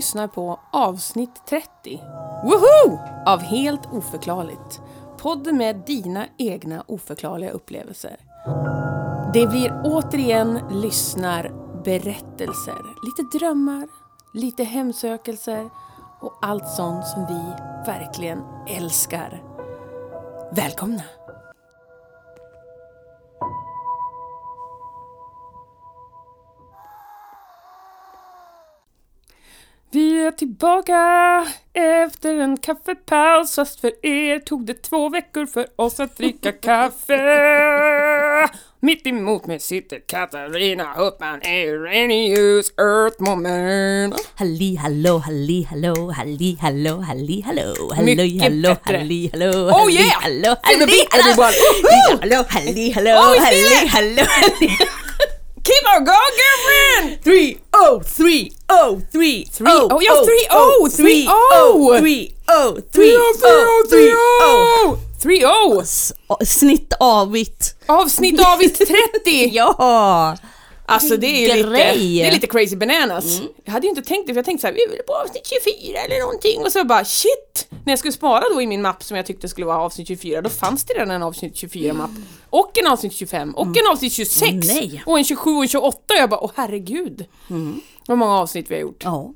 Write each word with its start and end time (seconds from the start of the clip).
lyssnar 0.00 0.28
på 0.28 0.60
avsnitt 0.72 1.42
30. 1.48 2.02
Woho! 2.44 2.98
Av 3.26 3.40
Helt 3.40 3.86
oförklarligt. 3.92 4.80
Podden 5.18 5.56
med 5.56 5.76
dina 5.86 6.26
egna 6.38 6.84
oförklarliga 6.86 7.50
upplevelser. 7.50 8.16
Det 9.34 9.46
blir 9.46 9.82
återigen 9.84 10.60
lyssnarberättelser. 10.70 12.84
Lite 13.04 13.38
drömmar, 13.38 13.88
lite 14.34 14.64
hemsökelser 14.64 15.70
och 16.20 16.38
allt 16.42 16.68
sånt 16.68 17.06
som 17.06 17.26
vi 17.26 17.52
verkligen 17.86 18.42
älskar. 18.68 19.42
Välkomna! 20.52 21.02
Vi 29.92 30.26
är 30.26 30.30
tillbaka 30.30 30.96
efter 31.74 32.38
en 32.38 32.56
kaffepaus 32.56 33.54
fast 33.54 33.80
för 33.80 34.06
er 34.06 34.38
tog 34.38 34.66
det 34.66 34.82
två 34.82 35.08
veckor 35.08 35.46
för 35.46 35.66
oss 35.76 36.00
att 36.00 36.16
dricka 36.16 36.52
kaffe. 36.52 37.18
Mitt 38.82 39.06
emot 39.06 39.46
mig 39.46 39.60
sitter 39.60 39.98
Katarina 40.06 40.84
Huppman, 40.96 41.34
Arrhenius 41.44 42.72
Earthwoman. 42.78 44.14
Halli 44.34 44.76
hallå, 44.76 45.18
halli 45.18 45.62
hallå, 45.70 46.10
halli 46.16 46.56
hallå, 46.60 46.96
halli 47.00 47.42
hallå, 47.46 47.92
halli 47.94 48.16
Mycket 48.16 48.42
hallå, 48.42 48.76
halli 48.82 49.30
hallå, 49.32 49.50
Oh 49.68 49.80
halli 49.80 49.94
yeah! 49.94 50.22
hallå, 50.22 50.56
Feel 50.66 50.78
the 50.78 50.86
halli 50.86 51.06
hallå, 51.10 51.30
everyone. 51.30 52.18
hallå, 52.20 52.44
halli 52.48 52.90
hallå, 52.92 53.10
Oh, 53.10 53.30
we 53.32 53.40
feel 53.40 53.68
halli 53.68 53.84
it. 53.84 53.90
hallå, 53.90 54.22
halli 54.28 54.68
Keep 54.68 54.99
on 55.96 56.04
going 56.04 56.34
girlfriend! 56.40 57.22
Three 57.22 57.58
oh 57.72 58.00
three 58.00 58.52
oh 58.68 59.00
three 59.10 59.44
Three 59.44 59.66
oh, 59.68 60.00
ja, 60.00 60.24
three 60.24 60.46
oh, 60.50 60.88
three 60.90 61.24
oh. 61.28 61.98
three 61.98 62.34
oh 62.48 62.80
three 62.92 63.14
oh 63.16 63.84
three 63.88 64.12
oh 64.14 64.98
Three 65.20 65.42
oh! 65.44 65.80
S- 65.80 66.14
Snitt 66.44 66.94
avigt. 66.98 67.74
Avsnitt 67.86 68.40
avigt 68.40 68.76
30! 68.76 69.50
Ja! 69.52 70.36
Alltså 70.90 71.16
det 71.16 71.26
är 71.26 71.40
ju 71.40 71.62
lite, 71.62 71.68
det 71.70 72.22
är 72.22 72.32
lite 72.32 72.46
crazy 72.46 72.76
bananas. 72.76 73.40
Jag 73.64 73.72
hade 73.72 73.86
ju 73.86 73.90
inte 73.90 74.02
tänkt 74.02 74.26
det 74.26 74.32
för 74.32 74.38
jag 74.38 74.44
tänkte 74.44 74.60
såhär, 74.60 74.74
vi 74.74 74.96
väl 74.96 75.04
på 75.06 75.14
avsnitt 75.14 75.46
24 75.46 75.98
eller 75.98 76.20
någonting 76.20 76.60
och 76.60 76.72
så 76.72 76.84
bara 76.84 77.04
shit! 77.04 77.68
När 77.84 77.92
jag 77.92 77.98
skulle 77.98 78.12
spara 78.12 78.44
då 78.54 78.62
i 78.62 78.66
min 78.66 78.82
mapp 78.82 79.02
som 79.02 79.16
jag 79.16 79.26
tyckte 79.26 79.48
skulle 79.48 79.66
vara 79.66 79.78
avsnitt 79.78 80.08
24, 80.08 80.40
då 80.42 80.50
fanns 80.50 80.84
det 80.84 80.94
redan 80.94 81.10
en 81.10 81.22
avsnitt 81.22 81.54
24-mapp. 81.54 82.10
Och 82.50 82.78
en 82.78 82.86
avsnitt 82.86 83.12
25, 83.12 83.54
och 83.54 83.66
en 83.66 83.86
avsnitt 83.92 84.12
26! 84.12 84.66
Nej. 84.66 85.02
Och 85.06 85.18
en 85.18 85.24
27 85.24 85.50
och 85.50 85.62
en 85.62 85.68
28 85.68 85.98
och 86.14 86.20
jag 86.20 86.30
bara, 86.30 86.40
åh 86.40 86.50
herregud! 86.54 87.24
Vad 88.06 88.18
många 88.18 88.38
avsnitt 88.38 88.70
vi 88.70 88.74
har 88.74 88.82
gjort. 88.82 89.02
Ja. 89.04 89.34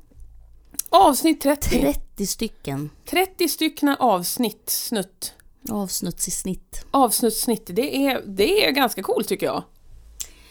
Avsnitt 0.89 1.41
30. 1.41 1.69
30 1.69 2.27
stycken 2.27 2.89
30 3.09 3.47
stycken 3.49 3.89
avsnitt, 3.89 4.69
snutt. 4.69 5.33
avsnutts 5.71 6.27
i 6.27 6.31
snitt. 6.31 6.85
Avsnuttsnitt, 6.91 7.63
det 7.67 7.97
är, 8.07 8.21
det 8.25 8.65
är 8.65 8.71
ganska 8.71 9.03
coolt 9.03 9.27
tycker 9.27 9.45
jag. 9.45 9.63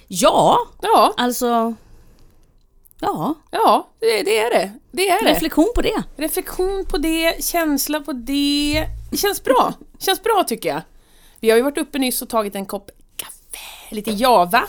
Ja, 0.08 0.58
Ja, 0.82 1.14
alltså... 1.16 1.74
Ja, 3.00 3.34
ja, 3.50 3.88
det, 4.00 4.22
det 4.22 4.38
är 4.38 4.50
det. 4.50 4.72
Det 4.92 5.08
är 5.08 5.24
det. 5.24 5.30
reflektion 5.30 5.72
på 5.74 5.82
det. 5.82 6.02
Reflektion 6.16 6.84
på 6.84 6.98
det, 6.98 7.44
känsla 7.44 8.00
på 8.00 8.12
det. 8.12 8.88
Det 9.10 9.16
känns 9.16 9.44
bra. 9.44 9.72
känns 9.98 10.22
bra 10.22 10.44
tycker 10.48 10.68
jag. 10.68 10.82
Vi 11.40 11.50
har 11.50 11.56
ju 11.56 11.62
varit 11.62 11.78
uppe 11.78 11.98
nyss 11.98 12.22
och 12.22 12.28
tagit 12.28 12.54
en 12.54 12.66
kopp 12.66 12.90
kaffe, 13.16 13.94
lite 13.94 14.10
java. 14.10 14.64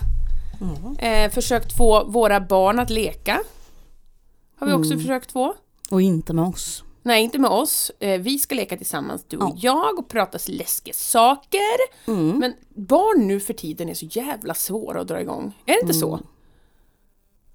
Eh, 1.00 1.31
försökt 1.31 1.77
få 1.77 2.03
våra 2.03 2.39
barn 2.39 2.80
att 2.80 2.89
leka. 2.89 3.42
Har 4.59 4.67
vi 4.67 4.73
också 4.73 4.97
försökt 4.97 5.32
få. 5.32 5.55
Och 5.89 6.02
inte 6.02 6.33
med 6.33 6.45
oss. 6.45 6.83
Nej, 7.08 7.23
inte 7.23 7.39
med 7.39 7.49
oss. 7.52 7.92
Eh, 7.99 8.21
vi 8.21 8.39
ska 8.39 8.55
leka 8.55 8.77
tillsammans, 8.77 9.26
du 9.27 9.38
och 9.38 9.55
jag, 9.58 9.99
och 9.99 10.08
prata 10.10 10.38
läskiga 10.48 10.93
saker. 10.93 12.05
Men 12.39 12.54
barn 12.76 13.27
nu 13.27 13.39
för 13.39 13.54
tiden 13.54 13.89
är 13.89 13.93
så 13.93 14.05
jävla 14.05 14.54
svåra 14.54 15.02
att 15.02 15.08
dra 15.08 15.21
igång. 15.21 15.54
Är 15.65 15.73
det 15.73 15.82
inte 15.82 15.94
så? 15.94 16.20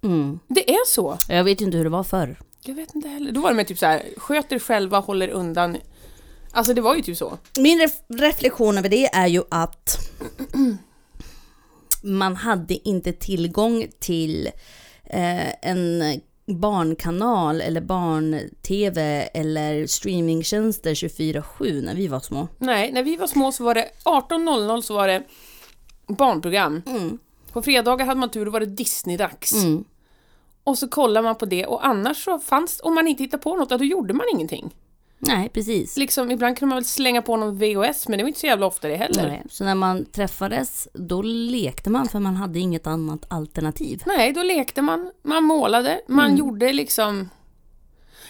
Mm. 0.03 0.39
Det 0.49 0.71
är 0.71 0.87
så. 0.87 1.19
Jag 1.28 1.44
vet 1.44 1.60
inte 1.60 1.77
hur 1.77 1.84
det 1.84 1.91
var 1.91 2.03
förr. 2.05 2.39
Jag 2.62 2.75
vet 2.75 2.94
inte 2.94 3.09
heller. 3.09 3.33
Då 3.33 3.41
var 3.41 3.50
det 3.50 3.56
med 3.56 3.66
typ 3.66 3.78
så 3.78 3.87
här, 3.87 4.03
sköter 4.16 4.59
själva, 4.59 4.99
håller 5.00 5.28
undan. 5.28 5.77
Alltså 6.53 6.75
det 6.75 6.81
var 6.81 6.94
ju 6.94 7.03
typ 7.03 7.16
så. 7.16 7.39
Min 7.59 7.81
ref- 7.81 8.19
reflektion 8.21 8.78
över 8.78 8.89
det 8.89 9.06
är 9.15 9.27
ju 9.27 9.43
att 9.50 9.99
man 12.03 12.37
hade 12.37 12.89
inte 12.89 13.12
tillgång 13.12 13.87
till 13.99 14.47
eh, 15.05 15.69
en 15.71 16.21
barnkanal 16.59 17.61
eller 17.61 17.81
barn-tv 17.81 19.28
eller 19.34 19.87
streamingtjänster 19.87 20.94
24-7 20.94 21.83
när 21.83 21.94
vi 21.94 22.09
var 22.09 22.21
små. 22.21 22.49
Nej, 22.59 22.93
när 22.93 23.03
vi 23.03 23.16
var 23.16 23.27
små 23.27 23.53
så 23.53 23.65
var 23.65 23.75
det 23.75 23.88
18.00 24.05 24.81
så 24.81 24.94
var 24.94 25.09
det 25.09 25.22
barnprogram. 26.06 26.83
På 27.53 27.62
fredagar 27.62 28.06
hade 28.06 28.21
man 28.21 28.31
tur, 28.31 28.44
då 28.44 28.50
var 28.50 28.60
det 28.60 28.66
Disney-dags. 28.66 29.65
Mm. 29.65 29.84
Och 30.65 30.78
så 30.78 30.89
kollar 30.89 31.22
man 31.22 31.37
på 31.37 31.44
det 31.44 31.66
och 31.66 31.87
annars 31.87 32.25
så 32.25 32.39
fanns, 32.39 32.81
om 32.84 32.94
man 32.94 33.09
inte 33.09 33.22
hittade 33.22 33.43
på 33.43 33.56
något, 33.56 33.69
då 33.69 33.84
gjorde 33.84 34.15
man 34.15 34.27
ingenting. 34.33 34.75
Nej, 35.22 35.48
precis. 35.48 35.97
Liksom, 35.97 36.31
ibland 36.31 36.58
kunde 36.58 36.69
man 36.70 36.76
väl 36.76 36.84
slänga 36.84 37.22
på 37.22 37.36
någon 37.36 37.58
VHS, 37.58 38.08
men 38.08 38.19
det 38.19 38.25
var 38.25 38.28
inte 38.28 38.41
så 38.41 38.47
jävla 38.47 38.66
ofta 38.66 38.88
det 38.88 38.97
heller. 38.97 39.22
Nej, 39.22 39.31
Nej. 39.31 39.42
Så 39.50 39.64
när 39.64 39.75
man 39.75 40.04
träffades, 40.04 40.88
då 40.94 41.22
lekte 41.22 41.91
man 41.91 42.08
för 42.08 42.19
man 42.19 42.36
hade 42.36 42.58
inget 42.58 42.86
annat 42.86 43.25
alternativ. 43.28 44.03
då 44.34 44.42
lekte 44.42 44.82
man, 44.82 45.10
man 45.22 45.44
målade, 45.44 46.00
man 46.09 46.36
gjorde 46.36 46.72
liksom... 46.72 47.28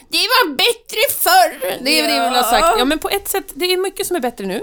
Det 0.09 0.17
var 0.19 0.51
bättre 0.51 1.15
förr! 1.19 1.85
Det 1.85 2.01
är 2.01 2.09
det 2.09 2.17
jag 2.17 2.31
vill 2.31 2.37
ha 2.37 2.45
sagt. 2.45 2.79
Ja, 2.79 2.85
men 2.85 2.99
på 2.99 3.09
ett 3.09 3.29
sätt, 3.29 3.53
det 3.55 3.73
är 3.73 3.83
mycket 3.83 4.07
som 4.07 4.17
är 4.17 4.21
bättre 4.21 4.47
nu. 4.47 4.61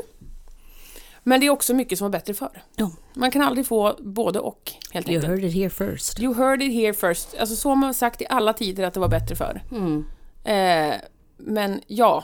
Men 1.23 1.39
det 1.39 1.45
är 1.45 1.49
också 1.49 1.73
mycket 1.73 1.97
som 1.97 2.05
var 2.05 2.09
bättre 2.09 2.33
förr. 2.33 2.63
Ja. 2.75 2.91
Man 3.13 3.31
kan 3.31 3.41
aldrig 3.41 3.67
få 3.67 3.95
både 3.99 4.39
och, 4.39 4.71
helt 4.91 5.07
You 5.07 5.15
enkelt. 5.15 5.31
heard 5.31 5.43
it 5.43 5.53
here 5.53 5.69
first. 5.69 6.19
You 6.19 6.33
heard 6.33 6.61
it 6.61 6.73
here 6.73 6.93
first. 6.93 7.35
Alltså 7.39 7.55
så 7.55 7.69
har 7.69 7.75
man 7.75 7.93
sagt 7.93 8.21
i 8.21 8.25
alla 8.29 8.53
tider 8.53 8.83
att 8.83 8.93
det 8.93 8.99
var 8.99 9.07
bättre 9.07 9.35
förr. 9.35 9.61
Mm. 9.71 10.05
Eh, 10.43 10.95
men 11.37 11.81
ja, 11.87 12.23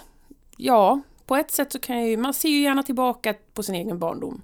ja, 0.58 1.02
på 1.26 1.36
ett 1.36 1.52
sätt 1.52 1.72
så 1.72 1.80
kan 1.80 2.00
jag 2.00 2.10
ju, 2.10 2.18
man 2.18 2.34
ser 2.34 2.50
ju 2.50 2.62
gärna 2.62 2.84
tillbaka 2.84 3.34
på 3.54 3.64
sin 3.64 3.76
egen 3.76 4.00
barndom 4.00 4.42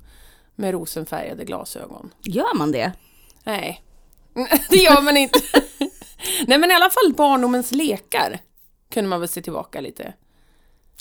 med 0.56 0.72
rosenfärgade 0.72 1.46
glasögon. 1.46 2.14
Gör 2.24 2.58
man 2.58 2.72
det? 2.72 2.94
Nej, 3.44 3.84
det 4.70 4.78
gör 4.78 5.02
man 5.02 5.18
inte. 5.18 5.40
Nej 6.48 6.58
men 6.58 6.72
i 6.72 6.74
alla 6.74 6.90
fall 6.90 7.14
barndomens 7.18 7.72
lekar 7.72 8.40
kunde 8.90 9.10
man 9.10 9.20
väl 9.20 9.30
se 9.30 9.42
tillbaka 9.42 9.82
lite. 9.82 10.14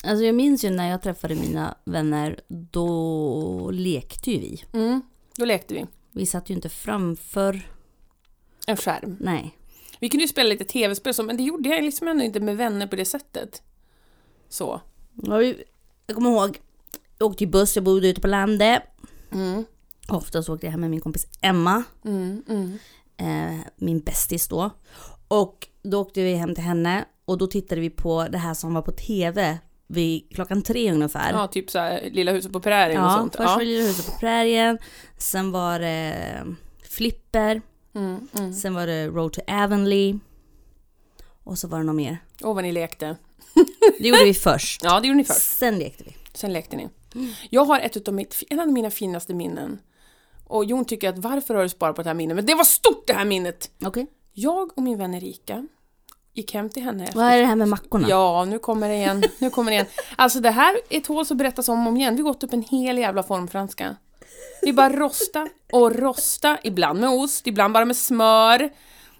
Alltså 0.05 0.25
jag 0.25 0.35
minns 0.35 0.65
ju 0.65 0.71
när 0.71 0.91
jag 0.91 1.03
träffade 1.03 1.35
mina 1.35 1.77
vänner, 1.85 2.41
då 2.49 3.71
lekte 3.73 4.31
ju 4.31 4.39
vi. 4.39 4.65
Mm, 4.73 5.03
då 5.37 5.45
lekte 5.45 5.75
vi. 5.75 5.87
Vi 6.13 6.27
satt 6.27 6.51
ju 6.51 6.55
inte 6.55 6.69
framför, 6.69 7.69
En 8.67 8.77
skärm. 8.77 9.17
nej. 9.21 9.55
Vi 10.01 10.09
kunde 10.09 10.25
ju 10.25 10.29
spela 10.29 10.49
lite 10.49 10.65
tv-spel 10.65 11.15
så, 11.15 11.23
men 11.23 11.37
det 11.37 11.43
gjorde 11.43 11.69
jag 11.69 11.85
liksom 11.85 12.09
ändå 12.09 12.25
inte 12.25 12.41
med 12.41 12.57
vänner 12.57 12.87
på 12.87 12.97
det 12.97 13.05
sättet. 13.05 13.63
Så. 14.49 14.81
Ja, 15.23 15.43
Jag 16.07 16.15
kommer 16.15 16.31
ihåg, 16.31 16.59
jag 17.19 17.31
åkte 17.31 17.45
ju 17.45 17.51
buss, 17.51 17.77
jag 17.77 17.85
bodde 17.85 18.09
ute 18.09 18.21
på 18.21 18.27
landet. 18.29 18.83
Mm, 19.33 19.65
Ofta 20.09 20.43
så 20.43 20.55
åkte 20.55 20.67
jag 20.67 20.71
hem 20.71 20.81
med 20.81 20.91
min 20.91 21.01
kompis 21.01 21.27
Emma, 21.41 21.83
mm, 22.05 22.43
mm. 22.49 22.79
eh, 23.17 23.61
min 23.77 24.01
bästis 24.01 24.49
då. 24.49 24.71
Och 25.29 25.69
då 25.83 26.01
åkte 26.01 26.23
vi 26.23 26.35
hem 26.35 26.55
till 26.55 26.65
henne 26.65 27.05
och 27.25 27.39
då 27.39 27.47
tittade 27.47 27.81
vi 27.81 27.91
på 27.91 28.27
det 28.31 28.39
här 28.39 28.55
som 28.55 28.75
var 28.75 28.83
på 28.83 28.93
tv 28.93 29.59
vid 29.87 30.35
klockan 30.35 30.63
tre 30.63 30.93
ungefär. 30.93 31.33
Ja, 31.33 31.47
typ 31.49 31.71
såhär 31.71 32.09
Lilla 32.13 32.33
huset 32.33 32.53
på 32.53 32.61
prärien 32.61 33.03
och 33.05 33.11
Ja, 33.11 33.17
sånt. 33.17 33.37
först 33.37 33.49
var 33.49 33.59
det 33.59 33.65
Lilla 33.65 33.87
huset 33.87 34.07
på 34.07 34.21
prärien, 34.21 34.79
sen 35.19 35.53
var 35.53 35.79
det 35.81 36.15
Flipper, 36.83 37.63
Mm, 37.95 38.29
mm. 38.39 38.53
sen 38.53 38.75
var 38.75 38.87
det 38.87 39.07
Road 39.07 39.33
to 39.33 39.41
Avonlea. 39.47 40.19
Och 41.45 41.59
så 41.59 41.69
var 41.69 41.79
det 41.79 41.85
något 41.85 41.97
mer. 41.97 42.19
Och 42.43 42.55
vad 42.55 42.65
ni 42.65 42.73
lekte. 42.73 43.17
Det 43.99 44.09
gjorde 44.09 44.25
vi 44.25 44.35
först. 44.35 44.81
Ja, 44.85 45.01
det 45.01 45.07
gjorde 45.09 45.17
ni 45.17 45.25
först. 45.25 45.57
Sen 45.57 45.79
lekte 45.79 46.05
vi. 46.05 46.17
Sen 46.35 46.53
lekte 46.53 46.77
ni. 46.77 46.89
Jag 47.51 47.65
har 47.65 47.81
ett 47.81 47.97
utav 47.97 48.15
mitt, 48.15 48.43
en 48.51 48.61
av 48.61 48.69
mina 48.69 48.91
finaste 48.91 49.35
minnen. 49.35 49.79
Och 50.45 50.65
Jon 50.65 50.85
tycker 50.85 51.09
att 51.09 51.19
varför 51.19 51.55
har 51.55 51.63
du 51.63 51.69
sparat 51.69 51.97
på 51.97 52.03
det 52.03 52.09
här 52.09 52.15
minnet? 52.15 52.35
Men 52.35 52.47
det 52.47 52.55
var 52.55 52.65
stort 52.65 53.07
det 53.07 53.13
här 53.13 53.25
minnet! 53.25 53.71
Okej. 53.85 54.07
Jag 54.33 54.79
och 54.79 54.83
min 54.83 54.99
vän 54.99 55.15
Erika 55.15 55.67
gick 56.35 56.55
hem 56.55 56.69
till 56.71 56.83
henne 56.83 57.05
efter 57.05 57.17
Vad 57.17 57.27
är 57.27 57.41
det 57.41 57.47
här 57.47 57.57
med 57.57 57.69
mackorna? 57.69 58.09
Ja, 58.09 58.45
nu 58.45 58.59
kommer 58.59 58.89
det 58.89 58.95
igen. 58.95 59.25
Nu 59.39 59.51
kommer 59.51 59.71
det 59.71 59.75
igen. 59.75 59.87
Alltså 60.17 60.41
det 60.41 60.51
här 60.51 60.77
är 60.89 61.01
tål 61.01 61.25
att 61.31 61.37
berättas 61.37 61.69
om 61.69 61.87
och 61.87 61.89
om 61.89 61.97
igen. 61.97 62.17
Vi 62.17 62.23
har 62.23 62.29
gått 62.29 62.43
upp 62.43 62.53
en 62.53 62.63
hel 62.63 62.99
jävla 62.99 63.23
formfranska. 63.23 63.97
Vi 64.63 64.73
bara 64.73 64.89
rosta 64.97 65.49
och 65.73 65.95
rosta, 65.97 66.59
ibland 66.63 67.01
med 67.01 67.11
ost, 67.11 67.47
ibland 67.47 67.75
bara 67.75 67.85
med 67.85 67.97
smör. 67.97 68.71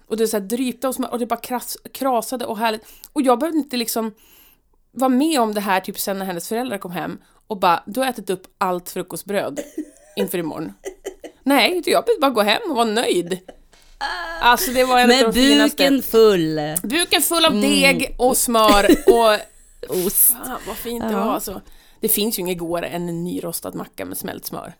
Och 0.07 0.17
det 0.17 0.23
är 0.23 0.27
så 0.27 0.37
här 0.37 0.41
drypta 0.45 0.87
och 0.87 0.95
smör 0.95 1.11
och 1.11 1.19
det 1.19 1.25
bara 1.25 1.39
kras, 1.39 1.77
krasade 1.93 2.45
och 2.45 2.57
härligt. 2.57 2.81
Och 3.13 3.21
jag 3.21 3.39
behövde 3.39 3.59
inte 3.59 3.77
liksom 3.77 4.13
vara 4.91 5.09
med 5.09 5.39
om 5.41 5.53
det 5.53 5.61
här 5.61 5.79
typ 5.79 5.99
sen 5.99 6.19
när 6.19 6.25
hennes 6.25 6.47
föräldrar 6.49 6.77
kom 6.77 6.91
hem 6.91 7.17
och 7.47 7.59
bara, 7.59 7.83
du 7.85 7.99
har 7.99 8.07
ätit 8.07 8.29
upp 8.29 8.43
allt 8.57 8.89
frukostbröd 8.89 9.59
inför 10.15 10.37
imorgon. 10.37 10.73
Nej, 11.43 11.81
jag 11.85 12.05
behövde 12.05 12.21
bara 12.21 12.31
gå 12.31 12.41
hem 12.41 12.61
och 12.69 12.75
vara 12.75 12.85
nöjd. 12.85 13.39
Alltså 14.41 14.71
det 14.71 14.83
var 14.83 14.97
en 14.99 15.03
av 15.03 15.07
Med 15.17 15.25
de 15.25 15.33
finaste. 15.33 15.77
buken 15.83 16.01
full. 16.03 16.59
Buken 16.83 17.21
full 17.21 17.45
av 17.45 17.51
Mm. 17.51 17.61
deg 17.61 18.15
och 18.19 18.37
smör 18.37 18.85
och... 19.07 19.39
Ost. 20.05 20.29
Fan 20.31 20.59
vad 20.67 20.77
fint 20.77 21.03
det 21.03 21.11
Ja. 21.11 21.25
var 21.25 21.33
alltså. 21.33 21.61
Det 21.99 22.09
finns 22.09 22.39
ju 22.39 22.41
inget 22.41 22.57
godare 22.57 22.87
än 22.87 23.09
en 23.09 23.23
nyrostad 23.23 23.75
macka 23.75 24.05
med 24.05 24.17
smält 24.17 24.45
smör. 24.45 24.73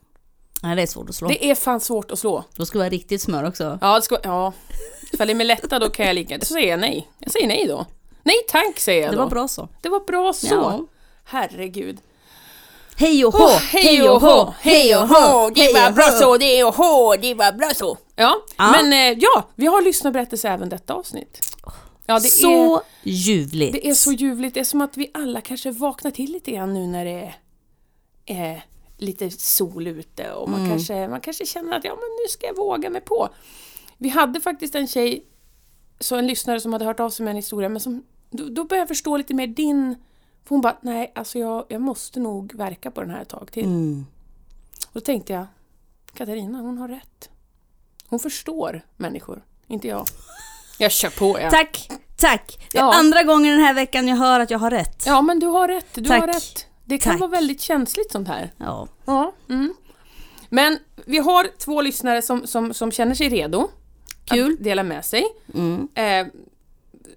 Nej, 0.64 0.76
det 0.76 0.82
är 0.82 0.88
svårt 0.88 1.10
att 1.10 1.16
slå. 1.16 1.28
Det 1.28 1.46
är 1.52 1.56
fan 1.56 1.80
svårt 1.80 2.12
att 2.12 2.20
slå. 2.20 2.44
Då 2.56 2.66
ska 2.66 2.78
det 2.78 2.80
vara 2.84 2.90
riktigt 2.90 3.22
smör 3.22 3.44
också. 3.48 3.78
Ja, 3.82 3.96
det 3.96 4.02
ska, 4.02 4.18
ja. 4.24 4.54
Ifall 5.14 5.28
det 5.28 5.34
är 5.34 5.36
med 5.36 5.48
lätta 5.48 5.80
då 5.80 5.90
kan 5.90 6.06
jag 6.06 6.16
lika... 6.16 6.40
Så 6.40 6.46
säger 6.54 6.68
jag 6.70 6.80
nej. 6.80 7.08
Jag 7.20 7.32
säger 7.32 7.48
nej 7.48 7.66
då. 7.68 7.86
Nej 8.24 8.36
tack 8.50 8.80
säger 8.80 9.02
jag 9.02 9.12
Det 9.12 9.16
då. 9.16 9.24
var 9.24 9.30
bra 9.30 9.48
så. 9.48 9.68
Det 9.82 9.90
var 9.90 10.00
bra 10.00 10.34
så. 10.34 10.48
Ja. 10.56 10.86
Herregud. 11.24 11.98
Hej 12.98 13.26
och 13.26 13.34
hå, 13.34 13.44
Åh, 13.44 13.58
hej 13.60 14.10
och 14.10 14.22
hå, 14.22 14.54
hej 14.62 14.96
och 14.96 15.08
hå, 15.08 15.50
det 15.50 15.74
var 15.74 15.92
bra 15.92 16.04
så, 16.12 16.38
det 16.38 16.64
och 16.64 16.76
hå, 16.76 17.16
det 17.16 17.34
var 17.34 17.52
bra 17.52 17.70
så. 17.76 17.98
Ja, 18.16 18.36
Ja. 18.58 18.72
men 18.72 18.94
eh, 18.94 19.18
ja, 19.22 19.44
vi 19.56 19.66
har 19.66 19.82
lyssnarberättelse 19.82 20.50
även 20.50 20.70
detta 20.70 20.94
avsnitt. 20.94 21.56
Ja, 22.06 22.14
det 22.20 22.28
så 22.30 22.76
är, 22.76 22.82
ljuvligt. 23.04 23.74
det 23.74 23.88
är 23.90 23.94
så 23.94 24.12
ljuvligt. 24.12 24.54
Det 24.54 24.60
är 24.60 24.64
som 24.64 24.82
att 24.82 24.98
vi 24.98 25.12
alla 25.14 25.42
kanske 25.42 25.72
vaknar 25.72 26.12
till 26.12 26.32
lite 26.32 26.52
grann 26.52 26.74
nu 26.74 26.88
när 26.88 27.06
det 27.06 27.34
är 28.26 28.52
eh, 28.54 28.60
lite 29.01 29.31
sol 29.31 29.88
ute 29.88 30.31
och 30.34 30.50
man, 30.50 30.69
kanske, 30.69 31.07
man 31.07 31.22
kanske 31.22 31.46
känner 31.46 31.78
att 31.78 31.84
ja, 31.84 31.92
men 31.92 32.10
nu 32.24 32.30
ska 32.30 32.48
jag 32.48 32.56
våga 32.56 32.90
mig 32.90 33.01
på. 33.01 33.30
Vi 33.98 34.10
hade 34.10 34.42
faktiskt 34.42 34.75
en 34.75 34.88
tjej, 34.88 35.25
så 36.00 36.16
en 36.16 36.28
lyssnare 36.28 36.60
som 36.60 36.74
hade 36.74 36.86
hört 36.86 37.00
av 37.00 37.10
sig 37.10 37.24
med 37.24 37.31
en 37.31 37.36
historia, 37.36 37.69
men 37.69 37.80
som, 37.81 38.04
då, 38.30 38.44
då 38.50 38.63
började 38.63 38.81
jag 38.81 38.88
förstå 38.88 39.18
lite 39.18 39.34
mer 39.34 39.48
din... 39.48 39.96
För 40.44 40.50
hon 40.50 40.62
bara, 40.62 40.78
nej, 40.81 41.12
alltså 41.16 41.40
jag, 41.40 41.66
jag 41.69 41.81
måste 41.81 42.19
nog 42.19 42.56
verka 42.56 42.92
på 42.92 43.01
den 43.01 43.10
här 43.10 43.22
ett 43.22 43.30
tag 43.30 43.51
till. 43.51 43.63
Mm. 43.66 44.06
Och 44.86 44.94
då 44.94 45.00
tänkte 45.01 45.34
jag, 45.34 45.46
Katarina, 46.13 46.62
hon 46.62 46.78
har 46.78 46.88
rätt. 46.88 47.30
Hon 48.07 48.19
förstår 48.19 48.81
människor, 48.98 49.44
inte 49.68 49.88
jag. 49.88 50.06
Jag 50.80 50.92
kör 50.92 51.10
på 51.10 51.40
ja. 51.40 51.50
Tack, 51.50 51.90
tack. 52.18 52.68
Det 52.72 52.78
är 52.78 52.81
Ja. 52.81 52.94
andra 52.94 53.24
gången 53.24 53.51
den 53.56 53.66
här 53.66 53.74
veckan 53.74 54.07
jag 54.07 54.16
hör 54.16 54.40
att 54.40 54.51
jag 54.51 54.60
har 54.60 54.72
rätt. 54.72 55.04
Ja, 55.06 55.22
men 55.22 55.40
du 55.40 55.48
har 55.48 55.68
rätt. 55.68 55.88
Du 55.94 56.04
Tack. 56.06 56.19
har 56.19 56.28
rätt. 56.28 56.68
Det 56.89 56.97
kan 56.97 57.12
Tack. 57.13 57.19
vara 57.19 57.30
väldigt 57.30 57.62
känsligt 57.62 58.12
sånt 58.12 58.27
här. 58.27 58.53
Ja. 58.57 58.88
Ja. 59.06 59.33
Mm. 59.50 59.74
Men 60.50 60.77
vi 61.06 61.18
har 61.18 61.47
två 61.57 61.81
lyssnare 61.81 62.21
som, 62.21 62.47
som, 62.47 62.74
som 62.74 62.91
känner 62.91 63.15
sig 63.15 63.30
redo 63.30 63.68
Kul. 64.25 64.53
att 64.53 64.63
dela 64.63 64.83
med 64.83 65.06
sig. 65.06 65.24
Mm. 65.53 65.88
Eh, 65.95 66.33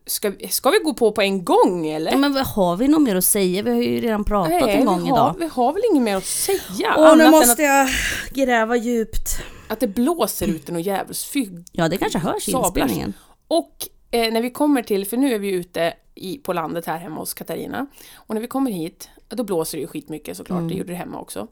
ska, 0.07 0.31
vi- 0.31 0.49
ska 0.49 0.71
vi 0.71 0.79
gå 0.79 0.95
på 0.95 1.13
på 1.13 1.23
en 1.23 1.45
gång 1.45 1.87
eller? 1.87 2.11
ja. 2.13 2.19
Men 2.19 2.37
har 2.37 2.77
vi 2.77 2.89
något 2.89 3.03
mer 3.03 3.17
att 3.17 3.25
säga? 3.25 3.63
Vi 3.63 3.71
har 3.71 3.83
ju 3.83 4.01
redan 4.01 4.25
pratat 4.25 4.51
Nej, 4.51 4.77
en 4.77 4.85
gång 4.87 5.03
vi, 5.03 5.09
har, 5.11 5.17
idag. 5.17 5.37
vi 5.39 5.47
har 5.47 5.73
väl 5.73 5.83
inget 5.93 6.03
mer 6.03 6.17
att 6.17 6.25
säga? 6.27 6.95
Åh, 6.99 7.17
nu 7.17 7.31
måste 7.31 7.63
än 7.65 7.69
jag 7.77 7.89
gräva 8.35 8.77
djupt. 8.77 9.29
att, 9.67 9.73
att 9.73 9.81
det 9.81 9.89
blåser 9.89 10.49
ute 10.49 10.73
något 10.73 10.87
djävulsfygg 10.87 11.65
Ja, 11.73 11.89
det 11.89 11.97
kanske 11.97 12.19
hörs 12.19 12.49
i 12.49 12.53
inspelningen. 12.53 13.13
Och 13.49 13.89
eh, 14.11 14.33
när 14.33 14.43
vi 14.43 14.51
kommer 14.51 14.83
till, 14.83 15.07
för 15.07 15.17
nu 15.17 15.35
är 15.35 15.39
vi 15.39 15.49
ute 15.51 15.95
i, 16.15 16.39
på 16.39 16.53
landet 16.53 16.87
här 16.87 16.99
hemma 16.99 17.21
hos 17.21 17.35
Katarina. 17.35 17.87
Och 18.15 18.35
när 18.35 18.43
vi 18.43 18.47
kommer 18.49 18.71
hit, 18.71 19.09
då 19.37 19.45
blåser 19.45 19.79
det 19.79 19.83
ju 19.83 19.87
skitmycket 19.87 20.37
såklart, 20.37 20.57
Mm. 20.59 20.69
det 20.69 20.75
gjorde 20.75 20.93
det 20.93 20.97
hemma 20.97 21.21
också. 21.21 21.47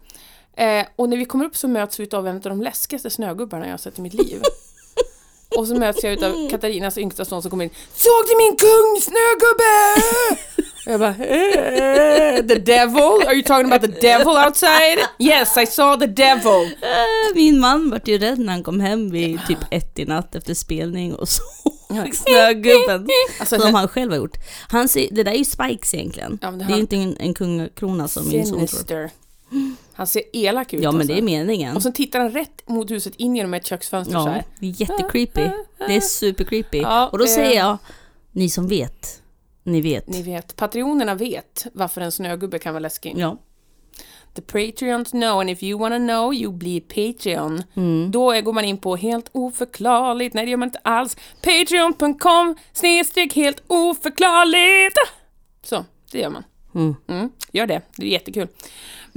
Eh, 0.55 0.87
och 0.97 1.09
när 1.09 1.17
vi 1.17 1.25
kommer 1.25 1.45
upp 1.45 1.57
så 1.57 1.69
möts 1.69 2.01
vi 2.01 2.09
av 2.13 2.27
en 2.29 2.37
av 2.37 2.43
de 2.43 2.63
läskigaste 2.63 3.11
snögubbarna 3.11 3.65
jag 3.67 3.73
har 3.73 3.79
sett 3.79 3.99
i 3.99 4.03
mitt 4.03 4.15
liv. 4.15 4.43
och 5.57 5.67
så 5.67 5.75
möts 5.75 6.05
jag 6.05 6.25
av 6.25 6.51
Katarinas 6.51 6.99
yngsta 6.99 7.25
son 7.25 7.43
som 7.43 7.51
kommer 7.51 7.65
in. 7.65 7.71
Såg 7.95 8.25
du 8.29 8.37
min 8.37 8.57
kung 8.57 9.01
snögubbe? 9.01 9.73
och 10.87 10.93
jag 10.93 11.01
bara, 11.01 11.27
eh, 11.27 12.47
the 12.47 12.55
devil? 12.55 13.27
Are 13.27 13.35
you 13.35 13.43
talking 13.43 13.73
about 13.73 13.83
the 13.83 14.01
devil 14.09 14.29
outside? 14.47 14.99
Yes, 15.19 15.57
I 15.57 15.67
saw 15.67 16.07
the 16.07 16.13
devil. 16.13 16.71
Min 17.35 17.61
man 17.61 17.91
vart 17.91 18.09
ju 18.09 18.19
rädd 18.19 18.39
när 18.39 18.53
han 18.53 18.63
kom 18.63 18.81
hem 18.81 19.11
vid 19.11 19.41
typ 19.49 19.59
ett 19.71 19.99
i 19.99 20.05
natt 20.05 20.35
efter 20.35 20.55
spelning 20.55 21.15
och 21.15 21.29
så 21.29 21.43
snögubben. 22.13 23.09
Alltså, 23.41 23.59
Som 23.59 23.75
han 23.75 23.89
själv 23.89 24.11
har 24.11 24.19
gjort. 24.19 24.37
Han 24.69 24.89
ser, 24.89 25.09
det 25.11 25.23
där 25.23 25.33
är 25.33 25.37
ju 25.37 25.45
Spikes 25.45 25.95
egentligen. 25.95 26.39
Ja, 26.43 26.51
det 26.51 26.65
det 26.65 26.73
är 26.73 26.79
inte 26.79 26.97
en, 26.97 27.17
en 27.17 27.35
kungakrona 27.35 28.09
som 28.09 28.29
min 28.29 28.47
son 28.47 28.67
tror. 28.67 29.11
Han 30.01 30.07
ser 30.07 30.23
elak 30.33 30.75
ut 30.75 30.83
Ja 30.83 30.93
men 30.93 31.01
alltså. 31.01 31.13
det 31.15 31.21
är 31.21 31.23
meningen. 31.23 31.77
Och 31.77 31.83
sen 31.83 31.93
tittar 31.93 32.21
han 32.21 32.31
rätt 32.31 32.69
mot 32.69 32.91
huset 32.91 33.15
in 33.17 33.37
genom 33.37 33.55
ett 33.55 33.67
köksfönster 33.67 34.13
så 34.15 34.19
Ja, 34.19 34.31
här. 34.33 34.45
det 34.61 34.67
är 34.67 34.81
jättecreepy. 34.81 35.41
Det 35.79 35.97
är 35.97 36.01
supercreepy. 36.01 36.79
Ja, 36.79 37.09
och 37.09 37.19
då 37.19 37.25
eh, 37.25 37.31
säger 37.31 37.57
jag, 37.57 37.79
ni 38.33 38.51
som 38.51 38.69
vet, 38.69 39.23
ni 39.63 39.81
vet. 39.81 40.09
Ni 40.09 40.23
vet, 40.23 40.57
patrionerna 40.57 41.15
vet 41.15 41.67
varför 41.73 42.01
en 42.01 42.13
snögubbe 42.13 42.59
kan 42.59 42.75
vara 42.75 42.81
läskig. 42.81 43.15
Ja. 43.17 43.37
The 44.35 44.43
Patreons 44.43 45.11
know 45.11 45.41
and 45.41 45.51
if 45.51 45.63
you 45.63 45.81
wanna 45.81 45.99
know 45.99 46.35
you 46.35 46.53
blir 46.53 46.81
Patreon. 46.81 47.63
Mm. 47.77 48.11
Då 48.11 48.41
går 48.41 48.53
man 48.53 48.65
in 48.65 48.79
på 48.79 48.97
helt 48.97 49.29
oförklarligt, 49.33 50.35
nej 50.35 50.45
det 50.45 50.51
gör 50.51 50.59
man 50.59 50.69
inte 50.69 50.81
alls. 50.85 51.17
Patreon.com 51.43 52.57
snedstreck 52.73 53.35
helt 53.35 53.63
oförklarligt. 53.67 54.97
Så, 55.63 55.85
det 56.13 56.19
gör 56.19 56.31
man. 56.31 56.45
Mm. 56.75 56.95
Mm, 57.09 57.31
gör 57.53 57.67
det, 57.67 57.83
det 57.97 58.07
är 58.07 58.11
jättekul. 58.11 58.49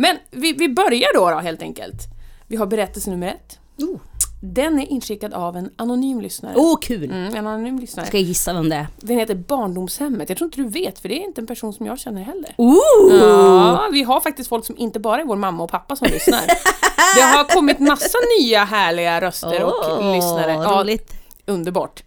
Men 0.03 0.17
vi, 0.31 0.53
vi 0.53 0.69
börjar 0.69 1.13
då, 1.15 1.29
då 1.29 1.37
helt 1.37 1.61
enkelt. 1.61 2.01
Vi 2.47 2.55
har 2.55 2.65
berättelse 2.65 3.09
nummer 3.09 3.27
ett. 3.27 3.59
Oh. 3.77 3.99
Den 4.41 4.79
är 4.79 4.91
inskickad 4.91 5.33
av 5.33 5.57
en 5.57 5.69
anonym 5.75 6.21
lyssnare. 6.21 6.53
Åh, 6.55 6.77
kul! 6.81 7.03
Mm, 7.03 7.35
en 7.35 7.47
anonym 7.47 7.79
lyssnare. 7.79 8.07
Ska 8.07 8.17
jag 8.17 8.27
gissa 8.27 8.53
vem 8.53 8.69
det 8.69 8.75
är? 8.75 8.87
Den 8.97 9.19
heter 9.19 9.35
Barndomshemmet. 9.35 10.29
Jag 10.29 10.37
tror 10.37 10.45
inte 10.47 10.61
du 10.61 10.69
vet, 10.69 10.99
för 10.99 11.09
det 11.09 11.15
är 11.15 11.25
inte 11.25 11.41
en 11.41 11.47
person 11.47 11.73
som 11.73 11.85
jag 11.85 11.99
känner 11.99 12.23
heller. 12.23 12.55
Ooh! 12.57 13.15
Ja, 13.15 13.89
vi 13.91 14.03
har 14.03 14.19
faktiskt 14.19 14.49
folk 14.49 14.65
som 14.65 14.77
inte 14.77 14.99
bara 14.99 15.21
är 15.21 15.25
vår 15.25 15.35
mamma 15.35 15.63
och 15.63 15.71
pappa 15.71 15.95
som 15.95 16.07
lyssnar. 16.07 16.41
Det 17.15 17.21
har 17.21 17.43
kommit 17.55 17.79
massa 17.79 18.17
nya 18.39 18.63
härliga 18.63 19.21
röster 19.21 19.63
och 19.63 19.73
Åh, 19.99 20.15
lyssnare. 20.15 20.51
Ja, 20.51 20.81
roligt. 20.81 21.13
underbart. 21.45 22.03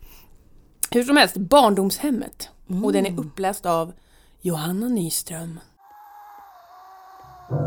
Hur 0.90 1.02
som 1.04 1.16
helst, 1.16 1.36
Barndomshemmet. 1.36 2.48
Och 2.84 2.92
den 2.92 3.06
är 3.06 3.20
uppläst 3.20 3.66
av 3.66 3.92
Johanna 4.40 4.88
Nyström. 4.88 5.60
När 7.48 7.58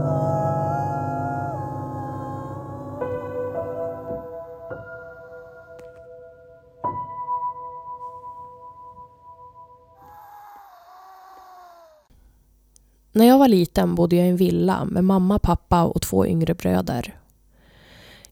jag 13.25 13.39
var 13.39 13.47
liten 13.47 13.95
bodde 13.95 14.15
jag 14.15 14.25
i 14.25 14.29
en 14.29 14.37
villa 14.37 14.85
med 14.85 15.03
mamma, 15.03 15.39
pappa 15.39 15.83
och 15.83 16.01
två 16.01 16.25
yngre 16.25 16.53
bröder. 16.53 17.19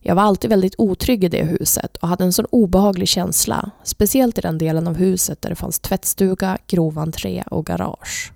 Jag 0.00 0.14
var 0.14 0.22
alltid 0.22 0.50
väldigt 0.50 0.74
otrygg 0.78 1.24
i 1.24 1.28
det 1.28 1.44
huset 1.44 1.96
och 1.96 2.08
hade 2.08 2.24
en 2.24 2.32
sån 2.32 2.46
obehaglig 2.50 3.08
känsla, 3.08 3.70
speciellt 3.84 4.38
i 4.38 4.40
den 4.40 4.58
delen 4.58 4.88
av 4.88 4.96
huset 4.96 5.42
där 5.42 5.50
det 5.50 5.56
fanns 5.56 5.78
tvättstuga, 5.78 6.58
grov 6.66 6.98
entré 6.98 7.44
och 7.50 7.66
garage. 7.66 8.32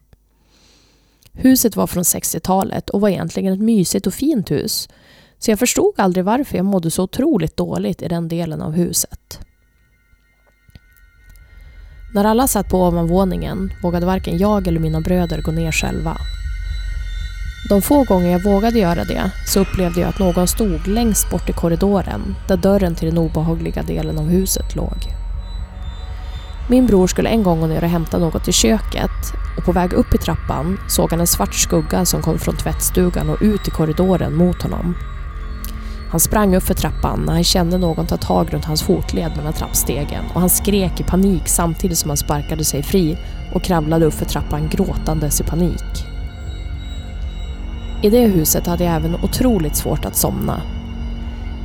Huset 1.35 1.77
var 1.77 1.87
från 1.87 2.03
60-talet 2.03 2.91
och 2.91 3.01
var 3.01 3.09
egentligen 3.09 3.53
ett 3.53 3.61
mysigt 3.61 4.07
och 4.07 4.15
fint 4.15 4.51
hus, 4.51 4.89
så 5.39 5.51
jag 5.51 5.59
förstod 5.59 5.95
aldrig 5.97 6.25
varför 6.25 6.57
jag 6.57 6.65
mådde 6.65 6.91
så 6.91 7.03
otroligt 7.03 7.57
dåligt 7.57 8.03
i 8.03 8.09
den 8.09 8.29
delen 8.29 8.62
av 8.62 8.73
huset. 8.73 9.39
När 12.15 12.25
alla 12.25 12.47
satt 12.47 12.69
på 12.69 12.87
ovanvåningen 12.87 13.73
vågade 13.83 14.07
varken 14.07 14.39
jag 14.39 14.67
eller 14.67 14.81
mina 14.81 15.01
bröder 15.01 15.43
gå 15.43 15.53
ner 15.53 15.73
själva. 15.73 16.17
De 17.69 17.83
få 17.83 18.05
gånger 18.05 18.33
jag 18.33 18.45
vågade 18.45 18.79
göra 18.79 19.05
det 19.05 19.31
så 19.47 19.61
upplevde 19.61 20.01
jag 20.01 20.09
att 20.09 20.19
någon 20.19 20.49
stod 20.49 20.87
längst 20.87 21.31
bort 21.31 21.51
i 21.51 21.53
korridoren 21.53 22.35
där 22.49 22.57
dörren 22.57 22.95
till 22.95 23.09
den 23.09 23.19
obehagliga 23.19 23.83
delen 23.83 24.19
av 24.19 24.25
huset 24.25 24.77
låg. 24.77 25.22
Min 26.73 26.87
bror 26.87 27.07
skulle 27.07 27.29
en 27.29 27.43
gång 27.43 27.61
gå 27.61 27.67
ner 27.67 27.85
och 27.85 27.91
hämta 27.91 28.19
något 28.19 28.49
i 28.49 28.52
köket 28.52 29.11
och 29.57 29.64
på 29.64 29.73
väg 29.73 29.93
upp 29.93 30.14
i 30.14 30.19
trappan 30.19 30.79
såg 30.88 31.11
han 31.11 31.21
en 31.21 31.26
svart 31.26 31.55
skugga 31.55 32.05
som 32.05 32.23
kom 32.23 32.38
från 32.38 32.57
tvättstugan 32.57 33.31
och 33.31 33.38
ut 33.41 33.69
i 33.69 33.71
korridoren 33.71 34.35
mot 34.35 34.62
honom. 34.62 34.95
Han 36.11 36.21
sprang 36.21 36.57
upp 36.57 36.62
för 36.62 36.75
trappan 36.75 37.23
när 37.26 37.33
han 37.33 37.45
kände 37.45 37.79
någon 37.79 38.07
ta 38.07 38.17
tag 38.17 38.55
runt 38.55 38.64
hans 38.64 38.83
fotled 38.83 39.37
mellan 39.37 39.52
trappstegen 39.52 40.25
och 40.35 40.41
han 40.41 40.50
skrek 40.50 41.00
i 41.00 41.05
panik 41.05 41.49
samtidigt 41.49 41.99
som 41.99 42.11
han 42.11 42.17
sparkade 42.17 42.64
sig 42.64 42.83
fri 42.83 43.19
och 43.55 43.62
kravlade 43.62 44.07
upp 44.07 44.14
för 44.14 44.26
trappan 44.26 44.69
gråtandes 44.69 45.41
i 45.41 45.45
panik. 45.45 46.07
I 48.02 48.11
det 48.11 48.26
huset 48.26 48.67
hade 48.67 48.85
jag 48.85 48.95
även 48.95 49.14
otroligt 49.14 49.76
svårt 49.76 50.05
att 50.05 50.17
somna. 50.17 50.62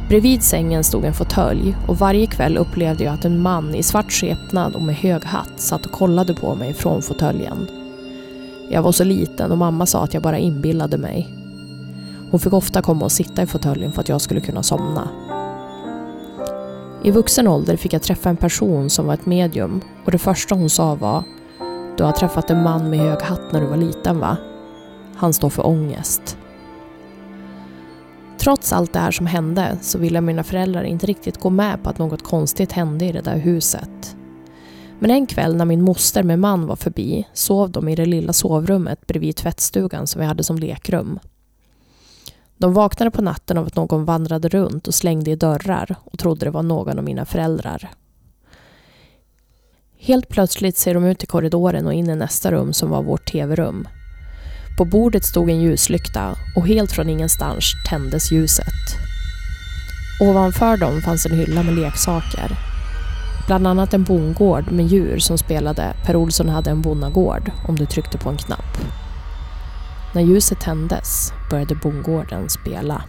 Bredvid 0.08 0.44
sängen 0.44 0.84
stod 0.84 1.06
en 1.06 1.14
fåtölj 1.14 1.78
och 1.88 1.98
varje 1.98 2.28
kväll 2.28 2.58
upplevde 2.58 3.04
jag 3.04 3.14
att 3.14 3.26
en 3.26 3.42
man 3.42 3.76
i 3.76 3.84
svart 3.84 4.12
skepnad 4.12 4.76
och 4.76 4.82
med 4.82 4.96
hög 4.96 5.24
hatt 5.24 5.60
satt 5.60 5.86
och 5.86 5.92
kollade 5.92 6.34
på 6.34 6.56
mig 6.56 6.74
från 6.74 7.02
fåtöljen. 7.02 7.68
Jag 8.70 8.82
var 8.82 8.92
så 8.92 9.04
liten 9.04 9.52
och 9.52 9.58
mamma 9.58 9.86
sa 9.86 10.04
att 10.04 10.14
jag 10.14 10.24
bara 10.24 10.38
inbillade 10.38 10.98
mig. 10.98 11.34
Hon 12.32 12.40
fick 12.40 12.54
ofta 12.54 12.82
komma 12.82 13.06
och 13.06 13.12
sitta 13.12 13.44
i 13.44 13.48
fåtöljen 13.48 13.92
för 13.92 14.02
att 14.02 14.10
jag 14.10 14.22
skulle 14.22 14.42
kunna 14.42 14.64
somna. 14.64 15.10
I 17.04 17.12
vuxen 17.12 17.48
ålder 17.48 17.78
fick 17.78 17.94
jag 17.94 18.02
träffa 18.02 18.30
en 18.30 18.38
person 18.38 18.90
som 18.90 19.08
var 19.08 19.14
ett 19.14 19.26
medium 19.26 19.82
och 20.06 20.12
det 20.12 20.18
första 20.18 20.56
hon 20.56 20.70
sa 20.70 20.96
var 20.96 21.24
Du 21.98 22.04
har 22.04 22.12
träffat 22.12 22.50
en 22.50 22.64
man 22.64 22.90
med 22.90 23.00
hög 23.00 23.22
hatt 23.22 23.52
när 23.52 23.62
du 23.62 23.68
var 23.68 23.78
liten 23.78 24.20
va? 24.20 24.38
Han 25.16 25.34
står 25.34 25.50
för 25.50 25.68
ångest. 25.68 26.38
Trots 28.48 28.74
allt 28.74 28.94
det 28.94 29.00
här 29.00 29.12
som 29.12 29.25
hände 29.25 29.77
så 29.82 29.98
ville 29.98 30.22
mina 30.22 30.44
föräldrar 30.44 30.84
inte 30.84 31.06
riktigt 31.06 31.38
gå 31.38 31.50
med 31.50 31.84
på 31.84 31.89
att 31.89 31.98
något 31.98 32.24
konstigt 32.24 32.72
hände 32.72 33.06
i 33.06 33.12
det 33.12 33.22
där 33.22 33.38
huset. 33.38 34.16
Men 35.00 35.12
en 35.12 35.27
kväll 35.27 35.56
när 35.56 35.66
min 35.66 35.82
moster 35.82 36.24
med 36.24 36.39
man 36.39 36.68
var 36.68 36.75
förbi 36.75 37.27
sov 37.34 37.72
de 37.72 37.89
i 37.89 37.96
det 37.96 38.06
lilla 38.06 38.34
sovrummet 38.34 39.08
bredvid 39.08 39.36
tvättstugan 39.36 40.08
som 40.08 40.22
vi 40.22 40.27
hade 40.27 40.44
som 40.44 40.58
lekrum. 40.60 41.20
De 42.58 42.74
vaknade 42.74 43.12
på 43.12 43.22
natten 43.22 43.58
av 43.58 43.66
att 43.66 43.75
någon 43.75 44.06
vandrade 44.06 44.50
runt 44.50 44.88
och 44.88 44.94
slängde 44.94 45.32
i 45.32 45.36
dörrar 45.36 45.96
och 46.04 46.20
trodde 46.20 46.46
det 46.46 46.51
var 46.51 46.63
någon 46.63 46.98
av 46.98 47.04
mina 47.04 47.25
föräldrar. 47.25 47.92
Helt 49.98 50.27
plötsligt 50.30 50.77
ser 50.77 50.94
de 50.94 51.04
ut 51.06 51.24
i 51.24 51.27
korridoren 51.27 51.86
och 51.86 51.94
in 51.94 52.10
i 52.10 52.16
nästa 52.16 52.51
rum 52.51 52.74
som 52.74 52.89
var 52.89 53.04
vårt 53.04 53.32
tv-rum. 53.32 53.88
På 54.78 54.86
bordet 54.86 55.24
stod 55.24 55.50
en 55.50 55.62
ljuslykta 55.62 56.36
och 56.56 56.68
helt 56.68 56.92
från 56.92 57.10
ingenstans 57.10 57.74
tändes 57.90 58.32
ljuset. 58.32 58.98
Ovanför 60.22 60.78
dem 60.78 61.02
fanns 61.02 61.26
en 61.26 61.38
hylla 61.38 61.64
med 61.64 61.76
leksaker. 61.76 62.52
Bland 63.48 63.68
annat 63.68 63.94
en 63.94 64.04
bondgård 64.04 64.72
med 64.72 64.88
djur 64.88 65.20
som 65.20 65.38
spelade 65.38 65.94
Per 66.06 66.16
Olsson 66.16 66.50
hade 66.50 66.70
en 66.70 66.82
bonnagård 66.82 67.52
om 67.68 67.76
du 67.76 67.86
tryckte 67.86 68.18
på 68.18 68.30
en 68.30 68.38
knapp. 68.38 68.78
När 70.14 70.22
ljuset 70.22 70.60
tändes 70.60 71.34
började 71.50 71.76
bondgården 71.76 72.50
spela. 72.50 73.04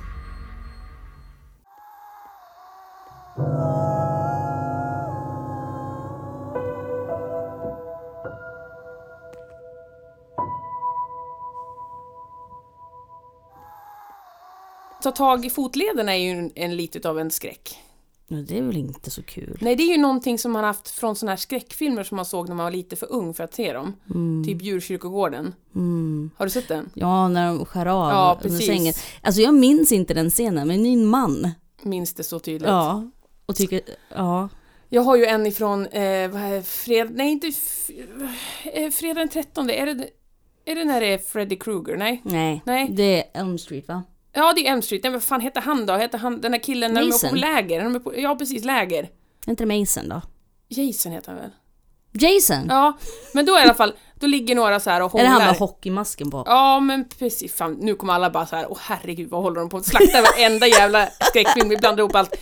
Ta 15.03 15.11
tag 15.11 15.45
i 15.45 15.51
fotleden 15.51 16.09
är 16.09 16.15
ju 16.15 16.31
en, 16.31 16.51
en 16.55 16.77
lite 16.77 17.09
av 17.09 17.19
en 17.19 17.31
skräck. 17.31 17.79
Men 18.31 18.47
det 18.47 18.59
är 18.59 18.63
väl 18.63 18.77
inte 18.77 19.11
så 19.11 19.23
kul? 19.23 19.59
Nej, 19.61 19.77
det 19.77 19.83
är 19.83 19.93
ju 19.93 19.99
någonting 19.99 20.39
som 20.39 20.53
man 20.53 20.65
haft 20.65 20.91
från 20.91 21.17
såna 21.17 21.33
här 21.33 21.37
skräckfilmer 21.37 22.03
som 22.03 22.17
man 22.17 22.25
såg 22.25 22.49
när 22.49 22.55
man 22.55 22.65
var 22.65 22.71
lite 22.71 22.97
för 22.97 23.13
ung 23.13 23.35
för 23.35 23.45
att 23.45 23.55
se 23.55 23.73
dem. 23.73 23.97
Typ 24.47 24.63
Djurkyrkogården. 24.63 25.55
Mm. 25.75 26.31
Har 26.37 26.47
du 26.47 26.51
sett 26.51 26.69
den? 26.69 26.91
Ja, 26.95 27.29
när 27.29 27.47
de 27.47 27.65
skär 27.65 27.87
av 27.87 28.11
Ja, 28.11 28.41
under 28.45 28.59
sängen. 28.59 28.95
Alltså 29.23 29.41
jag 29.41 29.55
minns 29.55 29.93
inte 29.93 30.15
den 30.15 30.31
scenen, 30.31 30.69
men 30.69 30.83
min 30.83 31.07
man, 31.07 31.51
Minns 31.83 32.15
det 32.15 32.23
så 32.23 32.39
tydligt. 32.39 32.69
ja, 32.69 33.11
och 33.47 33.57
tycker, 33.57 33.81
ja. 34.15 34.49
Jag 34.89 35.03
har 35.03 35.17
ju 35.17 35.25
en 35.27 35.47
ifrån, 35.47 35.87
eh, 35.87 36.31
vad 36.31 36.43
är 36.43 36.63
fred... 36.63 37.11
Nej, 37.15 37.33
inte... 37.33 37.47
Eh, 38.73 38.91
fredag 38.91 39.21
den 39.21 39.29
13. 39.29 39.71
Är 39.71 39.87
det, 39.87 40.09
är 40.65 40.75
det 40.75 40.85
när 40.85 41.01
det 41.01 41.07
är 41.07 41.19
Freddy 41.19 41.57
Krueger? 41.57 41.97
Nej. 41.97 42.23
Nej, 42.25 42.63
Nej. 42.67 42.89
det 42.91 43.23
är 43.23 43.41
Elm 43.41 43.59
Street 43.59 43.89
va? 43.89 44.03
Ja, 44.39 44.53
det 44.57 44.67
är 44.69 44.73
M 44.73 44.83
Street. 44.83 45.03
Nej, 45.03 45.13
vad 45.13 45.23
fan 45.23 45.41
heter 45.41 45.61
han 45.61 45.87
då? 45.87 45.95
Heter 45.95 46.19
han 46.19 46.41
den 46.41 46.53
där 46.53 46.59
killen 46.59 46.95
när 46.95 47.01
de 47.01 47.07
är 47.07 47.13
Mason. 47.13 47.31
på 47.31 47.37
läger? 47.37 47.85
De 47.85 47.95
är 47.95 47.99
på, 48.01 48.19
ja, 48.21 48.35
precis, 48.37 48.65
läger. 48.65 49.03
Är 49.47 49.51
inte 49.51 49.65
det 49.65 49.79
Mason 49.81 50.09
då? 50.09 50.21
Jason 50.69 51.13
heter 51.13 51.33
han 51.33 51.41
väl? 51.41 51.51
Jason? 52.13 52.67
Ja, 52.69 52.99
men 53.35 53.47
då 53.47 53.53
i 53.59 53.61
alla 53.61 53.75
fall, 53.75 53.93
då 54.15 54.27
ligger 54.27 54.55
några 54.55 54.81
så 54.81 54.91
här 54.91 55.03
och 55.03 55.15
är 55.15 55.19
det 55.19 55.29
hånglar. 55.29 55.41
han 55.41 55.51
med 55.51 55.59
hockeymasken 55.59 56.31
på? 56.31 56.43
Ja 56.47 56.81
men 56.81 57.09
precis, 57.19 57.55
fan, 57.55 57.73
nu 57.81 57.95
kommer 57.95 58.13
alla 58.13 58.31
bara 58.31 58.47
så 58.47 58.57
här, 58.57 58.67
åh 58.71 58.79
herregud 58.81 59.31
vad 59.31 59.43
håller 59.43 59.61
de 59.61 59.69
på 59.69 59.77
att 59.77 59.87
slakta 59.87 60.23
varenda 60.23 60.67
jävla 60.67 61.09
skräckfilm, 61.21 61.69
vi 61.69 61.77
blandar 61.77 61.99
ihop 62.03 62.15
allt. 62.15 62.35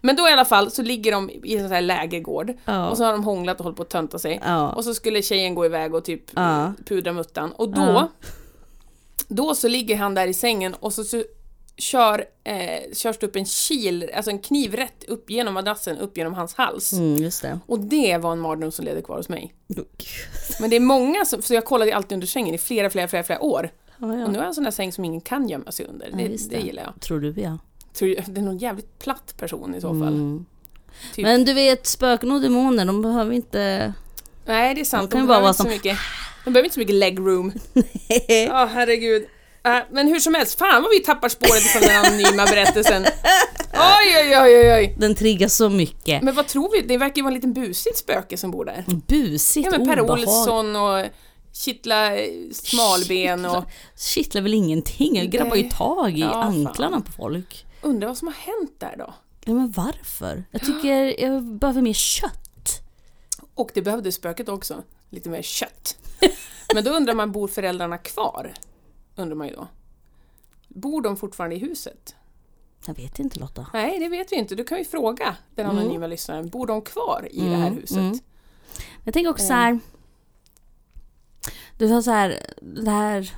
Men 0.00 0.16
då 0.16 0.28
i 0.28 0.32
alla 0.32 0.44
fall 0.44 0.70
så 0.70 0.82
ligger 0.82 1.12
de 1.12 1.30
i 1.30 1.56
en 1.56 1.62
sån 1.62 1.72
här 1.72 1.80
lägergård 1.80 2.52
Ja. 2.64 2.88
och 2.90 2.96
så 2.96 3.04
har 3.04 3.12
de 3.12 3.24
hånglat 3.24 3.58
och 3.58 3.64
hållit 3.64 3.76
på 3.76 3.82
att 3.82 3.90
tönta 3.90 4.18
sig. 4.18 4.40
Ja. 4.44 4.72
Och 4.72 4.84
så 4.84 4.94
skulle 4.94 5.22
tjejen 5.22 5.54
gå 5.54 5.66
iväg 5.66 5.94
och 5.94 6.04
typ 6.04 6.22
Ja. 6.36 6.72
pudra 6.86 7.12
muttan. 7.12 7.52
Och 7.52 7.68
då, 7.68 8.10
då 9.28 9.54
så 9.54 9.68
ligger 9.68 9.96
han 9.96 10.14
där 10.14 10.26
i 10.26 10.34
sängen 10.34 10.74
och 10.74 10.92
så, 10.92 11.04
så 11.04 11.22
kör, 11.82 12.24
eh, 12.44 12.94
körs 12.94 13.18
det 13.18 13.26
upp 13.26 13.36
en 13.36 13.44
kil, 13.44 14.10
alltså 14.14 14.30
en 14.30 14.38
kniv 14.38 14.74
rätt 14.74 15.04
upp 15.04 15.30
genom 15.30 15.54
madrassen, 15.54 15.98
upp 15.98 16.16
genom 16.16 16.34
hans 16.34 16.54
hals. 16.54 16.92
Mm, 16.92 17.16
just 17.16 17.42
det. 17.42 17.58
Och 17.66 17.80
det 17.80 18.18
var 18.18 18.32
en 18.32 18.38
mardröm 18.40 18.72
som 18.72 18.84
levde 18.84 19.02
kvar 19.02 19.16
hos 19.16 19.28
mig. 19.28 19.54
Men 20.60 20.70
det 20.70 20.76
är 20.76 20.80
många 20.80 21.24
som, 21.24 21.42
så 21.42 21.54
jag 21.54 21.64
kollade 21.64 21.96
alltid 21.96 22.12
under 22.16 22.26
sängen 22.26 22.54
i 22.54 22.58
flera, 22.58 22.90
flera, 22.90 23.08
flera, 23.08 23.22
flera 23.22 23.42
år. 23.42 23.70
Ja, 23.98 24.06
Och 24.06 24.10
nu 24.12 24.16
har 24.24 24.34
jag 24.34 24.46
en 24.46 24.54
sån 24.54 24.64
där 24.64 24.70
säng 24.70 24.92
som 24.92 25.04
ingen 25.04 25.20
kan 25.20 25.48
gömma 25.48 25.72
sig 25.72 25.86
under. 25.86 26.08
Ja, 26.10 26.16
Det, 26.16 26.28
det. 26.28 26.48
det. 26.50 26.60
gillar 26.60 26.82
jag. 26.82 27.00
Tror 27.00 27.20
du 27.20 27.34
ja. 27.40 27.58
Tror 27.94 28.08
Det 28.26 28.40
är 28.40 28.44
någon 28.44 28.58
jävligt 28.58 28.98
platt 28.98 29.34
person 29.36 29.74
i 29.74 29.80
så 29.80 29.88
fall. 29.88 30.08
Mm. 30.14 30.44
Typ. 31.14 31.22
Men 31.22 31.44
du 31.44 31.52
vet, 31.52 31.86
spöken 31.86 32.32
och 32.32 32.40
demoner, 32.40 32.84
de 32.84 33.02
behöver 33.02 33.32
inte... 33.32 33.92
Nej, 34.46 34.74
det 34.74 34.80
är 34.80 34.84
sant. 34.84 35.10
De 35.10 35.14
kan 35.14 35.20
De 35.20 35.26
bara 35.26 35.40
behöver 35.40 35.42
vara 35.42 35.50
inte 35.50 35.62
så 35.62 35.68
mycket. 35.68 35.98
De 36.44 36.52
behöver 36.52 36.64
inte 36.66 36.74
så 36.74 36.80
mycket 36.80 36.94
leg 36.94 37.18
room. 37.18 37.52
Ja, 38.48 38.68
herregud. 38.72 39.26
Äh, 39.64 39.78
men 39.90 40.08
hur 40.08 40.20
som 40.20 40.34
helst, 40.34 40.58
fan 40.58 40.82
vad 40.82 40.90
vi 40.90 41.00
tappar 41.00 41.28
spåret 41.28 41.62
från 41.62 41.82
den 41.82 42.04
anonyma 42.06 42.44
berättelsen. 42.46 43.02
Oj, 43.74 44.16
oj, 44.16 44.38
oj, 44.38 44.56
oj, 44.58 44.72
oj. 44.72 44.94
Den 44.98 45.14
triggar 45.14 45.48
så 45.48 45.68
mycket. 45.68 46.22
Men 46.22 46.34
vad 46.34 46.46
tror 46.46 46.72
vi? 46.72 46.80
Det 46.88 46.98
verkar 46.98 47.16
ju 47.16 47.22
vara 47.22 47.30
en 47.30 47.34
liten 47.34 47.52
busigt 47.52 47.98
spöke 47.98 48.36
som 48.36 48.50
bor 48.50 48.64
där. 48.64 48.84
Busigt, 49.06 49.68
Ja, 49.72 49.78
men 49.78 49.88
Per 49.88 50.00
obehagligt. 50.00 50.28
Olsson 50.28 50.76
och 50.76 51.06
Kittla 51.52 52.10
Smalben 52.52 53.44
och 53.44 53.64
Kittlar 53.96 54.42
väl 54.42 54.54
ingenting? 54.54 55.16
Jag 55.16 55.26
grabbar 55.30 55.56
ju 55.56 55.68
tag 55.70 56.18
i 56.18 56.20
Ja, 56.20 56.30
fan. 56.32 56.66
anklarna 56.66 57.00
på 57.00 57.12
folk. 57.12 57.66
undrar 57.82 58.08
vad 58.08 58.18
som 58.18 58.28
har 58.28 58.34
hänt 58.34 58.74
där 58.80 58.94
då? 58.98 59.14
Ja, 59.44 59.52
men 59.52 59.70
varför? 59.76 60.44
Jag 60.50 60.60
tycker 60.60 61.20
jag 61.24 61.44
behöver 61.44 61.80
mer 61.82 61.92
kött. 61.92 62.80
Och 63.54 63.70
det 63.74 63.82
behövde 63.82 64.12
spöket 64.12 64.48
också. 64.48 64.82
Lite 65.10 65.28
mer 65.28 65.42
kött. 65.42 65.96
Men 66.74 66.84
då 66.84 66.90
undrar 66.90 67.14
man, 67.14 67.32
bor 67.32 67.48
föräldrarna 67.48 67.98
kvar? 67.98 68.52
Undrar 69.16 69.36
man 69.36 69.48
ju 69.48 69.54
då. 69.54 69.68
Bor 70.68 71.02
de 71.02 71.16
fortfarande 71.16 71.56
i 71.56 71.58
huset? 71.58 72.14
Jag 72.86 72.94
vet 72.94 73.18
inte 73.18 73.40
Lotta. 73.40 73.66
Nej, 73.72 73.98
det 73.98 74.08
vet 74.08 74.32
vi 74.32 74.36
inte. 74.36 74.54
Du 74.54 74.64
kan 74.64 74.78
ju 74.78 74.84
fråga 74.84 75.36
den 75.54 75.66
anonyma 75.66 76.06
lyssnaren. 76.06 76.48
Bor 76.48 76.66
de 76.66 76.82
kvar 76.82 77.28
i 77.30 77.40
det 77.40 77.56
här 77.56 77.66
Mm, 77.66 77.78
huset? 77.80 77.96
mm. 77.98 78.18
Jag 79.04 79.14
tänker 79.14 79.30
också 79.30 79.46
så 79.46 79.52
här. 79.52 79.78
Du 81.78 81.88
sa 81.88 82.02
så 82.02 82.10
här, 82.10 82.40
det 82.60 82.90
här 82.90 83.30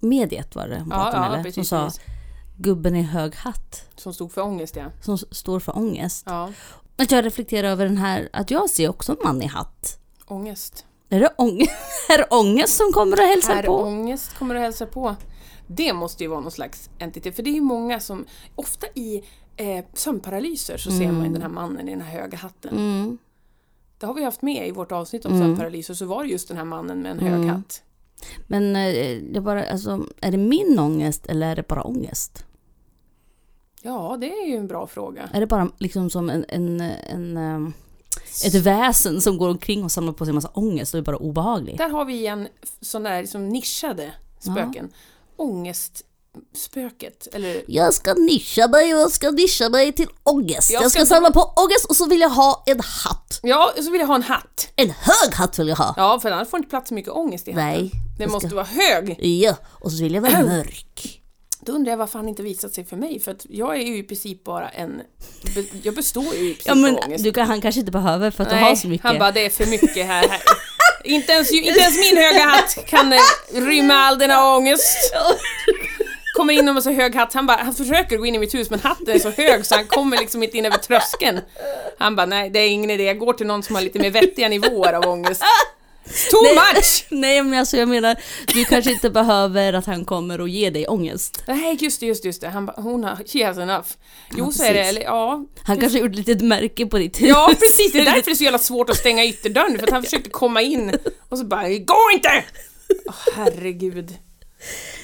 mediet 0.00 0.54
var 0.54 0.68
det 0.68 0.78
hon 0.78 0.88
Ja, 0.90 0.96
pratade 0.96 1.16
om, 1.18 1.22
ja, 1.24 1.32
eller? 1.32 1.42
precis. 1.42 1.68
Som 1.68 1.90
sa 1.90 2.00
gubben 2.56 2.96
i 2.96 3.02
hög 3.02 3.34
hatt. 3.34 3.88
Som 3.96 4.14
stod 4.14 4.32
för 4.32 4.42
ångest, 4.42 4.76
ja. 4.76 4.84
Som 5.02 5.18
står 5.18 5.60
för 5.60 5.76
ångest. 5.78 6.24
Ja, 6.26 6.52
Att 6.96 7.10
jag 7.10 7.24
reflekterar 7.24 7.68
över 7.68 7.84
den 7.84 7.96
här, 7.98 8.28
att 8.32 8.50
jag 8.50 8.70
ser 8.70 8.88
också 8.88 9.12
en 9.12 9.18
man 9.24 9.42
i 9.42 9.46
hatt. 9.46 10.00
ångest. 10.26 10.84
Är 11.08 11.20
det 11.20 11.34
ångest, 11.38 11.70
är 12.10 12.18
det 12.18 12.26
ångest 12.30 12.76
som 12.76 12.92
kommer 12.92 13.16
och 13.20 13.26
hälsar 13.26 13.54
Herr 13.54 13.62
på? 13.62 13.76
ångest 13.76 14.38
kommer 14.38 14.54
att 14.54 14.60
hälsa 14.60 14.86
på. 14.86 15.16
Det 15.66 15.92
måste 15.92 16.22
ju 16.24 16.28
vara 16.28 16.40
någon 16.40 16.50
slags 16.50 16.90
entitet, 16.98 17.36
för 17.36 17.42
det 17.42 17.50
är 17.50 17.54
ju 17.54 17.60
många 17.60 18.00
som, 18.00 18.26
ofta 18.54 18.86
i 18.94 19.24
eh, 19.56 19.84
sömnparalyser 19.94 20.76
så 20.76 20.90
ser 20.90 21.12
man 21.12 21.24
ju 21.26 21.32
den 21.32 21.42
här 21.42 21.48
mannen 21.48 21.88
i 21.88 21.90
den 21.90 22.00
här 22.00 22.20
höga 22.20 22.38
hatten. 22.38 22.76
Mm. 22.76 23.18
Det 23.98 24.06
har 24.06 24.14
vi 24.14 24.24
haft 24.24 24.42
med 24.42 24.68
i 24.68 24.70
vårt 24.70 24.92
avsnitt 24.92 25.24
om 25.26 25.32
Mm. 25.32 25.44
sömnparalyser, 25.44 25.94
så 25.94 26.06
var 26.06 26.24
det 26.24 26.30
just 26.30 26.48
den 26.48 26.56
här 26.56 26.64
mannen 26.64 26.98
med 27.02 27.12
en 27.12 27.18
hög 27.18 27.32
Mm. 27.34 27.48
hatt. 27.48 27.82
Men 28.46 28.76
eh, 28.76 28.82
det 29.32 29.36
är, 29.36 29.40
bara, 29.40 29.70
alltså, 29.70 30.04
är 30.20 30.30
det 30.30 30.38
min 30.38 30.78
ångest 30.78 31.26
eller 31.26 31.50
är 31.50 31.56
det 31.56 31.68
bara 31.68 31.82
ångest? 31.82 32.44
Ja, 33.82 34.16
det 34.20 34.32
är 34.32 34.46
ju 34.46 34.56
en 34.56 34.66
bra 34.66 34.86
fråga. 34.86 35.28
Är 35.32 35.40
det 35.40 35.46
bara 35.46 35.70
liksom 35.78 36.10
som 36.10 36.30
en, 36.30 36.44
en, 36.48 36.80
en, 36.80 37.36
ehm, 37.36 37.72
ett 38.44 38.54
väsen 38.54 39.20
som 39.20 39.38
går 39.38 39.48
omkring 39.48 39.84
och 39.84 39.92
samlar 39.92 40.12
på 40.12 40.24
sig 40.24 40.30
en 40.30 40.34
massa 40.34 40.50
ångest 40.54 40.94
och 40.94 40.98
är 40.98 41.02
bara 41.02 41.16
obehaglig? 41.16 41.78
Där 41.78 41.88
har 41.88 42.04
vi 42.04 42.14
igen 42.14 42.48
sån 42.80 43.02
där 43.02 43.20
liksom 43.22 43.48
nischade 43.48 44.12
spöken. 44.40 44.92
Ångestspöket, 45.36 47.28
eller 47.32 47.62
Jag 47.68 47.94
ska 47.94 48.14
nischa 48.14 48.68
mig 48.68 48.94
och 48.94 49.00
jag 49.00 49.10
ska 49.10 49.30
nischa 49.30 49.68
mig 49.68 49.92
till 49.92 50.08
ångest. 50.22 50.70
Jag 50.70 50.82
Jag 50.82 50.90
ska, 50.90 51.00
ska- 51.00 51.14
samla 51.14 51.30
på 51.30 51.40
ångest 51.40 51.84
och 51.88 51.96
så 51.96 52.06
vill 52.06 52.20
jag 52.20 52.28
ha 52.30 52.62
en 52.66 52.80
hatt. 52.80 53.40
Ja, 53.42 53.72
och 53.78 53.84
så 53.84 53.90
vill 53.90 54.00
jag 54.00 54.08
ha 54.08 54.14
en 54.14 54.22
hatt. 54.22 54.68
En 54.76 54.90
hög 54.90 55.34
hatt 55.34 55.58
vill 55.58 55.68
jag 55.68 55.76
ha. 55.76 55.94
Ja, 55.96 56.20
för 56.20 56.30
annars 56.30 56.48
får 56.48 56.58
inte 56.58 56.70
plats 56.70 56.88
så 56.88 56.94
mycket 56.94 57.12
ångest 57.12 57.48
i 57.48 57.52
hatten. 57.52 57.66
Nej. 57.66 57.90
Den 58.18 58.30
måste 58.30 58.48
ska- 58.48 58.56
vara 58.56 58.66
hög. 58.66 59.24
Ja, 59.26 59.56
och 59.66 59.92
så 59.92 60.02
vill 60.02 60.14
jag 60.14 60.22
vara 60.22 60.42
mörk. 60.42 61.22
Då 61.68 61.74
undrar 61.74 61.92
jag 61.92 61.96
varför 61.96 62.18
han 62.18 62.28
inte 62.28 62.42
visat 62.42 62.74
sig 62.74 62.84
för 62.84 62.96
mig, 62.96 63.20
för 63.20 63.30
att 63.30 63.46
jag 63.48 63.76
är 63.76 63.82
ju 63.82 63.98
i 63.98 64.02
princip 64.02 64.44
bara 64.44 64.68
en... 64.68 65.02
Jag 65.82 65.94
består 65.94 66.34
ju 66.34 66.50
i 66.50 66.54
princip 66.54 66.66
Ja 66.66 66.74
men 66.74 66.96
av 66.96 67.04
ångest. 67.04 67.24
du 67.24 67.32
kan, 67.32 67.46
han 67.46 67.60
kanske 67.60 67.80
inte 67.80 67.92
behöver 67.92 68.30
för 68.30 68.44
att 68.44 68.50
du 68.50 68.56
har 68.56 68.74
så 68.74 68.88
mycket. 68.88 69.06
han 69.06 69.18
bara 69.18 69.32
det 69.32 69.46
är 69.46 69.50
för 69.50 69.66
mycket 69.66 70.06
här. 70.06 70.28
här. 70.28 70.40
inte, 71.04 71.32
ens, 71.32 71.52
inte 71.52 71.80
ens 71.80 71.98
min 71.98 72.16
höga 72.16 72.44
hatt 72.44 72.78
kan 72.86 73.12
eh, 73.12 73.18
rymma 73.52 73.94
all 73.94 74.18
denna 74.18 74.56
ångest. 74.56 74.96
Kommer 76.36 76.54
in 76.54 76.74
med 76.74 76.82
så 76.82 76.90
hög 76.90 77.14
hatt, 77.14 77.34
han 77.34 77.46
bara, 77.46 77.56
han 77.56 77.74
försöker 77.74 78.16
gå 78.16 78.26
in 78.26 78.34
i 78.34 78.38
mitt 78.38 78.54
hus 78.54 78.70
men 78.70 78.80
hatten 78.80 79.08
är 79.08 79.18
så 79.18 79.30
hög 79.30 79.66
så 79.66 79.74
han 79.74 79.86
kommer 79.86 80.16
liksom 80.16 80.42
inte 80.42 80.58
in 80.58 80.66
över 80.66 80.76
tröskeln. 80.76 81.40
Han 81.98 82.16
bara, 82.16 82.26
nej 82.26 82.50
det 82.50 82.58
är 82.58 82.68
ingen 82.68 82.90
idé, 82.90 83.04
jag 83.04 83.18
går 83.18 83.32
till 83.32 83.46
någon 83.46 83.62
som 83.62 83.74
har 83.74 83.82
lite 83.82 83.98
mer 83.98 84.10
vettiga 84.10 84.48
nivåer 84.48 84.92
av 84.92 85.06
ångest. 85.08 85.42
Too 86.30 86.54
much! 86.54 87.04
Nej 87.08 87.42
men 87.42 87.58
alltså 87.58 87.76
jag 87.76 87.88
menar, 87.88 88.16
du 88.54 88.64
kanske 88.64 88.92
inte 88.92 89.10
behöver 89.10 89.72
att 89.72 89.86
han 89.86 90.04
kommer 90.04 90.40
och 90.40 90.48
ger 90.48 90.70
dig 90.70 90.88
ångest. 90.88 91.42
Nej 91.46 91.76
just 91.80 92.00
det, 92.00 92.06
just 92.06 92.22
det, 92.22 92.28
just 92.28 92.40
det. 92.40 92.48
Han 92.48 92.70
hon 92.76 93.04
har, 93.04 93.16
she 93.26 93.46
has 93.46 93.58
enough. 93.58 93.88
Jo 94.36 94.44
Ja, 94.44 94.52
så 94.52 94.62
är 94.62 94.74
det, 94.74 94.80
eller 94.80 95.02
ja. 95.02 95.44
Han 95.62 95.78
kanske 95.78 95.98
har 95.98 96.06
gjort 96.06 96.18
ett 96.18 96.26
litet 96.26 96.40
märke 96.40 96.86
på 96.86 96.98
ditt 96.98 97.20
hus. 97.20 97.28
Ja 97.28 97.54
precis, 97.58 97.92
det 97.92 97.98
är 97.98 98.04
därför 98.04 98.24
det 98.24 98.30
är 98.30 98.34
så 98.34 98.44
jävla 98.44 98.58
svårt 98.58 98.90
att 98.90 98.96
stänga 98.96 99.24
ytterdörren 99.24 99.78
för 99.78 99.86
att 99.86 99.92
han 99.92 100.02
försöker 100.08 100.30
komma 100.30 100.62
in 100.62 100.94
och 101.28 101.38
så 101.38 101.44
bara, 101.44 101.68
gå 101.68 102.10
inte! 102.14 102.44
Åh, 103.06 103.14
herregud. 103.34 104.16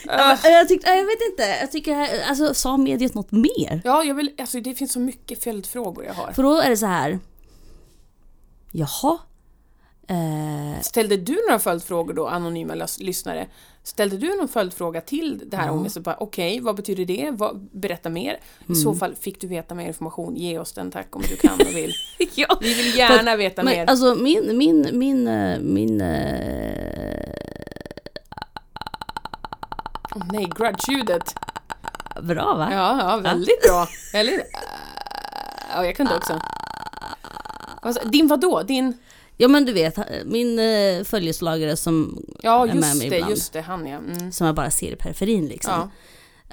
Äh. 0.08 0.50
Jag, 0.50 0.68
tyckte, 0.68 0.90
jag 0.90 1.04
vet 1.04 1.20
inte, 1.30 1.56
jag 1.61 1.73
tycker, 1.73 2.23
alltså 2.28 2.54
sa 2.54 2.76
mediet 2.76 3.14
något 3.14 3.32
mer? 3.32 3.80
Ja, 3.84 4.04
jag 4.04 4.14
vill, 4.14 4.30
alltså 4.38 4.61
det 4.61 4.75
finns 4.75 4.92
så 4.92 5.00
mycket 5.00 5.44
följdfrågor 5.44 6.04
jag 6.04 6.14
har. 6.14 6.32
För 6.32 6.42
då 6.42 6.61
är 6.61 6.70
det 6.70 6.76
så 6.76 6.87
här. 6.87 7.18
Jaha? 8.73 9.18
Eh, 10.08 10.80
Ställde 10.82 11.16
du 11.16 11.37
några 11.49 11.58
följdfrågor 11.58 12.14
då, 12.14 12.26
anonyma 12.26 12.75
lys- 12.75 13.02
lyssnare? 13.02 13.46
Ställde 13.82 14.16
du 14.16 14.37
någon 14.37 14.49
följdfråga 14.49 15.00
till 15.00 15.42
det 15.46 15.56
här 15.56 15.70
ångesten? 15.70 16.02
Bara, 16.02 16.16
Okej, 16.20 16.61
vad 16.61 16.76
betyder 16.76 17.04
det? 17.04 17.30
Vad, 17.32 17.68
berätta 17.73 18.08
mer. 18.11 18.40
I 18.68 18.75
så 18.75 18.94
fall 18.94 19.14
fick 19.14 19.40
du 19.40 19.46
veta 19.46 19.75
mer 19.75 19.87
information. 19.87 20.37
Ge 20.37 20.58
oss 20.58 20.73
den 20.73 20.90
tack 20.90 21.16
om 21.16 21.23
du 21.30 21.37
kan 21.37 21.54
och 21.54 21.76
vill. 21.76 21.92
ja. 22.34 22.58
Vi 22.61 22.75
vill 22.75 22.96
gärna 22.99 23.37
veta 23.37 23.62
Men 23.62 23.75
mer. 23.75 23.87
alltså 23.90 24.14
min, 24.14 24.58
min, 24.58 24.88
min, 24.92 25.28
eh, 25.28 25.58
min... 25.61 26.00
eh, 26.00 27.30
Åh 30.16 30.23
nej, 30.32 30.49
grudge-ljudet. 30.56 31.34
bra 32.23 32.54
va? 32.54 32.68
Ja, 32.73 32.99
ja, 32.99 33.16
väldigt 33.16 33.62
bra. 33.62 33.87
Väldigt... 34.12 34.40
Ja, 35.75 35.84
jag 35.84 35.96
kan 35.96 36.06
det 36.06 36.16
också. 36.16 36.40
Din 38.04 38.28
vadå? 38.28 38.62
Din... 38.62 38.99
Ja 39.36 39.48
men 39.48 39.64
du 39.64 39.72
vet, 39.72 39.98
min 40.24 40.58
uh, 40.58 41.04
följeslagare 41.04 41.76
som, 41.76 42.24
Ja, 42.42 42.62
är 42.68 42.74
med 42.74 42.76
just 42.76 42.98
mig 42.98 43.10
det, 43.10 43.16
ibland. 43.16 43.30
just 43.30 43.52
det, 43.52 43.60
han 43.60 43.86
ja. 43.86 43.96
Mm. 43.98 44.32
som 44.32 44.46
jag 44.46 44.56
bara 44.56 44.70
ser 44.70 44.92
i 44.92 44.96
periferin 44.96 45.46
liksom. 45.46 45.90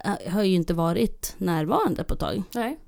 Ja, 0.03 0.17
eh, 0.25 0.33
har 0.33 0.43
ju 0.43 0.55
inte 0.55 0.73
varit 0.73 1.33
närvarande 1.37 2.03
på 2.03 2.13
ett 2.13 2.19
tag. 2.19 2.43
nej. 2.53 2.79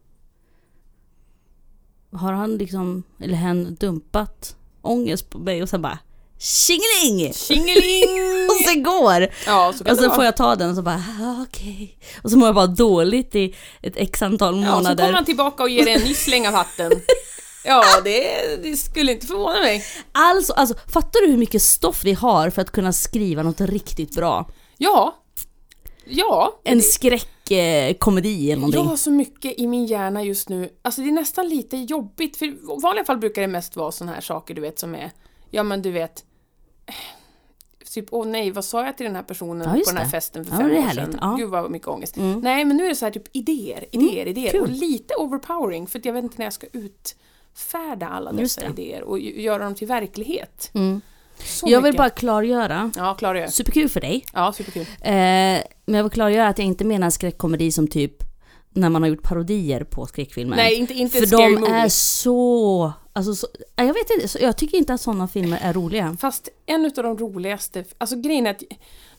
Har 2.12 2.33
han 2.33 2.57
liksom, 2.57 3.03
eller 3.19 3.33
hen 3.35 3.75
dumpat 3.79 4.55
ångest 4.81 5.29
på 5.29 5.39
mig 5.39 5.62
och 5.63 5.69
sen 5.69 5.81
bara 5.81 6.00
tjingeling! 6.39 7.33
Tjingeling! 7.33 8.09
Och 8.50 8.65
sen 8.67 8.83
går! 8.83 9.27
Ja, 9.45 9.73
så 9.77 9.83
kan 9.83 9.93
Och 9.93 10.00
sen 10.00 10.12
får 10.12 10.23
jag 10.23 10.38
ta 10.38 10.55
den 10.55 10.69
och 10.69 10.75
så 10.75 10.81
bara 10.81 11.03
ah, 11.21 11.41
okej. 11.50 11.97
Och 12.23 12.31
så 12.31 12.38
mår 12.38 12.47
jag 12.47 12.55
bara 12.55 12.67
dåligt 12.67 13.35
i 13.35 13.55
ett 13.81 13.93
x 13.97 14.21
antal 14.21 14.62
Ja, 14.62 14.67
så 14.69 14.75
månader. 14.75 15.03
kommer 15.03 15.13
han 15.13 15.25
tillbaka 15.25 15.63
och 15.63 15.69
ger 15.69 15.85
dig 15.85 15.93
en 15.93 16.01
ny 16.01 16.13
släng 16.13 16.47
av 16.47 16.53
hatten. 16.53 16.91
Ja, 17.65 17.84
det, 18.03 18.55
det 18.63 18.77
skulle 18.77 19.12
inte 19.12 19.27
förvåna 19.27 19.60
mig. 19.60 19.84
Alltså, 20.12 20.53
alltså, 20.53 20.75
fattar 20.93 21.25
du 21.25 21.32
hur 21.32 21.38
mycket 21.38 21.62
stoff 21.62 22.03
vi 22.03 22.13
har 22.13 22.50
för 22.50 22.62
att 22.62 22.72
kunna 22.72 22.93
skriva 22.93 23.43
något 23.43 23.62
riktigt 23.62 24.15
bra? 24.15 24.50
Ja. 24.77 25.15
Ja. 26.05 26.60
En 26.63 26.82
skräckkomedi 26.82 28.51
eller 28.51 28.60
någonting. 28.62 28.82
Jag 28.82 28.89
har 28.89 28.98
så 28.98 29.12
mycket 29.12 29.60
i 29.60 29.67
min 29.67 29.86
hjärna 29.86 30.24
just 30.24 30.50
nu. 30.50 30.70
Alltså 30.82 31.01
det 31.01 31.08
är 31.08 31.12
nästan 31.12 31.50
lite 31.50 31.77
jobbigt. 31.77 32.38
För 32.38 32.46
i 32.46 32.58
vanliga 32.84 33.05
fall 33.05 33.17
brukar 33.17 33.41
det 33.41 33.48
mest 33.48 33.75
vara 33.75 33.91
såna 33.91 34.12
här 34.13 34.22
saker 34.22 34.53
du 34.53 34.62
vet 34.62 34.79
som 34.79 34.96
är, 34.96 35.12
ja 35.51 35.63
men 35.63 35.82
du 35.82 35.91
vet, 35.91 36.24
eh, 36.86 36.93
typ 37.93 38.05
åh 38.12 38.27
nej, 38.27 38.51
vad 38.51 38.65
sa 38.65 38.86
jag 38.86 38.98
till 38.98 39.05
den 39.05 39.15
här 39.15 39.24
personen 39.24 39.67
Ja, 39.67 39.74
på 39.74 39.89
den 39.89 39.98
här 39.98 40.05
det. 40.05 40.12
festen 40.12 40.46
för 40.46 40.51
Ja, 40.51 40.58
fem 40.58 40.70
det 40.70 40.75
är 40.77 40.86
år 40.88 40.89
sedan? 40.89 41.17
Ja. 41.22 41.27
Mm. 41.27 41.38
Gud 41.39 41.50
vad 41.50 41.72
mycket 41.72 41.88
ångest. 41.88 42.15
Nej, 42.41 42.65
men 42.65 42.77
nu 42.77 42.86
är 42.86 42.89
det 42.89 42.96
så 42.96 43.05
här 43.05 43.12
typ 43.12 43.27
idéer, 43.36 43.86
idéer, 43.91 44.25
idéer. 44.27 44.51
kul. 44.51 44.62
Och 44.62 44.70
lite 44.70 45.15
overpowering 45.15 45.88
för 45.88 46.00
att 46.00 46.05
jag 46.05 46.13
vet 46.13 46.24
inte 46.24 46.38
när 46.38 46.46
jag 46.46 46.53
ska 46.53 46.67
utfärda 47.53 48.07
alla 48.07 48.31
dessa 48.31 48.65
idéer 48.65 49.01
och 49.03 49.19
göra 49.19 49.63
dem 49.63 49.75
till 49.75 49.88
verklighet. 49.88 50.72
Mm. 50.74 51.01
Jag 51.63 51.81
vill 51.81 51.91
mycket. 51.91 51.98
bara 51.98 52.10
klargöra, 52.10 52.91
Ja, 52.95 53.17
jag. 53.22 53.53
superkul 53.53 53.89
för 53.89 54.01
dig, 54.01 54.25
Ja, 54.33 54.53
superkul. 54.53 54.81
eh, 55.01 55.12
men 55.12 55.95
jag 55.95 56.03
vill 56.03 56.12
klargöra 56.12 56.48
att 56.48 56.57
jag 56.57 56.67
inte 56.67 56.86
menar 56.86 57.10
skräckkomedi 57.10 57.72
som 57.72 57.88
typ 57.88 58.13
när 58.69 58.89
man 58.89 59.01
har 59.01 59.10
gjort 59.10 59.22
parodier 59.24 59.83
på 59.83 60.05
skräckfilmer. 60.05 60.55
Nej, 60.55 60.75
inte, 60.75 60.93
inte 60.93 61.19
för 61.19 61.38
de 61.38 61.53
movie. 61.53 61.75
är 61.75 61.89
så, 61.89 62.93
alltså 63.13 63.36
så, 63.36 63.48
jag 63.75 63.86
vet 63.93 64.10
inte, 64.10 64.43
jag 64.43 64.57
tycker 64.57 64.77
inte 64.77 64.93
att 64.93 65.01
sådana 65.01 65.27
filmer 65.27 65.60
är 65.62 65.74
roliga. 65.74 66.17
Fast 66.22 66.50
en 66.65 66.86
av 66.86 66.91
de 67.03 67.17
roligaste, 67.17 67.83
alltså 67.98 68.15
grejen 68.15 68.45
är 68.48 68.51
att, 68.51 68.63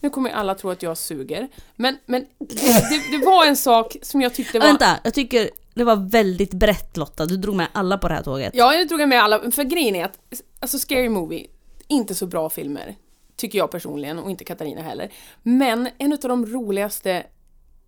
nu 0.00 0.11
kommer 0.11 0.31
alla 0.31 0.55
tro 0.55 0.71
att 0.71 0.83
jag 0.83 0.99
suger, 0.99 1.49
men, 1.76 1.97
men 2.07 2.25
det, 2.38 2.55
det, 2.55 3.19
det 3.19 3.25
var 3.26 3.47
en 3.47 3.57
sak 3.57 3.97
som 4.03 4.21
jag 4.21 4.35
tyckte 4.35 4.59
var... 4.59 4.67
Vänta, 4.67 4.99
jag 5.05 5.14
tycker 5.14 5.50
det 5.75 5.85
var 5.85 5.97
väldigt 5.97 6.54
brett 6.54 6.97
Lotta, 6.97 7.26
du 7.26 7.37
drog 7.37 7.57
med 7.57 7.69
alla 7.73 7.99
på 7.99 8.09
det 8.09 8.14
här 8.14 8.23
tåget. 8.23 8.54
Ja, 8.54 8.75
jag 8.75 8.88
drog 8.88 9.09
med 9.09 9.23
alla, 9.23 9.51
för 9.51 9.64
grejen 9.64 9.94
är 9.96 10.05
att, 10.05 10.18
alltså 10.61 10.79
Scary 10.79 11.09
Movie, 11.09 11.46
inte 11.88 12.14
så 12.14 12.27
bra 12.27 12.51
filmer, 12.51 12.94
tycker 13.37 13.59
jag 13.59 13.70
personligen, 13.70 14.18
och 14.18 14.31
inte 14.31 14.44
Katarina 14.44 14.83
heller. 14.83 15.12
Men 15.42 15.88
en 15.99 16.12
av 16.12 16.18
de 16.18 16.46
roligaste 16.46 17.27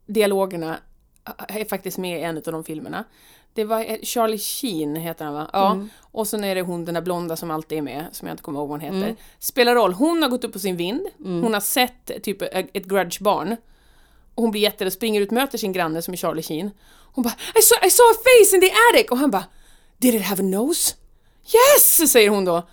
dialogerna 0.07 0.79
är 1.49 1.65
faktiskt 1.65 1.99
med 1.99 2.21
i 2.21 2.23
en 2.23 2.37
av 2.37 2.43
de 2.43 2.65
filmerna. 2.65 3.05
Det 3.55 3.65
var 3.65 3.81
eh, 3.81 3.97
Charlie 4.03 4.39
Sheen 4.39 4.97
heter 4.97 5.25
han 5.25 5.35
va? 5.35 5.51
Ja. 5.53 5.79
Och 6.01 6.29
sen 6.29 6.45
är 6.45 6.55
det 6.55 6.63
hon 6.63 6.85
den 6.85 6.95
där 6.95 7.03
blonda 7.03 7.37
som 7.37 7.51
alltid 7.51 7.79
är 7.79 7.83
med, 7.83 8.05
som 8.13 8.29
jag 8.29 8.33
inte 8.33 8.43
kommer 8.43 8.59
ihåg 8.59 8.69
vad 8.69 8.83
hon 8.83 8.95
heter. 8.95 9.17
Spelar 9.39 9.75
roll, 9.75 9.93
hon 9.93 10.23
har 10.23 10.31
gått 10.31 10.45
upp 10.45 10.53
på 10.53 10.59
sin 10.59 10.77
vind, 10.77 11.07
hon 11.19 11.55
har 11.55 11.61
sett 11.61 12.23
typ 12.23 12.43
ett 12.43 12.85
grudge-barn. 12.85 13.57
Och 14.37 14.43
hon 14.43 14.51
blir 14.51 14.61
jätterädd, 14.63 14.93
springer 14.93 15.21
ut, 15.21 15.31
möter 15.31 15.59
sin 15.59 15.73
granne 15.73 16.03
som 16.03 16.13
är 16.15 16.19
Charlie 16.19 16.43
Sheen. 16.43 16.71
Hon 17.15 17.25
bara 17.25 17.35
I 17.59 17.63
saw, 17.63 17.87
I 17.87 17.91
saw 17.91 18.11
a 18.11 18.15
face 18.25 18.57
in 18.57 18.61
the 18.61 18.71
attic! 18.91 19.11
Och 19.11 19.19
han 19.19 19.31
bara 19.31 19.45
Did 19.99 20.15
it 20.15 20.23
have 20.23 20.43
a 20.43 20.47
nose? 20.47 20.95
Yes! 21.75 22.13
säger 22.13 22.29
hon 22.31 22.45
då. 22.45 22.55
Han 22.55 22.67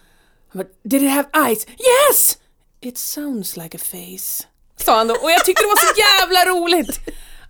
bara, 0.63 0.67
Did 0.83 1.03
it 1.03 1.11
have 1.11 1.29
eyes? 1.47 1.65
Yes! 1.67 2.37
It 2.81 2.97
sounds 2.97 3.57
like 3.57 3.77
a 3.77 3.81
face. 3.91 4.47
Sa 4.85 4.97
han 4.97 5.07
då. 5.07 5.13
Och 5.15 5.31
jag 5.31 5.45
tyckte 5.45 5.63
det 5.63 5.67
var 5.67 5.75
så 5.93 5.99
jävla 5.99 6.45
roligt! 6.45 6.99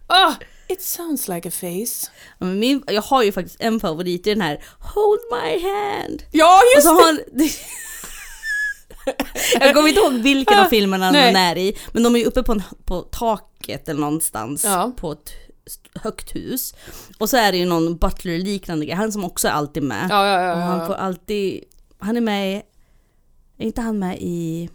Ah, 0.07 0.33
it 0.67 0.81
sounds 0.81 1.27
like 1.27 1.47
a 1.47 1.51
face. 1.51 2.11
Min, 2.39 2.83
jag 2.87 3.01
har 3.01 3.23
ju 3.23 3.31
faktiskt 3.31 3.55
en 3.59 3.79
favorit, 3.79 4.27
är 4.27 4.31
den 4.31 4.41
här 4.41 4.63
Hold 4.79 5.19
my 5.31 5.61
hand. 5.61 6.23
Ja, 6.31 6.57
Och 6.61 6.75
just 6.75 6.87
så 6.87 6.93
det! 6.95 7.01
har 7.01 7.05
han, 7.05 7.19
jag 9.59 9.73
kommer 9.75 9.89
inte 9.89 10.01
ihåg 10.01 10.13
vilken 10.13 10.59
av 10.59 10.65
filmerna 10.65 11.11
Nej. 11.11 11.25
den 11.25 11.35
är 11.35 11.57
i, 11.57 11.77
men 11.91 12.03
de 12.03 12.15
är 12.15 12.19
ju 12.19 12.25
uppe 12.25 12.43
på, 12.43 12.51
en, 12.51 12.63
på 12.85 13.03
taket 13.63 13.89
eller 13.89 14.01
någonstans 14.01 14.63
Ja. 14.65 14.91
på 14.97 15.11
ett 15.11 15.29
högt 15.95 16.35
hus. 16.35 16.75
Och 17.19 17.29
så 17.29 17.37
är 17.37 17.51
det 17.51 17.57
ju 17.57 17.65
någon 17.65 17.97
butler-liknande 17.97 18.85
grej, 18.85 18.95
han 18.95 19.11
som 19.11 19.23
också 19.23 19.47
är 19.47 19.51
alltid 19.51 19.83
med. 19.83 20.07
Ja, 20.09 20.27
ja, 20.27 20.41
ja. 20.41 20.53
Och 20.55 20.61
han 20.61 20.87
får 20.87 20.93
alltid, 20.93 21.63
han 21.99 22.17
är 22.17 22.21
med, 22.21 22.61
är 23.57 23.65
inte 23.65 23.81
han 23.81 23.99
med 23.99 24.17
i 24.19 24.69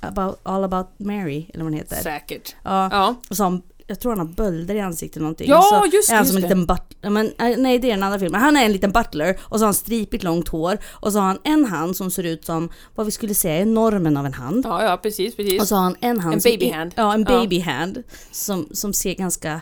about, 0.00 0.40
All 0.42 0.64
about 0.64 0.88
Mary, 0.98 1.46
eller 1.54 1.64
vad 1.64 1.72
den 1.72 1.78
heter? 1.78 1.96
Säkert. 1.96 2.56
Ja. 2.62 3.14
Och 3.30 3.36
så 3.36 3.60
jag 3.90 4.00
tror 4.00 4.12
han 4.16 4.18
har 4.26 4.34
bölder 4.34 4.74
i 4.74 4.80
ansiktet 4.80 5.16
eller 5.16 5.22
någonting. 5.24 5.48
Ja, 5.50 5.62
så 5.62 5.96
just 5.96 6.10
är 6.10 6.14
han 6.14 6.24
det, 6.24 6.28
som 6.28 6.36
en 6.36 6.42
just 6.42 6.50
liten 6.54 6.66
butler, 6.66 7.10
men 7.10 7.32
nej 7.62 7.78
det 7.78 7.90
är 7.90 7.94
en 7.94 8.02
annan 8.02 8.20
film. 8.20 8.34
Han 8.34 8.56
är 8.56 8.64
en 8.64 8.72
liten 8.72 8.92
butler 8.92 9.38
och 9.42 9.58
så 9.58 9.62
har 9.62 9.66
han 9.66 9.74
stripigt 9.74 10.22
långt 10.24 10.48
hår 10.48 10.78
och 10.86 11.12
så 11.12 11.18
har 11.18 11.26
han 11.26 11.38
en 11.44 11.64
hand 11.64 11.96
som 11.96 12.10
ser 12.10 12.22
ut 12.22 12.44
som 12.44 12.68
vad 12.94 13.06
vi 13.06 13.12
skulle 13.12 13.34
säga 13.34 13.54
är 13.56 13.64
normen 13.66 14.16
av 14.16 14.26
en 14.26 14.34
hand. 14.34 14.64
Ja, 14.66 14.84
ja, 14.84 14.96
precis, 14.96 15.36
precis. 15.36 15.60
Och 15.62 15.68
så 15.68 15.74
har 15.74 15.82
han 15.82 15.96
en 16.00 16.20
hand 16.20 16.34
En 16.34 16.40
som 16.40 16.50
baby 16.50 16.66
är- 16.68 16.74
hand. 16.74 16.92
Ja, 16.96 17.14
en 17.14 17.20
Ja. 17.28 17.40
baby 17.40 17.60
hand 17.60 18.02
som, 18.32 18.68
som 18.72 18.92
ser 18.92 19.14
ganska 19.14 19.60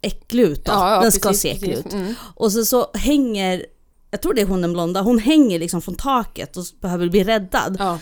äcklig 0.00 0.42
ut 0.42 0.64
då. 0.64 0.72
Ja, 0.72 0.94
ja, 0.94 1.00
Den 1.00 1.12
ska 1.12 1.28
precis, 1.28 1.42
se 1.42 1.50
äcklig 1.50 1.70
precis. 1.70 1.86
ut. 1.86 1.92
Mm. 1.92 2.14
Och 2.34 2.52
så, 2.52 2.64
så 2.64 2.86
hänger, 2.94 3.66
jag 4.10 4.22
tror 4.22 4.34
det 4.34 4.40
är 4.40 4.46
hon 4.46 4.62
den 4.62 4.72
blonda, 4.72 5.00
hon 5.02 5.18
hänger 5.18 5.58
liksom 5.58 5.82
från 5.82 5.94
taket 5.94 6.56
och 6.56 6.64
behöver 6.80 7.08
bli 7.08 7.24
räddad. 7.24 7.76
Ja. 7.78 7.92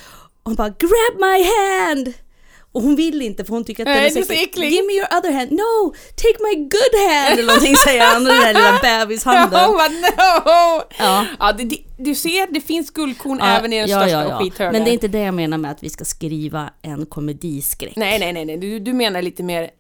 Och 0.43 0.51
hon 0.51 0.55
bara 0.55 0.69
“Grab 0.69 1.21
my 1.21 1.45
hand!” 1.45 2.13
Och 2.75 2.83
hon 2.83 2.97
vill 2.97 3.23
inte 3.23 3.45
för 3.45 3.53
hon 3.53 3.65
tycker 3.65 3.83
att 3.83 3.87
Nej, 3.87 4.11
den 4.11 4.15
det 4.15 4.21
är 4.21 4.37
så 4.37 4.43
äcklig. 4.43 4.71
“Give 4.73 4.87
me 4.87 4.93
your 4.93 5.07
other 5.19 5.33
hand!” 5.33 5.51
“No! 5.51 5.95
Take 6.17 6.37
my 6.41 6.55
good 6.57 6.95
hand!” 7.11 7.39
eller 7.39 7.47
någonting 7.47 7.77
säger 7.77 8.05
han, 8.07 8.25
den 8.25 8.41
där 8.41 8.55
lilla 8.55 8.79
Ja, 8.83 9.01
bebishanden. 9.07 9.51
bara 9.51 9.89
no! 9.89 10.83
Ja. 10.99 11.27
Ja, 11.39 11.53
det, 11.53 11.79
du 11.99 12.15
ser, 12.15 12.53
det 12.55 12.61
finns 12.61 12.91
guldkorn 12.91 13.41
även 13.41 13.73
i 13.73 13.79
den 13.79 13.89
största 13.89 14.27
och 14.37 14.43
skithöga. 14.43 14.73
Men 14.73 14.85
det 14.85 14.91
är 14.91 14.93
inte 14.93 15.09
det 15.09 15.19
jag 15.19 15.35
menar 15.35 15.59
med 15.59 15.71
att 15.71 15.83
vi 15.83 15.91
ska 15.91 16.05
skriva 16.05 16.71
en 16.83 17.07
komediskräck. 17.07 17.97
Nej, 17.97 18.19
nej, 18.19 18.33
nej, 18.33 18.45
nej. 18.45 18.57
Du, 18.57 18.79
du 18.79 18.93
menar 18.93 19.23
lite 19.23 19.43
mer, 19.43 19.71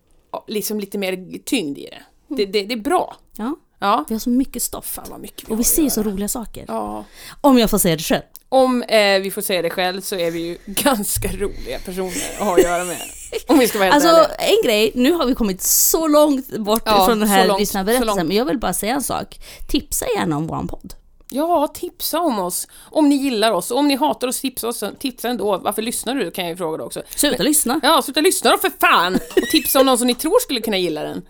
liksom 0.48 0.80
lite 0.80 0.98
mer 0.98 1.38
tyngd 1.44 1.78
i 1.78 1.88
det. 1.90 2.02
Det, 2.36 2.44
det, 2.46 2.62
det 2.64 2.74
är 2.74 2.78
bra. 2.80 3.16
Ja, 3.36 3.56
Ja. 3.80 4.04
vi 4.08 4.14
har 4.14 4.20
så 4.20 4.30
mycket 4.30 4.62
stoff. 4.62 4.86
Fan 5.08 5.20
mycket 5.20 5.50
Och 5.50 5.60
vi 5.60 5.64
ser 5.64 5.88
så 5.88 6.02
roliga 6.02 6.28
saker. 6.28 6.64
Ja. 6.68 7.04
Om 7.40 7.58
jag 7.58 7.70
får 7.70 7.78
säga 7.78 7.96
det 7.96 8.02
själv. 8.02 8.22
Om 8.54 8.82
eh, 8.82 9.20
vi 9.20 9.30
får 9.30 9.42
säga 9.42 9.62
det 9.62 9.70
själv 9.70 10.00
så 10.00 10.16
är 10.16 10.30
vi 10.30 10.38
ju 10.40 10.58
ganska 10.66 11.28
roliga 11.28 11.78
personer 11.84 12.32
att 12.38 12.44
ha 12.46 12.54
att 12.54 12.62
göra 12.62 12.84
med. 12.84 12.98
Om 13.46 13.58
vi 13.58 13.68
ska 13.68 13.78
vara 13.78 13.90
helt 13.90 14.04
Alltså 14.06 14.22
ärliga. 14.22 14.48
en 14.50 14.56
grej, 14.64 14.92
nu 14.94 15.12
har 15.12 15.26
vi 15.26 15.34
kommit 15.34 15.62
så 15.62 16.08
långt 16.08 16.58
bort 16.58 16.82
Ja, 16.84 17.06
från 17.06 17.18
den 17.18 17.28
så 17.28 17.34
här 17.34 17.46
långt, 17.46 17.56
så 17.56 17.60
lyssnarberättelsen, 17.60 18.16
långt. 18.16 18.28
men 18.28 18.36
jag 18.36 18.44
vill 18.44 18.58
bara 18.58 18.72
säga 18.72 18.94
en 18.94 19.02
sak. 19.02 19.38
Tipsa 19.68 20.06
gärna 20.16 20.36
om 20.36 20.46
våran 20.46 20.68
podd. 20.68 20.94
Ja, 21.30 21.68
tipsa 21.74 22.20
om 22.20 22.38
oss. 22.38 22.68
Om 22.90 23.08
ni 23.08 23.14
gillar 23.14 23.52
oss. 23.52 23.70
Om 23.70 23.88
ni 23.88 23.96
hatar 23.96 24.28
oss, 24.28 24.40
tipsa 24.40 24.68
oss. 24.68 24.84
Tipsa 24.98 25.28
ändå. 25.28 25.58
Varför 25.58 25.82
lyssnar 25.82 26.14
du? 26.14 26.30
Kan 26.30 26.44
jag 26.44 26.50
ju 26.50 26.56
fråga 26.56 26.76
då 26.78 26.84
också. 26.84 27.02
Sluta 27.16 27.42
lyssna. 27.42 27.80
Ja, 27.82 28.02
sluta 28.02 28.20
lyssna 28.20 28.50
då 28.50 28.58
för 28.58 28.70
fan! 28.80 29.14
Och 29.14 29.48
tipsa 29.52 29.80
om 29.80 29.86
någon 29.86 29.98
som 29.98 30.06
ni 30.06 30.14
tror 30.14 30.40
skulle 30.40 30.60
kunna 30.60 30.78
gilla 30.78 31.02
den. 31.02 31.22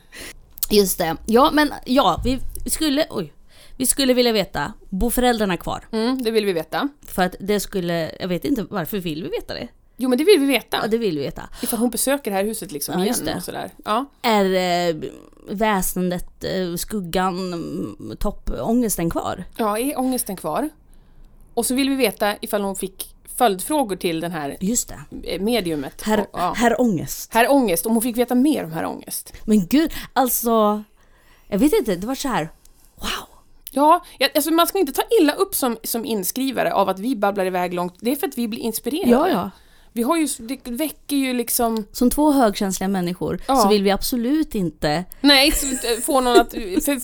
Just 0.71 0.99
det. 0.99 1.17
Ja, 1.27 1.51
men 1.53 1.73
ja, 1.85 2.21
vi 2.25 2.39
skulle, 2.71 3.07
oj. 3.11 3.33
Vi 3.77 3.87
skulle 3.87 4.15
vilja 4.15 4.33
veta, 4.33 4.73
bor 4.91 5.11
föräldrarna 5.11 5.57
kvar? 5.57 5.85
Mm, 5.93 6.23
det 6.23 6.31
vill 6.31 6.45
vi 6.45 6.53
veta. 6.53 6.89
För 7.07 7.23
att 7.23 7.37
det 7.41 7.61
skulle, 7.61 8.13
jag 8.21 8.29
vet 8.29 8.45
inte 8.45 8.67
varför 8.71 8.99
vill 8.99 9.23
vi 9.23 9.29
veta 9.29 9.55
det? 9.55 9.69
Jo, 9.97 10.09
men 10.09 10.19
det 10.19 10.25
vill 10.25 10.41
vi 10.41 10.47
veta. 10.47 10.79
Ja, 10.83 10.87
det 10.89 10.99
vill 10.99 11.19
vi 11.19 11.25
veta. 11.25 11.49
Ifall 11.63 11.79
hon 11.79 11.91
besöker 11.91 12.31
det 12.31 12.37
här 12.37 12.45
huset 12.45 12.73
liksom 12.73 12.95
Ja, 12.99 13.05
igen 13.05 13.37
och 13.37 13.43
sådär. 13.43 13.71
Ja. 13.85 14.05
Är 14.23 14.45
eh, 14.91 14.97
väsendet, 15.49 16.45
eh, 16.45 16.75
skuggan, 16.77 17.53
mm, 17.53 18.17
toppångesten 18.19 19.11
kvar? 19.11 19.45
ja, 19.57 19.79
är 19.79 19.99
ångesten 19.99 20.37
kvar? 20.37 20.69
Och 21.55 21.67
så 21.67 21.75
vill 21.75 21.91
vi 21.91 21.97
veta 21.97 22.35
ifall 22.41 22.63
hon 22.63 22.77
fick 22.77 23.15
följdfrågor 23.37 23.97
till 23.97 24.21
den 24.21 24.33
här 24.33 24.57
Just 24.61 24.89
det. 24.89 25.33
eh, 25.35 25.41
mediumet. 25.43 26.03
Herr, 26.03 26.21
Och, 26.21 26.27
ja. 26.33 26.53
herr 26.57 26.81
Ångest. 26.81 27.35
Herr 27.35 27.51
Ångest, 27.53 27.87
om 27.87 27.93
hon 27.93 28.03
fick 28.03 28.17
veta 28.17 28.35
mer 28.35 28.65
om 28.65 28.73
Herr 28.73 28.85
Ångest. 28.87 29.33
Men 29.45 29.67
gud, 29.67 29.93
alltså... 30.13 30.83
Jag 31.49 31.59
vet 31.59 31.73
inte, 31.73 31.97
det 31.97 32.07
var 32.07 32.15
så 32.15 32.29
här... 32.29 32.49
Wow! 32.97 33.29
Ja, 33.75 34.05
alltså 34.35 34.51
man 34.51 34.67
ska 34.67 34.79
inte 34.79 34.93
ta 34.93 35.03
illa 35.21 35.33
upp 35.33 35.55
som, 35.55 35.77
som 35.83 36.05
inskrivare 36.05 36.73
av 36.75 36.89
att 36.89 36.99
vi 36.99 37.17
babblar 37.17 37.47
iväg 37.47 37.75
långt. 37.75 37.95
Det 38.01 38.13
är 38.13 38.17
för 38.17 38.27
att 38.29 38.39
vi 38.39 38.49
blir 38.49 38.61
inspirerade. 38.61 39.11
Ja, 39.11 39.29
ja. 39.29 39.51
Vi 39.97 40.03
har 40.03 40.17
ju, 40.17 40.29
det 40.39 40.59
väcker 40.71 41.17
ju 41.17 41.33
liksom... 41.33 41.87
Som 41.93 42.11
två 42.11 42.31
högkänsliga 42.31 42.89
människor 42.89 43.41
Ja. 43.49 43.57
så 43.57 43.69
vill 43.69 43.83
vi 43.83 43.91
absolut 43.91 44.55
inte... 44.55 45.05
Nej, 45.21 45.53
få 46.03 46.21
någon 46.21 46.41
att 46.41 46.55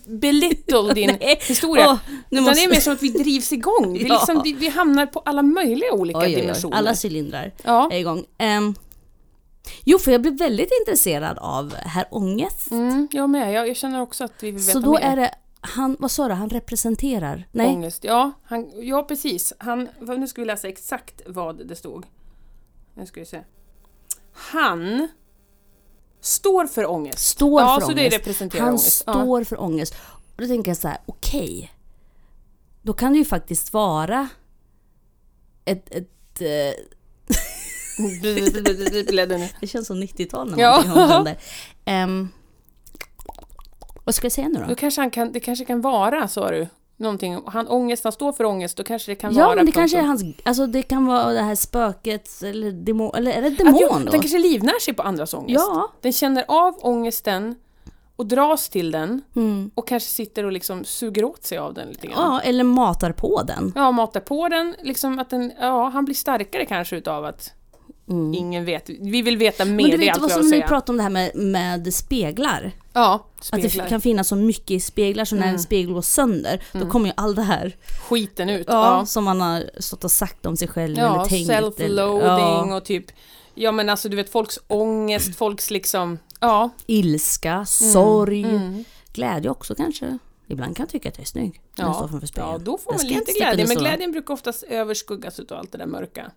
belittle 0.06 0.92
din 0.94 1.16
historia. 1.40 1.98
Nu 2.08 2.40
Utan 2.40 2.44
måste... 2.44 2.60
det 2.60 2.64
är 2.64 2.70
mer 2.70 2.80
som 2.80 2.92
att 2.92 3.02
vi 3.02 3.08
drivs 3.08 3.52
igång. 3.52 3.92
Vi, 3.92 4.04
Ja. 4.08 4.14
liksom, 4.14 4.40
vi, 4.44 4.52
vi 4.52 4.68
hamnar 4.68 5.06
på 5.06 5.22
alla 5.24 5.42
möjliga 5.42 5.92
olika 5.92 6.18
Oj, 6.18 6.24
oj, 6.26 6.34
oj. 6.34 6.40
dimensioner. 6.40 6.76
Alla 6.76 6.94
cylindrar 7.04 7.52
Ja. 7.64 7.88
är 7.92 7.98
igång. 7.98 8.24
Ehm, 8.38 8.74
jo, 9.84 9.98
för 9.98 10.12
jag 10.12 10.22
blev 10.22 10.38
väldigt 10.38 10.70
intresserad 10.80 11.38
av 11.38 11.74
Herr 11.74 12.06
Ångest. 12.10 12.70
Mm, 12.70 13.08
jag 13.12 13.30
med. 13.30 13.52
Jag, 13.52 13.68
jag 13.68 13.76
känner 13.76 14.00
också 14.00 14.24
att 14.24 14.32
vi 14.40 14.50
vill 14.50 14.60
veta 14.60 14.72
så 14.72 14.78
då 14.86 14.92
mer. 14.92 15.00
är 15.00 15.16
det... 15.16 15.34
Han, 15.60 15.96
vad 15.98 16.10
sa 16.10 16.28
du, 16.28 16.34
han 16.34 16.48
representerar? 16.50 17.48
Nej? 17.52 17.66
Ångest. 17.68 18.04
Ja, 18.04 18.32
han, 18.44 18.70
ja, 18.74 19.02
precis. 19.02 19.52
Han, 19.58 19.88
nu 20.00 20.28
ska 20.28 20.40
vi 20.42 20.46
läsa 20.46 20.68
exakt 20.68 21.22
vad 21.26 21.66
det 21.68 21.76
stod. 21.76 22.06
Nu 22.94 23.06
ska 23.06 23.20
vi 23.20 23.26
se. 23.26 23.42
Han 24.32 25.08
står 26.20 26.66
för 26.66 26.86
ångest. 26.90 27.18
Står 27.18 27.60
ja, 27.62 27.74
för 27.74 27.80
så 27.80 27.92
ångest. 27.92 28.10
det 28.10 28.16
representerar 28.18 28.60
Han 28.62 28.70
ångest. 28.70 29.04
Ja. 29.06 29.12
står 29.12 29.44
för 29.44 29.60
ångest. 29.60 29.94
Och 30.36 30.42
då 30.42 30.46
tänker 30.46 30.70
jag 30.70 30.76
så 30.78 30.88
här, 30.88 30.98
okej. 31.06 31.72
Då 32.82 32.92
kan 32.92 33.12
det 33.12 33.18
ju 33.18 33.24
faktiskt 33.24 33.72
vara 33.72 34.28
ett... 35.64 35.94
ett 35.94 36.40
eh, 36.40 36.84
det 39.60 39.66
känns 39.66 39.86
som 39.86 40.02
90-tal 40.02 40.50
när 40.50 40.58
Ja. 40.58 40.82
man 40.86 40.98
ja. 41.10 41.22
där. 41.22 41.38
Ehm, 41.84 42.28
vad 44.04 44.14
ska 44.14 44.24
jag 44.24 44.32
säga 44.32 44.48
nu 44.48 44.58
Då 44.60 44.66
då? 44.68 44.74
kanske 44.74 45.00
han 45.00 45.10
kan, 45.10 45.32
det 45.32 45.40
kanske 45.40 45.64
kan 45.64 45.80
vara, 45.80 46.28
sa 46.28 46.50
du, 46.50 46.66
någonting. 46.96 47.38
Han, 47.46 47.68
ångest, 47.68 48.04
han 48.04 48.12
står 48.12 48.32
för 48.32 48.44
ångest, 48.44 48.76
då 48.76 48.84
kanske 48.84 49.10
det 49.12 49.16
kan 49.16 49.34
Ja, 49.34 49.44
vara... 49.44 49.56
men 49.56 49.66
det 49.66 49.72
kanske 49.72 49.98
är 49.98 50.02
hans... 50.02 50.22
Alltså 50.42 50.66
det 50.66 50.82
kan 50.82 51.06
vara 51.06 51.32
det 51.32 51.40
här 51.42 51.54
spöket 51.54 52.42
eller 52.42 52.70
demon... 52.72 53.14
Eller 53.14 53.30
är 53.32 53.42
det 53.42 53.50
demon 53.50 53.76
jag, 53.80 53.92
då? 53.92 54.10
den 54.10 54.20
kanske 54.20 54.38
livnär 54.38 54.80
sig 54.80 54.94
på 54.94 55.02
andras 55.02 55.34
ångest. 55.34 55.64
Ja. 55.68 55.88
Den 56.00 56.12
känner 56.12 56.44
av 56.48 56.74
ångesten 56.80 57.54
och 58.16 58.26
dras 58.26 58.68
till 58.68 58.90
den 58.90 59.22
Mm. 59.36 59.70
och 59.74 59.88
kanske 59.88 60.08
sitter 60.10 60.44
och 60.44 60.52
liksom 60.52 60.84
suger 60.84 61.24
åt 61.24 61.44
sig 61.44 61.58
av 61.58 61.74
den 61.74 61.88
lite 61.88 62.06
grann. 62.06 62.16
Ja, 62.16 62.40
eller 62.40 62.64
matar 62.64 63.12
på 63.12 63.42
den. 63.42 63.72
Ja, 63.76 63.90
matar 63.90 64.20
på 64.20 64.48
den, 64.48 64.74
liksom 64.82 65.18
att 65.18 65.30
den, 65.30 65.52
ja, 65.60 65.88
han 65.88 66.04
blir 66.04 66.14
starkare 66.14 66.66
kanske 66.66 66.96
utav 66.96 67.24
att 67.24 67.52
Mm. 68.08 68.34
ingen 68.34 68.64
vet. 68.64 68.88
Vi 69.00 69.22
vill 69.22 69.36
veta 69.36 69.64
mer, 69.64 69.74
Men 69.74 69.90
du 69.90 69.96
vet 69.96 70.18
vad 70.18 70.30
som 70.30 70.48
ni 70.50 70.62
pratade 70.62 70.92
om 70.92 70.96
det 70.96 71.02
här 71.02 71.10
med, 71.10 71.30
med 71.36 71.94
speglar? 71.94 72.72
Ja, 72.92 73.26
Att 73.52 73.62
det 73.62 73.68
speglar 73.68 73.88
kan 73.88 74.00
finnas 74.00 74.28
så 74.28 74.36
mycket 74.36 74.82
speglar 74.84 75.24
så 75.24 75.34
när 75.34 75.42
Mm. 75.42 75.54
en 75.54 75.60
spegel 75.60 75.92
går 75.92 76.02
sönder 76.02 76.62
då 76.72 76.86
kommer 76.86 77.06
ju 77.06 77.12
all 77.16 77.34
det 77.34 77.42
här 77.42 77.76
skiten 78.08 78.50
ut. 78.50 78.66
ja, 78.68 78.98
Ja, 78.98 79.06
som 79.06 79.24
man 79.24 79.40
har 79.40 79.70
stått 79.78 80.04
och 80.04 80.10
sagt 80.10 80.46
om 80.46 80.56
sig 80.56 80.68
själv 80.68 80.96
ja 80.98 81.14
eller 81.14 81.24
tänkt. 81.24 81.50
self-loading 81.50 82.68
ja, 82.70 82.76
och 82.76 82.84
typ, 82.84 83.04
ja 83.54 83.72
men 83.72 83.88
alltså 83.88 84.08
du 84.08 84.16
vet 84.16 84.32
folks 84.32 84.58
ångest, 84.66 85.36
folks 85.36 85.70
liksom, 85.70 86.18
ja. 86.40 86.70
ilska, 86.86 87.64
sorg, 87.66 88.44
Mm. 88.44 88.84
glädje 89.12 89.50
också 89.50 89.74
kanske. 89.74 90.18
Ibland 90.46 90.76
kan 90.76 90.84
jag 90.84 90.90
tycka 90.90 91.08
att 91.08 91.16
jag 91.18 91.22
är 91.22 91.26
snygg 91.28 91.60
när 91.76 91.84
jag 91.84 91.94
står 91.94 92.04
Ja, 92.04 92.08
framför 92.08 92.26
spegeln. 92.26 92.50
ja, 92.52 92.58
då 92.58 92.78
får 92.78 92.92
man 92.92 93.06
lite 93.06 93.32
glädje, 93.32 93.66
men 93.66 93.76
glädjen 93.76 94.12
brukar 94.12 94.34
oftast 94.34 94.62
överskuggas 94.62 95.40
utav 95.40 95.58
allt 95.58 95.72
det 95.72 95.78
där 95.78 95.86
mörka. 95.86 96.30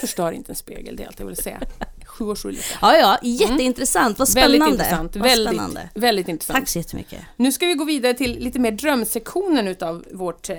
Förstör 0.00 0.32
inte 0.32 0.52
en 0.52 0.56
spegel, 0.56 0.96
det 0.96 1.02
är 1.02 1.06
allt 1.06 1.18
jag 1.20 1.26
vill 1.26 1.36
säga. 1.36 1.60
Sju 2.14 2.24
års 2.24 2.44
olycka. 2.44 2.62
Ja, 2.82 2.96
ja, 2.96 3.18
jätteintressant. 3.22 4.18
Vad 4.18 4.28
spännande. 4.28 4.58
Väldigt 4.58 4.72
intressant, 4.72 5.16
Vad 5.16 5.24
väldigt, 5.28 5.48
spännande. 5.48 5.88
väldigt 5.94 6.28
intressant. 6.28 6.58
Tack 6.58 6.68
så 6.68 6.78
jättemycket. 6.78 7.20
Nu 7.36 7.52
ska 7.52 7.66
vi 7.66 7.74
gå 7.74 7.84
vidare 7.84 8.14
till 8.14 8.38
lite 8.38 8.58
mer 8.58 8.70
drömsektionen 8.70 9.68
utav 9.68 10.04
vårt 10.12 10.50
eh, 10.50 10.56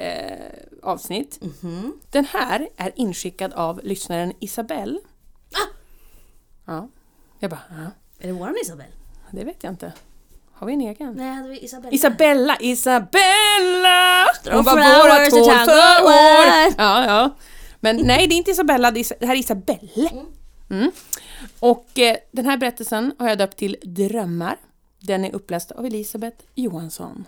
avsnitt. 0.83 1.39
Mhm. 1.61 1.93
Den 2.11 2.25
här 2.25 2.67
är 2.77 2.91
inskickad 2.95 3.53
av 3.53 3.79
lyssnaren 3.83 4.33
Isabelle. 4.39 4.99
Ja. 6.65 6.87
Jag 7.39 7.49
bara, 7.51 7.61
ja, 7.69 7.91
Är 8.19 8.27
det 8.27 8.33
våran 8.33 8.55
Isabel? 8.63 8.85
det 9.31 9.43
vet 9.43 9.63
jag 9.63 9.73
inte. 9.73 9.93
Har 10.53 10.67
vi 10.67 10.73
en 10.73 10.81
egen? 10.81 11.13
Nej, 11.13 11.41
det 11.41 11.47
var 11.47 11.63
Isabella. 11.63 11.91
Isabella, 11.91 12.57
Isabella! 12.59 14.25
Hon 14.51 14.63
var 14.63 14.73
hål 14.73 15.29
tango 15.31 15.45
för 15.65 16.03
år! 16.03 16.73
Ja, 16.77 17.05
ja. 17.05 17.35
Men 17.79 17.95
nej, 18.03 18.27
det 18.27 18.35
är 18.35 18.37
inte 18.37 18.51
Isabella, 18.51 18.91
det, 18.91 19.11
här 19.21 19.31
är 19.31 19.35
Isabelle. 19.35 20.09
Mm. 20.69 20.91
Och 21.59 21.99
eh, 21.99 22.17
den 22.31 22.45
här 22.45 22.57
berättelsen 22.57 23.13
har 23.19 23.29
jag 23.29 23.37
döpt 23.37 23.57
till 23.57 23.77
Drömmar. 23.83 24.57
Den 24.99 25.25
är 25.25 25.35
uppläst 25.35 25.71
av 25.71 25.85
Elisabeth 25.85 26.37
Johansson. 26.55 27.25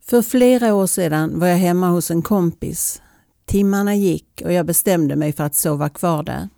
För 0.00 0.22
flera 0.22 0.74
år 0.74 0.86
sedan 0.86 1.38
var 1.38 1.46
jag 1.46 1.56
hemma 1.56 1.88
hos 1.88 2.10
en 2.10 2.22
kompis. 2.22 3.02
Timmarna 3.44 3.94
gick 3.94 4.42
och 4.44 4.52
jag 4.52 4.66
bestämde 4.66 5.16
mig 5.16 5.32
för 5.32 5.44
att 5.44 5.54
sova 5.54 5.88
kvar 5.88 6.22
där. 6.22 6.48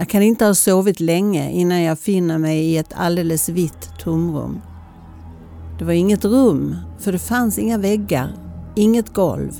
Jag 0.00 0.08
kan 0.08 0.22
inte 0.22 0.44
ha 0.44 0.54
sovit 0.54 1.00
länge 1.00 1.50
innan 1.50 1.82
jag 1.82 1.98
finner 1.98 2.38
mig 2.38 2.58
i 2.58 2.78
ett 2.78 2.92
alldeles 2.96 3.48
vitt 3.48 3.98
tomrum. 3.98 4.60
Det 5.78 5.84
var 5.84 5.92
inget 5.92 6.24
rum, 6.24 6.76
för 6.98 7.12
det 7.12 7.18
fanns 7.18 7.58
inga 7.58 7.78
väggar, 7.78 8.34
inget 8.76 9.14
golv. 9.14 9.52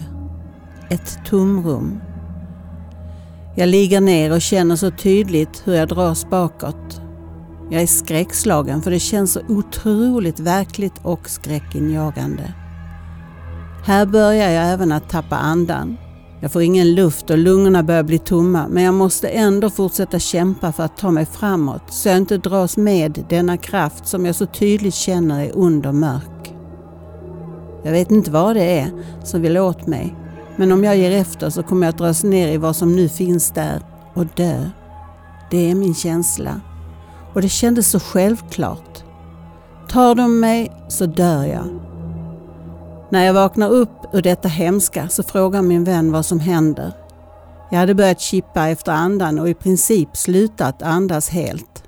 Ett 0.90 1.18
tomrum. 1.26 2.00
Jag 3.56 3.68
ligger 3.68 4.00
ner 4.00 4.32
och 4.32 4.40
känner 4.40 4.76
så 4.76 4.90
tydligt 4.90 5.62
hur 5.64 5.74
jag 5.74 5.88
dras 5.88 6.30
bakåt. 6.30 7.00
Jag 7.70 7.82
är 7.82 7.86
skräckslagen 7.86 8.82
för 8.82 8.90
det 8.90 9.00
känns 9.00 9.32
så 9.32 9.40
otroligt 9.48 10.40
verkligt 10.40 10.94
och 11.02 11.30
skräckinjagande. 11.30 12.54
Här 13.84 14.06
börjar 14.06 14.50
jag 14.50 14.72
även 14.72 14.92
att 14.92 15.10
tappa 15.10 15.36
andan. 15.36 15.96
Jag 16.42 16.52
får 16.52 16.62
ingen 16.62 16.94
luft 16.94 17.30
och 17.30 17.38
lungorna 17.38 17.82
börjar 17.82 18.02
bli 18.02 18.18
tomma 18.18 18.68
men 18.68 18.82
jag 18.82 18.94
måste 18.94 19.28
ändå 19.28 19.70
fortsätta 19.70 20.18
kämpa 20.18 20.72
för 20.72 20.82
att 20.82 20.96
ta 20.96 21.10
mig 21.10 21.26
framåt 21.26 21.82
så 21.88 22.08
jag 22.08 22.16
inte 22.16 22.38
dras 22.38 22.76
med 22.76 23.24
denna 23.28 23.56
kraft 23.56 24.06
som 24.06 24.26
jag 24.26 24.34
så 24.34 24.46
tydligt 24.46 24.94
känner 24.94 25.44
är 25.44 25.58
ond 25.58 25.86
och 25.86 25.94
mörk. 25.94 26.54
Jag 27.84 27.92
vet 27.92 28.10
inte 28.10 28.30
vad 28.30 28.56
det 28.56 28.78
är 28.78 28.90
som 29.24 29.42
vill 29.42 29.58
åt 29.58 29.86
mig 29.86 30.16
men 30.56 30.72
om 30.72 30.84
jag 30.84 30.96
ger 30.96 31.10
efter 31.10 31.50
så 31.50 31.62
kommer 31.62 31.86
jag 31.86 31.92
att 31.92 31.98
dras 31.98 32.24
ner 32.24 32.48
i 32.48 32.56
vad 32.56 32.76
som 32.76 32.96
nu 32.96 33.08
finns 33.08 33.50
där 33.50 33.82
och 34.14 34.26
dö. 34.26 34.70
Det 35.50 35.70
är 35.70 35.74
min 35.74 35.94
känsla. 35.94 36.60
Och 37.34 37.42
det 37.42 37.48
kändes 37.48 37.90
så 37.90 38.00
självklart. 38.00 39.04
Tar 39.88 40.14
de 40.14 40.40
mig 40.40 40.72
så 40.88 41.06
dör 41.06 41.44
jag. 41.44 41.89
När 43.12 43.24
jag 43.24 43.34
vaknar 43.34 43.70
upp 43.70 44.06
ur 44.12 44.22
detta 44.22 44.48
hemska 44.48 45.08
så 45.08 45.22
frågar 45.22 45.62
min 45.62 45.84
vän 45.84 46.12
vad 46.12 46.26
som 46.26 46.40
händer. 46.40 46.92
Jag 47.70 47.78
hade 47.78 47.94
börjat 47.94 48.20
chippa 48.20 48.68
efter 48.68 48.92
andan 48.92 49.38
och 49.38 49.48
i 49.48 49.54
princip 49.54 50.16
slutat 50.16 50.82
andas 50.82 51.28
helt. 51.28 51.84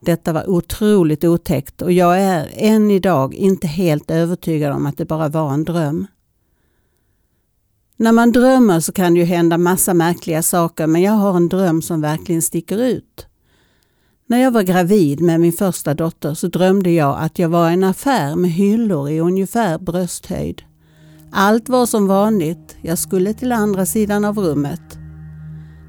Detta 0.00 0.32
var 0.32 0.50
otroligt 0.50 1.24
otäckt 1.24 1.82
och 1.82 1.92
jag 1.92 2.20
är 2.20 2.48
än 2.56 2.90
idag 2.90 3.34
inte 3.34 3.66
helt 3.66 4.10
övertygad 4.10 4.72
om 4.72 4.86
att 4.86 4.96
det 4.96 5.04
bara 5.04 5.28
var 5.28 5.52
en 5.52 5.64
dröm. 5.64 6.06
När 7.96 8.12
man 8.12 8.32
drömmer 8.32 8.80
så 8.80 8.92
kan 8.92 9.14
det 9.14 9.20
ju 9.20 9.26
hända 9.26 9.58
massa 9.58 9.94
märkliga 9.94 10.42
saker 10.42 10.86
men 10.86 11.02
jag 11.02 11.12
har 11.12 11.36
en 11.36 11.48
dröm 11.48 11.82
som 11.82 12.00
verkligen 12.00 12.42
sticker 12.42 12.78
ut. 12.78 13.27
När 14.30 14.38
jag 14.38 14.50
var 14.50 14.62
gravid 14.62 15.20
med 15.20 15.40
min 15.40 15.52
första 15.52 15.94
dotter 15.94 16.34
så 16.34 16.46
drömde 16.46 16.90
jag 16.90 17.18
att 17.20 17.38
jag 17.38 17.48
var 17.48 17.70
en 17.70 17.84
affär 17.84 18.36
med 18.36 18.50
hyllor 18.50 19.10
i 19.10 19.20
ungefär 19.20 19.78
brösthöjd. 19.78 20.62
Allt 21.32 21.68
var 21.68 21.86
som 21.86 22.06
vanligt. 22.06 22.76
Jag 22.82 22.98
skulle 22.98 23.34
till 23.34 23.52
andra 23.52 23.86
sidan 23.86 24.24
av 24.24 24.38
rummet. 24.38 24.98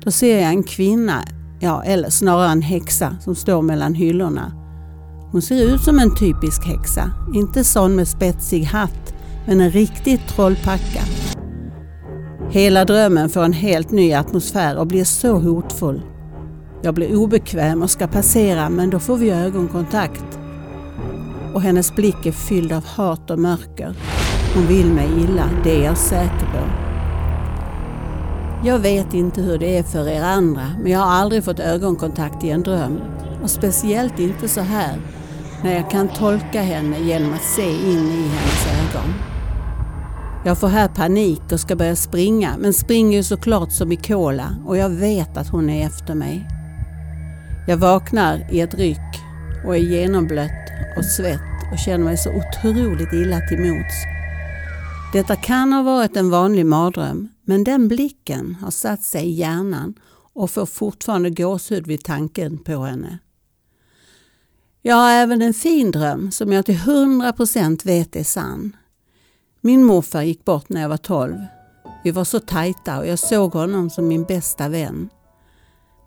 Då 0.04 0.12
ser 0.12 0.42
jag 0.42 0.50
en 0.50 0.64
kvinna, 0.64 1.24
ja 1.60 1.84
eller 1.84 2.10
snarare 2.10 2.52
en 2.52 2.62
häxa 2.62 3.18
som 3.22 3.36
står 3.36 3.62
mellan 3.62 3.94
hyllorna. 3.94 4.52
Hon 5.32 5.42
ser 5.42 5.74
ut 5.74 5.82
som 5.82 6.00
en 6.00 6.16
typisk 6.16 6.66
häxa. 6.66 7.12
Inte 7.36 7.64
sån 7.64 7.96
med 7.96 8.08
spetsig 8.08 8.64
hatt, 8.64 9.14
men 9.48 9.62
en 9.62 9.72
riktig 9.72 10.22
trollpacka. 10.28 11.02
Hela 12.52 12.86
drömmen 12.86 13.30
får 13.30 13.44
en 13.44 13.54
helt 13.54 13.92
ny 13.92 14.14
atmosfär 14.14 14.78
och 14.78 14.88
blir 14.88 15.04
så 15.04 15.40
hotfull. 15.40 16.02
Jag 16.82 16.94
blir 16.94 17.16
obekväm 17.16 17.82
och 17.82 17.90
ska 17.90 18.08
passera 18.08 18.70
men 18.70 18.90
då 18.90 19.00
får 19.00 19.18
vi 19.18 19.30
ögonkontakt. 19.30 20.40
Och 21.54 21.62
hennes 21.62 21.96
blick 21.96 22.26
är 22.26 22.32
fylld 22.32 22.72
av 22.72 22.86
hat 22.86 23.32
och 23.32 23.40
mörker. 23.40 23.96
Hon 24.56 24.66
vill 24.66 24.94
mig 24.94 25.10
illa, 25.24 25.50
det 25.64 25.82
är 25.82 25.86
jag 25.86 25.98
säker 25.98 26.48
på. 26.54 26.90
Jag 28.64 28.80
vet 28.80 29.14
inte 29.14 29.42
hur 29.42 29.58
det 29.58 29.78
är 29.78 29.84
för 29.84 30.08
er 30.08 30.24
andra, 30.24 30.66
men 30.84 30.92
jag 30.92 31.00
har 31.00 31.12
aldrig 31.12 31.44
fått 31.44 31.60
ögonkontakt 31.60 32.44
i 32.44 32.50
en 32.50 32.64
dröm. 32.64 33.00
Och 33.44 33.50
speciellt 33.50 34.20
inte 34.20 34.48
så 34.48 34.62
här, 34.62 34.98
när 35.64 35.76
jag 35.76 35.90
kan 35.90 36.08
tolka 36.08 36.62
henne 36.62 37.00
genom 37.00 37.34
att 37.34 37.44
se 37.44 37.70
in 37.70 38.08
i 38.08 38.28
hennes 38.28 38.68
ögon. 38.68 39.14
Jag 40.46 40.58
får 40.58 40.68
här 40.68 40.88
panik 40.88 41.42
och 41.52 41.60
ska 41.60 41.76
börja 41.76 41.96
springa, 41.96 42.56
men 42.60 42.74
springer 42.74 43.18
ju 43.18 43.24
såklart 43.24 43.72
som 43.72 43.92
i 43.92 43.96
kola 43.96 44.56
och 44.66 44.78
jag 44.78 44.90
vet 44.90 45.38
att 45.38 45.50
hon 45.50 45.70
är 45.70 45.86
efter 45.86 46.16
mig. 46.16 46.59
Jag 47.70 47.78
vaknar 47.78 48.48
i 48.52 48.60
ett 48.60 48.74
ryck 48.74 49.22
och 49.66 49.76
är 49.76 49.80
genomblött 49.80 50.70
av 50.98 51.02
svett 51.02 51.72
och 51.72 51.80
känner 51.80 52.06
mig 52.06 52.18
så 52.18 52.30
otroligt 52.30 53.14
illa 53.14 53.40
till 53.42 53.60
mots. 53.60 53.96
Detta 55.14 55.36
kan 55.36 55.74
ha 55.74 55.84
varit 55.84 56.18
en 56.18 56.30
vanlig 56.30 56.66
mardröm, 56.66 57.30
men 57.44 57.64
den 57.64 57.88
blicken 57.88 58.58
har 58.62 58.72
satt 58.72 59.04
sig 59.04 59.26
i 59.26 59.32
hjärnan 59.32 59.94
och 60.34 60.52
får 60.52 60.66
fortfarande 60.66 61.30
gåshud 61.30 61.88
vid 61.88 62.04
tanken 62.04 62.58
på 62.58 62.84
henne. 62.84 63.20
Jag 64.82 64.96
har 64.96 65.12
även 65.12 65.42
en 65.42 65.54
fin 65.54 65.92
dröm 65.92 66.32
som 66.32 66.52
jag 66.52 66.66
till 66.66 66.78
100% 66.78 67.86
vet 67.86 68.16
är 68.16 68.24
sann. 68.24 68.76
Min 69.62 69.84
morfar 69.84 70.22
gick 70.22 70.46
bort 70.46 70.70
när 70.70 70.82
jag 70.82 70.90
var 70.90 70.98
12. 70.98 71.36
Vi 72.04 72.12
var 72.12 72.24
så 72.24 72.40
tajta 72.40 73.00
och 73.00 73.08
jag 73.08 73.20
såg 73.20 73.54
honom 73.54 73.90
som 73.90 74.08
min 74.08 74.24
bästa 74.24 74.70
vän. 74.70 75.10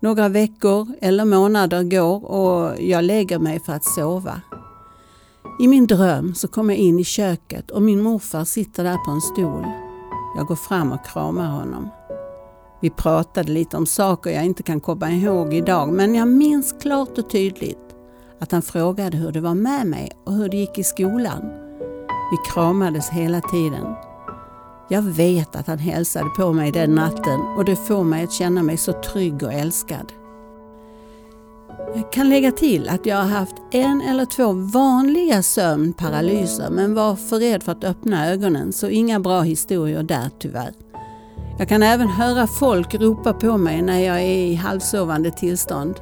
Några 0.03 0.29
veckor 0.29 0.87
eller 1.01 1.25
månader 1.25 1.83
går 1.83 2.25
och 2.25 2.81
jag 2.81 3.03
lägger 3.03 3.39
mig 3.39 3.59
för 3.59 3.73
att 3.73 3.85
sova. 3.85 4.41
I 5.59 5.67
min 5.67 5.87
dröm 5.87 6.35
så 6.35 6.47
kommer 6.47 6.73
jag 6.73 6.79
in 6.79 6.99
i 6.99 7.03
köket 7.03 7.71
och 7.71 7.81
min 7.81 8.01
morfar 8.01 8.45
sitter 8.45 8.83
där 8.83 8.97
på 8.97 9.11
en 9.11 9.21
stol. 9.21 9.65
Jag 10.37 10.45
går 10.47 10.55
fram 10.55 10.91
och 10.91 11.05
kramar 11.05 11.47
honom. 11.47 11.89
Vi 12.81 12.89
pratade 12.89 13.51
lite 13.51 13.77
om 13.77 13.85
saker 13.85 14.31
jag 14.31 14.45
inte 14.45 14.63
kan 14.63 14.79
komma 14.79 15.11
ihåg 15.11 15.53
idag 15.53 15.93
men 15.93 16.15
jag 16.15 16.27
minns 16.27 16.75
klart 16.81 17.17
och 17.17 17.29
tydligt 17.29 17.95
att 18.39 18.51
han 18.51 18.61
frågade 18.61 19.17
hur 19.17 19.31
det 19.31 19.41
var 19.41 19.55
med 19.55 19.87
mig 19.87 20.11
och 20.25 20.33
hur 20.33 20.49
det 20.49 20.57
gick 20.57 20.77
i 20.77 20.83
skolan. 20.83 21.41
Vi 22.31 22.51
kramades 22.53 23.09
hela 23.09 23.41
tiden. 23.41 23.85
Jag 24.89 25.01
vet 25.01 25.55
att 25.55 25.67
han 25.67 25.79
hälsade 25.79 26.29
på 26.37 26.53
mig 26.53 26.71
den 26.71 26.95
natten 26.95 27.39
och 27.57 27.65
det 27.65 27.75
får 27.75 28.03
mig 28.03 28.23
att 28.23 28.31
känna 28.31 28.63
mig 28.63 28.77
så 28.77 28.93
trygg 28.93 29.43
och 29.43 29.53
älskad. 29.53 30.13
Jag 31.95 32.11
kan 32.11 32.29
lägga 32.29 32.51
till 32.51 32.89
att 32.89 33.05
jag 33.05 33.17
har 33.17 33.23
haft 33.23 33.55
en 33.71 34.01
eller 34.01 34.25
två 34.25 34.51
vanliga 34.51 35.43
sömnparalyser 35.43 36.69
men 36.69 36.95
var 36.95 37.15
för 37.15 37.39
rädd 37.39 37.63
för 37.63 37.71
att 37.71 37.83
öppna 37.83 38.29
ögonen 38.29 38.73
så 38.73 38.87
inga 38.87 39.19
bra 39.19 39.41
historier 39.41 40.03
där 40.03 40.29
tyvärr. 40.39 40.73
Jag 41.59 41.69
kan 41.69 41.83
även 41.83 42.07
höra 42.07 42.47
folk 42.47 42.95
ropa 42.95 43.33
på 43.33 43.57
mig 43.57 43.81
när 43.81 43.99
jag 43.99 44.21
är 44.21 44.37
i 44.37 44.55
halvsovande 44.55 45.31
tillstånd. 45.31 45.95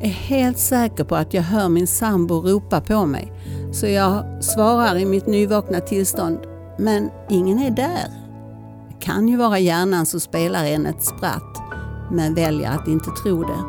Jag 0.00 0.08
är 0.08 0.14
helt 0.14 0.58
säker 0.58 1.04
på 1.04 1.16
att 1.16 1.34
jag 1.34 1.42
hör 1.42 1.68
min 1.68 1.86
sambo 1.86 2.34
ropa 2.34 2.80
på 2.80 3.06
mig 3.06 3.32
så 3.72 3.86
jag 3.86 4.44
svarar 4.44 4.96
i 4.96 5.04
mitt 5.04 5.26
nyvakna 5.26 5.80
tillstånd 5.80 6.38
men 6.78 7.10
ingen 7.30 7.58
är 7.58 7.70
där. 7.70 8.08
Det 8.88 9.04
kan 9.04 9.28
ju 9.28 9.36
vara 9.36 9.58
hjärnan 9.58 10.06
som 10.06 10.20
spelar 10.20 10.64
en 10.64 10.86
ett 10.86 11.04
spratt 11.04 11.62
men 12.12 12.34
väljer 12.34 12.70
att 12.70 12.88
inte 12.88 13.10
tro 13.10 13.42
det. 13.42 13.64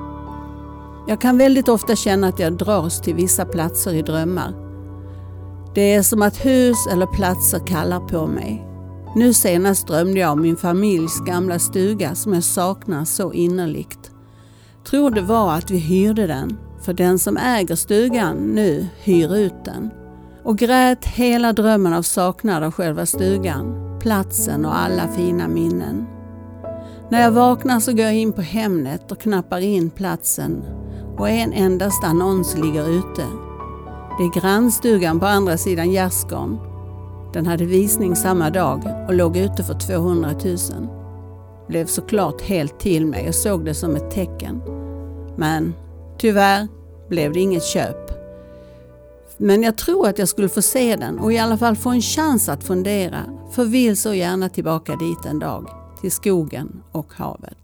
Jag 1.08 1.22
kan 1.22 1.38
väldigt 1.38 1.70
ofta 1.70 1.96
känna 1.96 2.28
att 2.28 2.40
jag 2.40 2.58
dras 2.58 3.02
till 3.02 3.16
vissa 3.16 3.46
platser 3.46 3.94
i 3.94 4.02
drömmar. 4.02 4.54
Det 5.76 5.94
är 5.94 6.04
som 6.04 6.22
att 6.22 6.46
hus 6.46 6.88
eller 6.92 7.06
platser 7.06 7.60
kallar 7.68 8.00
på 8.00 8.28
mig. 8.28 8.68
Nu 9.16 9.34
senast 9.34 9.88
drömde 9.88 10.20
jag 10.20 10.32
om 10.32 10.42
min 10.42 10.56
familjs 10.56 11.20
gamla 11.20 11.60
stuga 11.60 12.16
som 12.16 12.34
jag 12.34 12.44
saknar 12.44 13.06
så 13.06 13.34
innerligt. 13.34 14.12
Tror 14.90 15.12
det 15.12 15.22
var 15.22 15.54
att 15.54 15.72
vi 15.72 15.78
hyrde 15.78 16.28
den, 16.28 16.58
för 16.82 16.94
den 16.94 17.20
som 17.20 17.38
äger 17.38 17.76
stugan 17.76 18.36
nu 18.38 18.88
hyr 19.04 19.36
ut 19.36 19.66
den. 19.66 19.92
Och 20.48 20.58
grät 20.58 21.06
hela 21.06 21.54
drömmen 21.54 21.94
av 21.94 22.02
saknad 22.02 22.64
av 22.64 22.72
själva 22.72 23.06
stugan, 23.06 23.98
platsen 24.00 24.66
och 24.66 24.78
alla 24.78 25.08
fina 25.08 25.48
minnen. 25.48 26.06
När 27.10 27.22
jag 27.22 27.32
vaknar 27.32 27.80
så 27.80 27.92
går 27.92 28.06
jag 28.06 28.16
in 28.16 28.34
på 28.34 28.42
Hemnet 28.42 29.12
och 29.12 29.20
knappar 29.20 29.60
in 29.60 29.90
platsen 29.90 30.64
och 31.18 31.30
en 31.30 31.54
endast 31.54 32.04
annons 32.04 32.58
ligger 32.58 32.90
ute. 32.90 33.24
Det 34.18 34.24
är 34.24 34.42
grannstugan 34.42 35.20
på 35.20 35.26
andra 35.26 35.58
sidan 35.58 35.92
gärdsgården. 35.92 36.60
Den 37.34 37.46
hade 37.46 37.66
visning 37.66 38.16
samma 38.16 38.50
dag 38.50 38.84
och 39.08 39.14
låg 39.14 39.38
ute 39.38 39.64
för 39.64 39.74
200 39.74 40.32
000. 40.32 40.58
Blev 41.68 41.86
såklart 41.86 42.42
helt 42.42 42.80
till 42.80 43.06
mig 43.06 43.28
och 43.28 43.36
såg 43.36 43.66
det 43.66 43.74
som 43.74 43.96
ett 43.96 44.12
tecken. 44.12 44.62
Men 45.38 45.74
tyvärr 46.18 46.68
blev 47.10 47.34
det 47.34 47.40
inget 47.40 47.64
köp. 47.64 48.17
Men 49.40 49.64
jag 49.64 49.78
tror 49.78 50.08
att 50.08 50.20
jag 50.20 50.30
skulle 50.30 50.50
få 50.50 50.62
se 50.62 50.96
den 50.96 51.20
och 51.20 51.34
i 51.34 51.38
alla 51.38 51.58
fall 51.58 51.76
få 51.76 51.90
en 51.90 52.02
chans 52.02 52.50
att 52.50 52.64
fundera, 52.64 53.26
för 53.52 53.66
vill 53.66 53.98
så 53.98 54.14
gärna 54.14 54.50
tillbaka 54.50 54.96
dit 54.96 55.26
en 55.26 55.40
dag, 55.40 55.70
till 56.02 56.12
skogen 56.12 56.84
och 56.92 57.14
havet. 57.14 57.58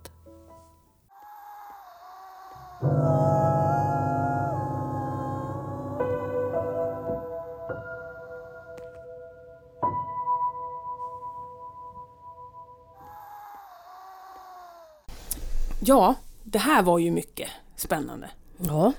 Ja, 15.86 16.16
det 16.44 16.60
här 16.60 16.84
var 16.84 17.00
ju 17.00 17.12
mycket 17.12 17.50
spännande. 17.76 18.30
Ja. 18.58 18.94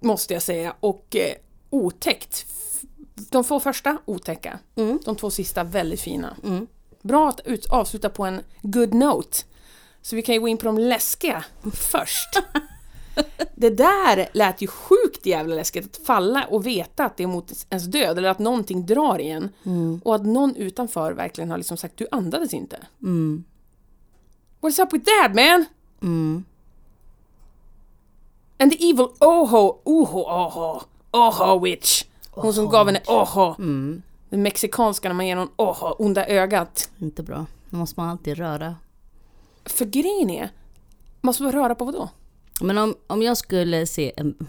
Måste 0.00 0.34
jag 0.34 0.42
säga. 0.42 0.74
Och 0.80 1.16
eh, 1.16 1.34
otäckt. 1.74 2.46
De 3.30 3.44
två 3.44 3.60
första 3.60 3.98
otäcka. 4.04 4.58
Mm. 4.74 4.98
De 5.04 5.16
två 5.16 5.30
sista 5.30 5.64
väldigt 5.64 6.00
fina. 6.00 6.36
Mm. 6.44 6.66
Bra 7.02 7.28
att 7.28 7.40
ut, 7.44 7.66
avsluta 7.66 8.08
på 8.08 8.24
en 8.24 8.40
good 8.62 8.94
note. 8.94 9.38
Så 10.02 10.16
vi 10.16 10.22
kan 10.22 10.34
ju 10.34 10.40
gå 10.40 10.48
in 10.48 10.58
på 10.58 10.66
de 10.66 10.78
läskiga 10.78 11.44
först. 11.72 12.28
Det 13.54 13.70
där 13.70 14.28
lät 14.32 14.62
ju 14.62 14.66
sjukt 14.66 15.26
jävla 15.26 15.54
läskigt 15.54 15.86
att 15.86 16.06
falla 16.06 16.44
och 16.44 16.66
veta 16.66 17.04
att 17.04 17.16
det 17.16 17.22
är 17.22 17.26
mot 17.26 17.52
ens 17.70 17.84
död 17.84 18.18
eller 18.18 18.28
att 18.28 18.38
någonting 18.38 18.86
drar 18.86 19.18
i 19.18 19.30
en. 19.30 19.48
Mm. 19.64 20.00
Och 20.04 20.14
att 20.14 20.26
någon 20.26 20.56
utanför 20.56 21.12
verkligen 21.12 21.50
har 21.50 21.58
liksom 21.58 21.76
sagt 21.76 21.96
du 21.96 22.06
andades 22.10 22.54
inte. 22.54 22.86
Mm. 23.02 23.44
What's 24.60 24.82
up 24.82 24.92
with 24.92 25.04
that 25.04 25.34
man? 25.34 25.64
Mm. 26.02 26.44
And 28.58 28.72
the 28.72 28.90
evil 28.90 29.08
Oho, 29.20 29.80
Oho, 29.84 30.20
Oho, 30.20 30.82
Oho 31.14 31.58
witch. 31.58 32.04
Hon 32.30 32.54
som 32.54 32.68
gav 32.68 32.86
henne 32.86 33.00
Oho. 33.06 33.54
Mm. 33.58 34.02
Den 34.30 34.42
mexikanska 34.42 35.08
när 35.08 35.14
man 35.14 35.26
ger 35.26 35.36
någon 35.36 35.50
Oho, 35.56 35.86
onda 35.98 36.26
ögat. 36.26 36.90
Inte 36.98 37.22
bra. 37.22 37.46
Då 37.70 37.76
måste 37.76 38.00
man 38.00 38.08
alltid 38.08 38.38
röra. 38.38 38.76
För 39.64 39.84
grejen 39.84 40.30
är, 40.30 40.50
måste 41.20 41.42
man 41.42 41.52
röra 41.52 41.74
på 41.74 41.84
vad 41.84 41.94
då? 41.94 42.08
Men 42.60 42.78
om, 42.78 42.94
om 43.06 43.22
jag 43.22 43.36
skulle 43.36 43.86
se 43.86 44.12
en... 44.16 44.46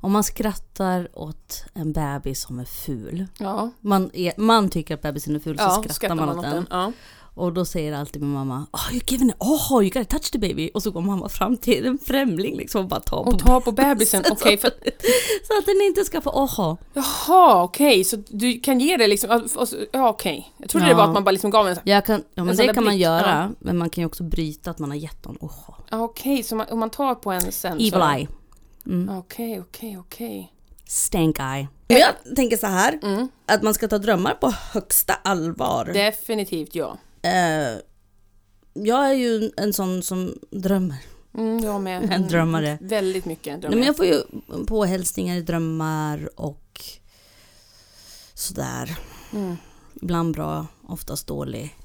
Om 0.00 0.12
man 0.12 0.24
skrattar 0.24 1.08
åt 1.12 1.64
en 1.74 1.92
bebis 1.92 2.42
som 2.42 2.58
är 2.58 2.64
ful. 2.64 3.26
Ja, 3.38 3.70
Man, 3.80 4.10
är, 4.14 4.32
man 4.36 4.70
tycker 4.70 4.94
att 4.94 5.02
bebisen 5.02 5.36
är 5.36 5.40
ful 5.40 5.58
så 5.58 5.64
ja 5.64 5.84
skrattar, 5.88 6.14
man 6.14 6.38
åt 6.38 6.42
den. 6.42 6.66
Ja. 6.70 6.92
Och 7.38 7.52
då 7.52 7.64
säger 7.64 7.92
alltid 7.92 8.22
min 8.22 8.30
mamma 8.30 8.66
Oh 8.72 8.92
you're 8.92 9.10
giving 9.12 9.28
it, 9.28 9.36
oh 9.38 9.82
you 9.82 9.90
gotta 9.90 10.04
touch 10.04 10.30
the 10.30 10.38
baby. 10.38 10.70
Och 10.74 10.82
så 10.82 10.90
går 10.90 11.00
mamma 11.00 11.28
fram 11.28 11.56
till 11.56 11.86
en 11.86 11.98
främling 11.98 12.56
liksom 12.56 12.80
och 12.82 12.88
bara 12.88 13.00
tar 13.00 13.24
på 13.24 13.30
Och 13.30 13.38
ta 13.38 13.60
på 13.60 13.72
bebisen, 13.72 14.24
okej 14.30 14.58
för 14.58 14.68
Så 15.46 15.58
att 15.58 15.66
den 15.66 15.80
inte 15.82 16.04
ska 16.04 16.20
få 16.20 16.30
oho. 16.30 16.76
Jaha, 16.94 17.62
okej, 17.62 18.04
så 18.04 18.16
du 18.28 18.60
kan 18.60 18.80
ge 18.80 18.96
det 18.96 19.06
liksom, 19.06 19.48
ja 19.92 20.08
okej. 20.08 20.52
Jag 20.58 20.68
trodde 20.70 20.86
det 20.86 20.90
Ja. 20.90 20.96
var 20.96 21.04
att 21.04 21.12
man 21.14 21.24
bara 21.24 21.30
liksom 21.30 21.50
gav 21.50 21.68
en 21.68 21.74
så 21.74 21.80
här, 21.84 21.92
Jag 21.94 22.06
kan, 22.06 22.22
ja 22.34 22.44
men 22.44 22.48
En 22.48 22.56
sån 22.56 22.66
det 22.66 22.74
kan 22.74 22.84
man 22.84 22.90
blick, 22.92 23.02
göra, 23.02 23.50
men 23.58 23.76
man 23.78 23.90
kan 23.90 24.02
ju 24.02 24.06
också 24.06 24.22
bryta 24.22 24.70
att 24.70 24.78
man 24.78 24.90
har 24.90 24.96
gett 24.96 25.24
någon 25.24 25.36
oho. 25.40 25.74
ja, 25.90 26.02
okej, 26.02 26.42
så 26.42 26.56
man, 26.56 26.66
om 26.70 26.78
man 26.78 26.90
tar 26.90 27.14
på 27.14 27.32
en 27.32 27.52
sen 27.52 27.72
Evil 27.72 27.90
så... 27.92 28.10
eye. 28.14 28.28
Mm. 28.86 29.18
Okej, 29.18 29.60
okej, 29.60 29.98
okej. 29.98 30.52
Stank 30.86 31.38
eye. 31.38 31.68
Men 31.88 31.98
jag 31.98 32.36
tänker 32.36 32.56
så 32.56 32.66
här, 32.66 32.98
Mm. 33.02 33.28
att 33.46 33.62
man 33.62 33.74
ska 33.74 33.88
ta 33.88 33.98
drömmar 33.98 34.34
på 34.34 34.52
högsta 34.72 35.14
allvar. 35.24 35.84
Definitivt 35.94 36.74
ja. 36.74 36.96
Eh, 37.28 37.78
jag 38.72 39.10
är 39.10 39.14
ju 39.14 39.50
en 39.56 39.72
sån 39.72 40.02
som 40.02 40.34
drömmer. 40.50 40.96
Mm, 41.34 41.58
jag 41.64 41.80
med. 41.80 42.02
En 42.02 42.12
Mm, 42.12 42.28
drömmare. 42.28 42.78
Väldigt 42.80 43.24
mycket 43.24 43.46
Nej, 43.52 43.60
drömmar. 43.60 43.76
men 43.76 43.86
jag 43.86 43.96
får 43.96 44.06
ju 44.06 44.22
påhälsningar 44.66 45.36
i 45.36 45.42
drömmar 45.42 46.30
och 46.40 46.80
sådär. 48.34 48.98
Mm. 49.32 49.56
Ibland 50.02 50.34
bra, 50.34 50.66
oftast 50.88 51.26
dålig. 51.26 51.76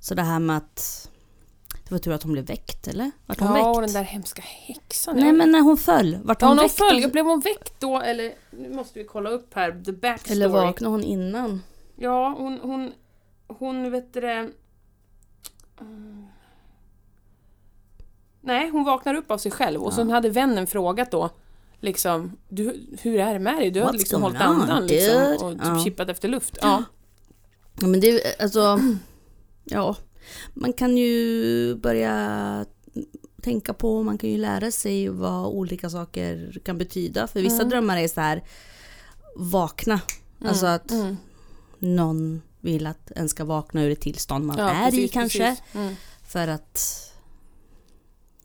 Så 0.00 0.14
det 0.14 0.22
här 0.22 0.38
med 0.38 0.56
att 0.56 1.10
det 1.84 1.90
var 1.94 1.98
tur 1.98 2.12
att 2.12 2.22
hon 2.22 2.32
blev 2.32 2.44
väckt, 2.46 2.88
eller? 2.88 3.10
Vart 3.26 3.40
hon 3.40 3.56
Ja, 3.56 3.72
väckt? 3.78 3.92
den 3.92 4.02
där 4.02 4.10
hemska 4.10 4.42
häxan. 4.42 5.16
Nej 5.16 5.32
men 5.32 5.52
när 5.52 5.60
hon 5.60 5.76
föll, 5.76 6.18
vart 6.24 6.42
Ja, 6.42 6.48
hon 6.48 6.58
hon 6.58 6.64
väckt? 6.66 6.78
föll. 6.78 7.10
Blev 7.10 7.24
hon 7.24 7.40
väckt 7.40 7.80
då 7.80 8.00
eller? 8.00 8.34
Nu 8.50 8.74
måste 8.74 8.98
vi 8.98 9.04
kolla 9.04 9.30
upp 9.30 9.54
här, 9.54 9.82
the 9.84 9.92
backstory. 9.92 10.36
Eller 10.36 10.48
vaknade 10.48 10.90
hon 10.94 11.04
innan? 11.04 11.62
Ja, 11.96 12.34
hon, 12.38 12.58
hon, 12.62 12.92
hon 13.46 13.90
vet 13.90 14.14
du 14.14 14.20
det... 14.20 14.50
Mm. 15.80 16.26
Nej, 18.40 18.70
hon 18.70 18.84
vaknar 18.84 19.14
upp 19.14 19.30
av 19.30 19.38
sig 19.38 19.52
själv 19.52 19.82
och 19.82 19.92
sen 19.92 20.10
hade 20.10 20.30
vännen 20.30 20.66
frågat 20.66 21.10
då 21.10 21.30
liksom, 21.80 22.36
du, 22.48 22.86
hur 23.02 23.18
är 23.20 23.32
det 23.32 23.38
med 23.38 23.56
dig? 23.56 23.70
Du 23.70 23.82
har 23.82 23.92
liksom 23.92 24.22
hållit 24.22 24.40
andan 24.40 24.86
liksom, 24.86 25.22
och 25.46 25.52
typ 25.52 25.60
Ja. 25.64 25.84
chippat 25.84 26.08
efter 26.08 26.28
luft. 26.28 26.58
Ja. 26.62 26.84
Ja, 27.80 27.86
men 27.86 28.00
det 28.00 28.40
alltså, 28.40 28.80
ja, 29.64 29.96
man 30.54 30.72
kan 30.72 30.96
ju 30.96 31.74
börja 31.74 32.64
tänka 33.42 33.74
på, 33.74 34.02
man 34.02 34.18
kan 34.18 34.30
ju 34.30 34.38
lära 34.38 34.70
sig 34.70 35.08
vad 35.08 35.46
olika 35.46 35.90
saker 35.90 36.58
kan 36.64 36.78
betyda. 36.78 37.26
För 37.26 37.40
vissa 37.40 37.64
drömmar 37.64 37.96
är 37.96 38.08
så 38.08 38.20
här 38.20 38.44
vakna, 39.36 40.00
alltså 40.44 40.66
att 40.66 40.90
Mm. 40.90 41.16
någon 41.78 42.42
vill 42.66 42.86
att 42.86 43.10
en 43.16 43.28
ska 43.28 43.44
vakna 43.44 43.82
ur 43.82 43.90
ett 43.90 44.00
tillstånd 44.00 44.46
man 44.46 44.58
Ja, 44.58 44.68
är 44.70 44.88
i 44.88 44.90
precis, 44.90 45.10
kanske. 45.12 45.38
precis. 45.38 45.74
Mm. 45.74 45.94
För 46.28 46.48
att 46.48 47.02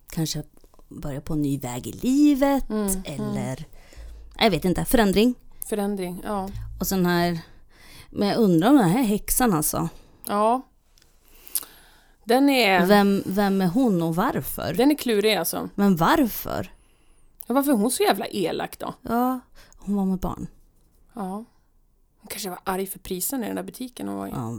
kanske 0.10 0.43
börja 0.89 1.21
på 1.21 1.34
en 1.34 1.41
ny 1.41 1.57
väg 1.60 1.88
i 1.88 1.91
livet 1.91 2.69
Mm, 2.69 3.01
eller 3.05 3.65
jag 4.39 4.51
vet 4.51 4.65
inte, 4.65 4.86
förändring. 4.86 5.36
Förändring, 5.69 6.21
ja. 6.25 6.49
Och 6.79 6.88
sen 6.88 7.05
här, 7.05 7.39
men 8.10 8.27
jag 8.27 8.38
undrar 8.38 8.69
om 8.69 8.75
den 8.77 8.89
här 8.89 9.03
häxan 9.03 9.53
alltså. 9.53 9.89
Ja. 10.27 10.62
Den 12.23 12.49
är, 12.49 12.86
Vem, 12.86 13.23
vem 13.25 13.62
är 13.62 13.67
hon 13.67 14.01
och 14.01 14.15
varför? 14.15 14.73
den 14.73 14.91
är 14.91 14.95
klurig 14.95 15.36
alltså. 15.36 15.69
Men 15.75 15.95
varför? 15.95 16.73
Ja, 17.47 17.53
varför 17.53 17.71
är 17.71 17.75
hon 17.75 17.91
så 17.91 18.03
jävla 18.03 18.25
elak 18.27 18.79
då? 18.79 18.93
Ja, 19.01 19.39
hon 19.77 19.95
var 19.95 20.05
med 20.05 20.19
barn. 20.19 20.47
Ja. 21.13 21.45
Hon 22.21 22.27
kanske 22.29 22.49
var 22.49 22.60
arg 22.63 22.88
för 22.88 22.99
priserna 22.99 23.45
i 23.45 23.47
den 23.47 23.55
där 23.55 23.63
butiken 23.63 24.07
hon 24.07 24.17
var 24.17 24.27
i. 24.27 24.31
Ja, 24.31 24.57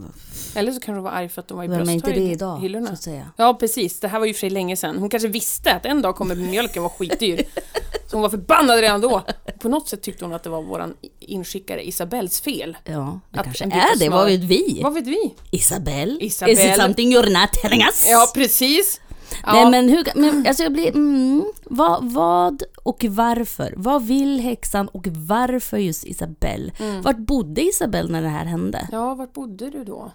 Eller 0.55 0.71
så 0.71 0.79
kanske 0.79 0.91
hon 0.91 1.03
var 1.03 1.11
arg 1.11 1.29
för 1.29 1.41
att 1.41 1.47
de 1.47 1.57
var 1.57 1.63
i 1.63 1.67
vem 1.67 1.89
är 1.89 1.93
inte 1.93 2.11
det 2.11 2.19
idag, 2.19 2.59
hyllorna. 2.59 2.87
så 2.87 2.93
att 2.93 3.01
säga. 3.01 3.31
Ja, 3.37 3.53
precis. 3.53 3.99
Det 3.99 4.07
här 4.07 4.19
var 4.19 4.25
ju 4.25 4.33
för 4.33 4.39
sig 4.39 4.49
länge 4.49 4.77
sedan. 4.77 4.97
Hon 4.97 5.09
kanske 5.09 5.29
visste 5.29 5.73
att 5.73 5.85
en 5.85 6.01
dag 6.01 6.15
kommer 6.15 6.35
mjölken 6.35 6.83
vara 6.83 6.93
skitdyr. 6.93 7.43
Så 8.07 8.15
hon 8.17 8.21
var 8.21 8.29
förbannad 8.29 8.79
redan 8.79 9.01
då. 9.01 9.21
På 9.59 9.69
något 9.69 9.87
sätt 9.87 10.01
tyckte 10.01 10.25
hon 10.25 10.33
att 10.33 10.43
det 10.43 10.49
var 10.49 10.61
våran 10.61 10.93
inskickare 11.19 11.87
Isabells 11.87 12.41
fel. 12.41 12.77
Ja, 12.83 13.19
det 13.31 13.39
Att 13.39 13.45
kanske 13.45 13.65
är 13.65 13.99
det. 13.99 14.09
Vad 14.09 14.25
vet 14.25 14.39
vi? 14.43 14.79
Vad 14.83 14.93
vet 14.93 15.07
vi? 15.07 15.33
Isabel? 15.51 16.17
Isabel. 16.21 16.53
Is 16.53 16.65
it 16.65 16.75
something 16.75 17.15
you're 17.15 17.41
not 17.41 17.53
telling 17.61 17.81
us? 17.81 18.07
Ja, 18.09 18.31
precis. 18.33 19.01
Ja, 19.45 19.53
Nej 19.53 19.71
men 19.71 19.89
hur, 19.89 20.05
men 20.15 20.47
alltså 20.47 20.63
jag 20.63 20.73
blir, 20.73 20.87
mm, 20.95 21.43
vad, 21.65 22.11
vad 22.11 22.63
och 22.83 23.05
varför? 23.09 23.73
Vad 23.77 24.03
vill 24.05 24.39
häxan 24.39 24.87
och 24.87 25.07
varför 25.07 25.77
just 25.77 26.05
Isabel? 26.05 26.71
Mm. 26.79 27.01
Vart 27.01 27.17
bodde 27.17 27.61
Isabel 27.61 28.11
när 28.11 28.21
det 28.21 28.27
här 28.29 28.45
hände? 28.45 28.87
ja, 28.91 29.15
vart 29.15 29.33
bodde 29.33 29.69
du 29.69 29.83
då? 29.83 30.11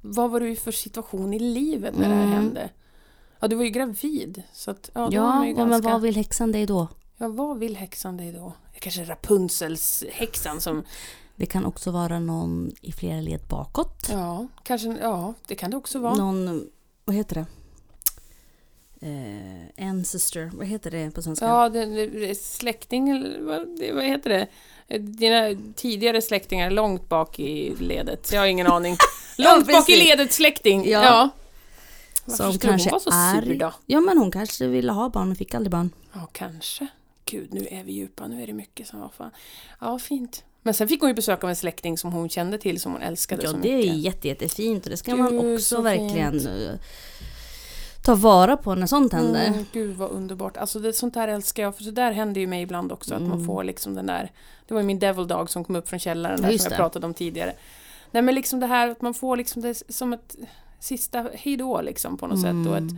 Vad 0.00 0.30
var 0.30 0.40
du 0.40 0.50
i 0.50 0.56
för 0.56 0.72
situation 0.72 1.34
i 1.34 1.38
livet 1.38 1.98
när 1.98 2.08
det 2.08 2.14
Mm. 2.14 2.28
här 2.28 2.34
hände? 2.36 2.70
Ja, 3.40 3.48
du 3.48 3.56
var 3.56 3.64
ju 3.64 3.70
gravid. 3.70 4.42
Så 4.52 4.70
att, 4.70 4.90
ja, 4.94 5.00
Ja, 5.00 5.10
ja, 5.10 5.40
men 5.40 5.54
ganska... 5.70 5.90
vad 5.90 6.00
vill 6.02 6.16
häxan 6.16 6.52
dig 6.52 6.66
då? 6.66 6.88
Ja, 7.16 7.28
vad 7.28 7.58
vill 7.58 7.76
häxan 7.76 8.16
dig 8.16 8.32
då? 8.32 8.52
Kanske 8.80 9.04
Rapunzels 9.04 10.04
häxan 10.12 10.60
som... 10.60 10.82
Det 11.36 11.46
kan 11.46 11.64
också 11.64 11.90
vara 11.90 12.18
någon 12.18 12.72
i 12.80 12.92
flera 12.92 13.20
led 13.20 13.40
bakåt. 13.48 14.08
Ja, 14.10 14.46
kanske... 14.62 14.88
Ja, 15.02 15.34
det 15.46 15.54
kan 15.54 15.70
det 15.70 15.76
också 15.76 15.98
vara. 15.98 16.14
Någon, 16.14 16.66
vad 17.04 17.16
heter 17.16 17.34
det? 17.34 17.46
Eh, 19.04 19.88
ancestor, 19.88 20.50
vad 20.54 20.66
heter 20.66 20.90
det 20.90 21.10
på 21.10 21.22
svenska? 21.22 21.46
Ja, 21.46 21.68
det, 21.68 22.06
det, 22.06 22.34
släkting, 22.34 23.26
vad, 23.46 23.78
det, 23.78 23.92
vad 23.92 24.04
heter 24.04 24.30
det? 24.30 24.98
Dina 24.98 25.56
tidigare 25.76 26.22
släktingar 26.22 26.70
långt 26.70 27.08
bak 27.08 27.38
i 27.38 27.74
ledet. 27.80 28.30
Jag 28.32 28.40
har 28.40 28.46
ingen 28.46 28.66
aning. 28.66 28.96
Långt 29.38 29.66
bak 29.66 29.88
i 29.88 29.96
ledet 29.96 30.32
släkting. 30.32 30.88
Ja. 30.90 31.04
Ja. 31.04 31.30
Varför 32.24 32.44
Som 32.44 32.58
kanske 32.58 32.90
hon 32.90 33.00
vara 33.06 33.34
så 33.34 33.38
är... 33.38 33.42
sur 33.42 33.58
då? 33.58 33.72
Ja 33.86 34.00
men 34.00 34.18
hon 34.18 34.30
kanske 34.30 34.66
ville 34.66 34.92
ha 34.92 35.08
barn 35.08 35.30
och 35.30 35.38
fick 35.38 35.54
aldrig 35.54 35.70
barn. 35.70 35.90
Ja, 36.12 36.28
kanske. 36.32 36.86
Gud, 37.24 37.54
nu 37.54 37.66
är 37.70 37.84
vi 37.84 37.92
djupa. 37.92 38.26
Nu 38.26 38.42
är 38.42 38.46
det 38.46 38.52
mycket 38.52 38.86
som 38.86 39.00
var 39.00 39.08
fan. 39.08 39.30
Ja, 39.80 39.98
fint. 39.98 40.44
Men 40.62 40.74
sen 40.74 40.88
fick 40.88 41.00
hon 41.00 41.10
ju 41.10 41.14
besök 41.14 41.44
av 41.44 41.50
en 41.50 41.56
släkting 41.56 41.98
som 41.98 42.12
hon 42.12 42.28
kände 42.28 42.58
till, 42.58 42.80
som 42.80 42.92
hon 42.92 43.02
älskade 43.02 43.42
Ja 43.42 43.50
så 43.50 43.56
det 43.56 43.72
är 43.72 43.76
mycket. 43.76 43.96
jätte, 43.96 44.28
jättefint 44.28 44.84
och 44.84 44.90
det 44.90 44.96
ska 44.96 45.10
Gud, 45.10 45.20
man 45.20 45.38
också 45.38 45.76
så 45.76 45.82
verkligen 45.82 46.32
fint. 46.32 46.80
Ta 48.04 48.14
vara 48.14 48.56
på 48.56 48.74
när 48.74 48.86
sånt 48.86 49.12
händer. 49.12 49.46
Mm, 49.46 49.64
gud 49.72 49.96
vad 49.96 50.10
underbart. 50.10 50.56
Alltså 50.56 50.78
det, 50.80 50.92
sånt 50.92 51.14
där 51.14 51.28
älskar 51.28 51.62
jag, 51.62 51.76
för 51.76 51.82
så 51.84 51.90
där 51.90 52.12
händer 52.12 52.40
ju 52.40 52.46
mig 52.46 52.62
ibland 52.62 52.92
också, 52.92 53.14
att 53.14 53.22
man 53.22 53.32
Mm. 53.32 53.46
får 53.46 53.64
liksom 53.64 53.94
den 53.94 54.06
där... 54.06 54.32
Det 54.66 54.74
var 54.74 54.80
ju 54.80 54.86
min 54.86 54.98
devil 54.98 55.26
dog 55.26 55.50
som 55.50 55.64
kom 55.64 55.76
upp 55.76 55.88
från 55.88 55.98
källaren 55.98 56.42
där, 56.42 56.48
som 56.48 56.62
jag 56.64 56.72
det. 56.72 56.76
pratade 56.76 57.06
om 57.06 57.14
tidigare. 57.14 57.54
Nej 58.10 58.22
men 58.22 58.34
liksom 58.34 58.60
det 58.60 58.66
här 58.66 58.88
att 58.88 59.02
man 59.02 59.14
får 59.14 59.36
liksom 59.36 59.62
det 59.62 59.82
som 59.88 60.12
ett 60.12 60.36
sista 60.80 61.26
hejdå 61.34 61.80
liksom 61.82 62.16
på 62.16 62.26
något 62.26 62.40
sätt. 62.40 62.66
Och, 62.68 62.76
ett, 62.76 62.92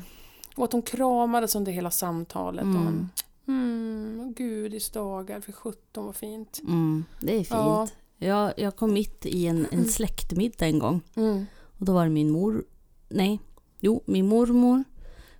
och 0.57 0.65
att 0.65 0.73
hon 0.73 0.83
kramades 0.83 1.57
under 1.57 1.73
hela 1.73 1.91
samtalet. 1.91 2.63
Och 2.65 2.69
Mm. 2.71 2.85
hon, 2.85 3.11
mm, 3.57 4.33
gudis 4.37 4.91
dagar 4.91 5.41
för 5.41 5.53
17 5.53 6.07
vad 6.07 6.17
fint. 6.17 6.61
Mm, 6.65 7.05
det 7.21 7.33
är 7.33 7.37
fint. 7.39 7.51
Ja. 7.51 7.89
Jag, 8.19 8.53
jag 8.57 8.77
kom 8.77 8.93
mitt 8.93 9.27
i 9.27 9.47
en, 9.47 9.67
en 9.71 9.85
släktmiddag 9.85 10.67
en 10.67 10.79
gång. 10.79 11.01
Mm. 11.15 11.47
Och 11.79 11.85
då 11.87 11.93
var 11.93 12.05
det 12.05 12.11
min 12.11 12.31
mor, 12.31 12.65
nej, 13.09 13.41
jo, 13.81 14.03
min 14.07 14.27
mormor, 14.29 14.85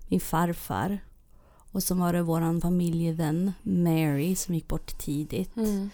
min 0.07 0.19
farfar 0.19 0.99
och 1.71 1.83
så 1.83 1.95
var 1.95 2.13
det 2.13 2.21
våran 2.21 2.61
familjevän 2.61 3.53
Mary 3.63 4.35
som 4.35 4.55
gick 4.55 4.67
bort 4.67 4.97
tidigt. 4.97 5.55
Mm. 5.55 5.89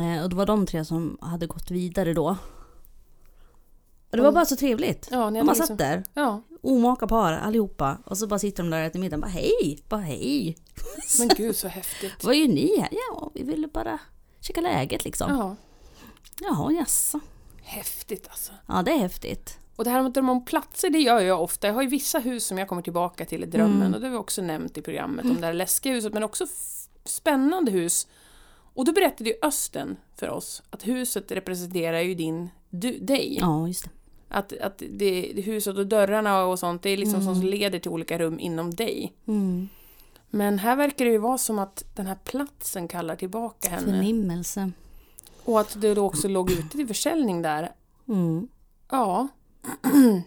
Eh, 0.00 0.22
och 0.22 0.30
det 0.30 0.36
var 0.36 0.46
de 0.46 0.66
tre 0.66 0.84
som 0.84 1.18
hade 1.20 1.46
gått 1.46 1.70
vidare 1.70 2.14
då. 2.14 2.36
Och 4.10 4.16
det 4.16 4.22
var 4.22 4.32
bara 4.32 4.44
så 4.44 4.56
trevligt. 4.56 5.08
Ja, 5.10 5.30
man 5.30 5.36
hade 5.36 5.54
satt 5.54 5.58
liksom, 5.58 5.76
där, 5.76 6.04
ja, 6.14 6.42
omaka 6.62 7.06
par 7.06 7.32
allihopa. 7.32 7.98
Och 8.04 8.18
så 8.18 8.26
bara 8.26 8.38
sitter 8.38 8.62
de 8.62 8.70
där 8.70 8.80
och 8.80 8.86
äter 8.86 9.00
middag. 9.00 9.18
Bara 9.18 9.30
hej, 9.30 9.78
bara 9.88 10.00
hej. 10.00 10.56
men 11.18 11.28
gud 11.28 11.56
så 11.56 11.68
häftigt. 11.68 12.24
Vad 12.24 12.36
gör 12.36 12.48
ni 12.48 12.80
här? 12.80 12.88
Ja, 12.92 13.30
vi 13.34 13.42
ville 13.42 13.68
bara 13.68 13.98
checka 14.40 14.60
läget 14.60 15.04
liksom. 15.04 15.30
Ja, 15.30 15.56
Jaha, 16.40 16.72
jaså. 16.72 17.20
häftigt 17.62 18.28
alltså. 18.30 18.52
Ja, 18.66 18.82
det 18.82 18.90
är 18.90 18.98
häftigt. 18.98 19.58
Och 19.76 19.84
det 19.84 19.90
här 19.90 19.98
med 19.98 20.06
att 20.08 20.14
drömma 20.14 20.32
om 20.32 20.44
platser, 20.44 20.90
det 20.90 20.98
gör 20.98 21.20
jag 21.20 21.42
ofta. 21.42 21.66
Jag 21.66 21.74
har 21.74 21.82
ju 21.82 21.88
vissa 21.88 22.18
hus 22.18 22.46
som 22.46 22.58
jag 22.58 22.68
kommer 22.68 22.82
tillbaka 22.82 23.24
till 23.24 23.42
i 23.42 23.46
drömmen 23.46 23.82
Mm. 23.82 23.94
och 23.94 24.00
det 24.00 24.06
har 24.06 24.12
vi 24.12 24.18
också 24.18 24.42
nämnt 24.42 24.78
i 24.78 24.82
programmet 24.82 25.24
om 25.24 25.36
det 25.40 25.46
här 25.46 25.52
läskiga 25.52 25.92
huset, 25.92 26.12
men 26.12 26.22
också 26.22 26.46
spännande 27.04 27.70
hus. 27.70 28.06
Och 28.74 28.84
då 28.84 28.92
berättade 28.92 29.30
ju 29.30 29.36
Östen 29.42 29.96
för 30.16 30.28
oss 30.30 30.62
att 30.70 30.86
huset 30.86 31.32
representerar 31.32 32.00
ju 32.00 32.14
din, 32.14 32.48
du, 32.70 32.98
dig. 32.98 33.38
Ja, 33.40 33.66
just 33.68 33.84
det. 33.84 33.90
Att, 34.28 34.52
att 34.58 34.82
det, 34.90 35.32
huset 35.44 35.76
och 35.76 35.86
dörrarna 35.86 36.44
och 36.44 36.58
sånt, 36.58 36.82
det 36.82 36.90
är 36.90 36.96
liksom 36.96 37.22
som 37.22 37.42
leder 37.42 37.78
till 37.78 37.90
olika 37.90 38.18
rum 38.18 38.38
inom 38.40 38.74
dig. 38.74 39.12
Mm. 39.26 39.68
Men 40.30 40.58
här 40.58 40.76
verkar 40.76 41.04
det 41.04 41.10
ju 41.10 41.18
vara 41.18 41.38
som 41.38 41.58
att 41.58 41.84
den 41.94 42.06
här 42.06 42.14
platsen 42.24 42.88
kallar 42.88 43.16
tillbaka 43.16 43.68
henne. 43.68 43.84
Förnimmelse. 43.84 44.70
Och 45.44 45.60
att 45.60 45.80
det 45.80 45.94
då 45.94 46.06
också 46.06 46.28
låg 46.28 46.50
ute 46.50 46.68
till 46.68 46.86
försäljning 46.86 47.42
där. 47.42 47.72
Mm. 48.08 48.48
Ja, 48.90 49.28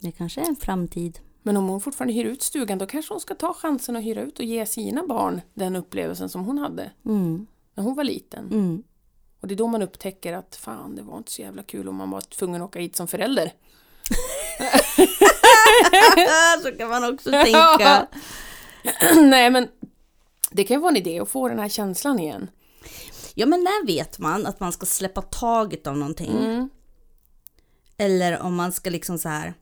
Det 0.00 0.12
kanske 0.12 0.40
är 0.40 0.44
en 0.48 0.56
framtid. 0.56 1.18
Men 1.42 1.56
om 1.56 1.68
hon 1.68 1.80
fortfarande 1.80 2.14
hyr 2.14 2.24
ut 2.24 2.42
stugan 2.42 2.78
då 2.78 2.86
kanske 2.86 3.14
hon 3.14 3.20
ska 3.20 3.34
ta 3.34 3.54
chansen 3.54 3.96
att 3.96 4.04
hyra 4.04 4.20
ut 4.22 4.38
och 4.38 4.44
ge 4.44 4.66
sina 4.66 5.06
barn 5.06 5.40
den 5.54 5.76
upplevelsen 5.76 6.28
som 6.28 6.44
hon 6.44 6.58
hade 6.58 6.90
Mm. 7.04 7.46
när 7.74 7.84
hon 7.84 7.94
var 7.94 8.04
liten. 8.04 8.46
Mm. 8.52 8.82
Och 9.40 9.48
det 9.48 9.54
är 9.54 9.56
då 9.56 9.66
man 9.66 9.82
upptäcker 9.82 10.32
att 10.32 10.56
fan, 10.56 10.96
det 10.96 11.02
var 11.02 11.18
inte 11.18 11.32
så 11.32 11.42
jävla 11.42 11.62
kul 11.62 11.88
om 11.88 11.96
man 11.96 12.10
var 12.10 12.20
tvungen 12.20 12.62
att 12.62 12.68
åka 12.68 12.78
hit 12.78 12.96
som 12.96 13.08
förälder. 13.08 13.52
så 16.62 16.72
kan 16.72 16.88
man 16.88 17.14
också 17.14 17.30
tänka. 17.30 18.06
Nej 19.22 19.50
men 19.50 19.68
det 20.50 20.64
kan 20.64 20.74
ju 20.76 20.80
vara 20.80 20.90
en 20.90 20.96
idé 20.96 21.20
att 21.20 21.28
få 21.28 21.48
den 21.48 21.58
här 21.58 21.68
känslan 21.68 22.18
igen. 22.20 22.50
Ja, 23.34 23.46
men 23.46 23.60
när 23.64 23.86
vet 23.86 24.18
man 24.18 24.46
att 24.46 24.60
man 24.60 24.72
ska 24.72 24.86
släppa 24.86 25.22
taget 25.22 25.86
av 25.86 25.96
någonting? 25.96 26.30
Mm. 26.38 26.68
Eller 27.96 28.40
om 28.40 28.54
man 28.54 28.72
ska 28.72 28.90
liksom 28.90 29.18
så 29.18 29.28
här. 29.28 29.54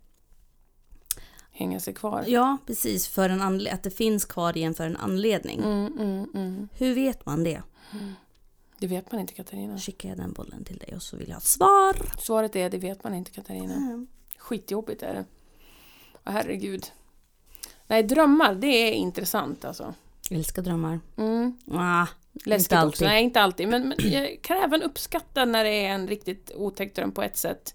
Hänga 1.51 1.81
sig 1.81 1.95
kvar. 1.95 2.25
Ja, 2.27 2.59
precis. 2.66 3.09
För 3.09 3.29
en 3.29 3.68
att 3.73 3.83
det 3.83 3.90
finns 3.90 4.25
kvar 4.25 4.57
igen 4.57 4.75
för 4.75 4.87
en 4.87 4.97
anledning. 4.97 5.59
Mm, 5.59 5.87
mm, 5.99 6.31
mm. 6.35 6.69
Hur 6.73 6.94
vet 6.94 7.27
man 7.27 7.44
det? 7.44 7.63
Det 8.79 8.87
vet 8.87 9.13
man 9.13 9.21
inte 9.21 9.33
Katarina. 9.33 9.79
Skickar 9.79 10.09
jag 10.09 10.19
den 10.19 10.33
bollen 10.33 10.65
till 10.65 10.77
dig 10.79 10.94
och 10.94 11.02
så 11.02 11.17
vill 11.17 11.29
jag 11.29 11.35
ha 11.35 11.38
ett 11.38 11.44
svar. 11.44 11.96
Svaret 12.19 12.56
är 12.56 12.71
det 12.71 12.79
vet 12.79 13.04
man 13.04 13.15
inte 13.15 13.31
Katarina. 13.31 13.75
Mm. 13.75 14.06
Skitjobbigt 14.38 15.02
är 15.02 15.15
det. 15.15 15.25
Åh, 16.27 16.33
herregud. 16.33 16.87
Nej, 17.87 18.02
drömmar, 18.02 18.54
det 18.54 18.67
är 18.67 18.92
intressant 18.92 19.65
alltså. 19.65 19.94
Jag 20.29 20.38
älskar 20.38 20.63
drömmar. 20.63 21.00
Mm. 21.17 21.59
Ah, 21.71 22.06
Läskigt 22.33 22.48
inte 22.48 22.75
också. 22.75 22.77
alltid. 22.77 23.09
Nej, 23.09 23.25
inte 23.25 23.40
alltid. 23.40 23.69
Men, 23.69 23.88
men 23.88 24.13
jag 24.13 24.38
kan 24.42 24.56
även 24.56 24.83
uppskatta 24.83 25.44
när 25.44 25.65
det 25.65 25.71
är 25.71 25.88
en 25.88 26.09
riktigt 26.09 26.52
otäck 26.54 26.94
dröm 26.94 27.13
på 27.13 27.23
ett 27.23 27.37
sätt. 27.37 27.75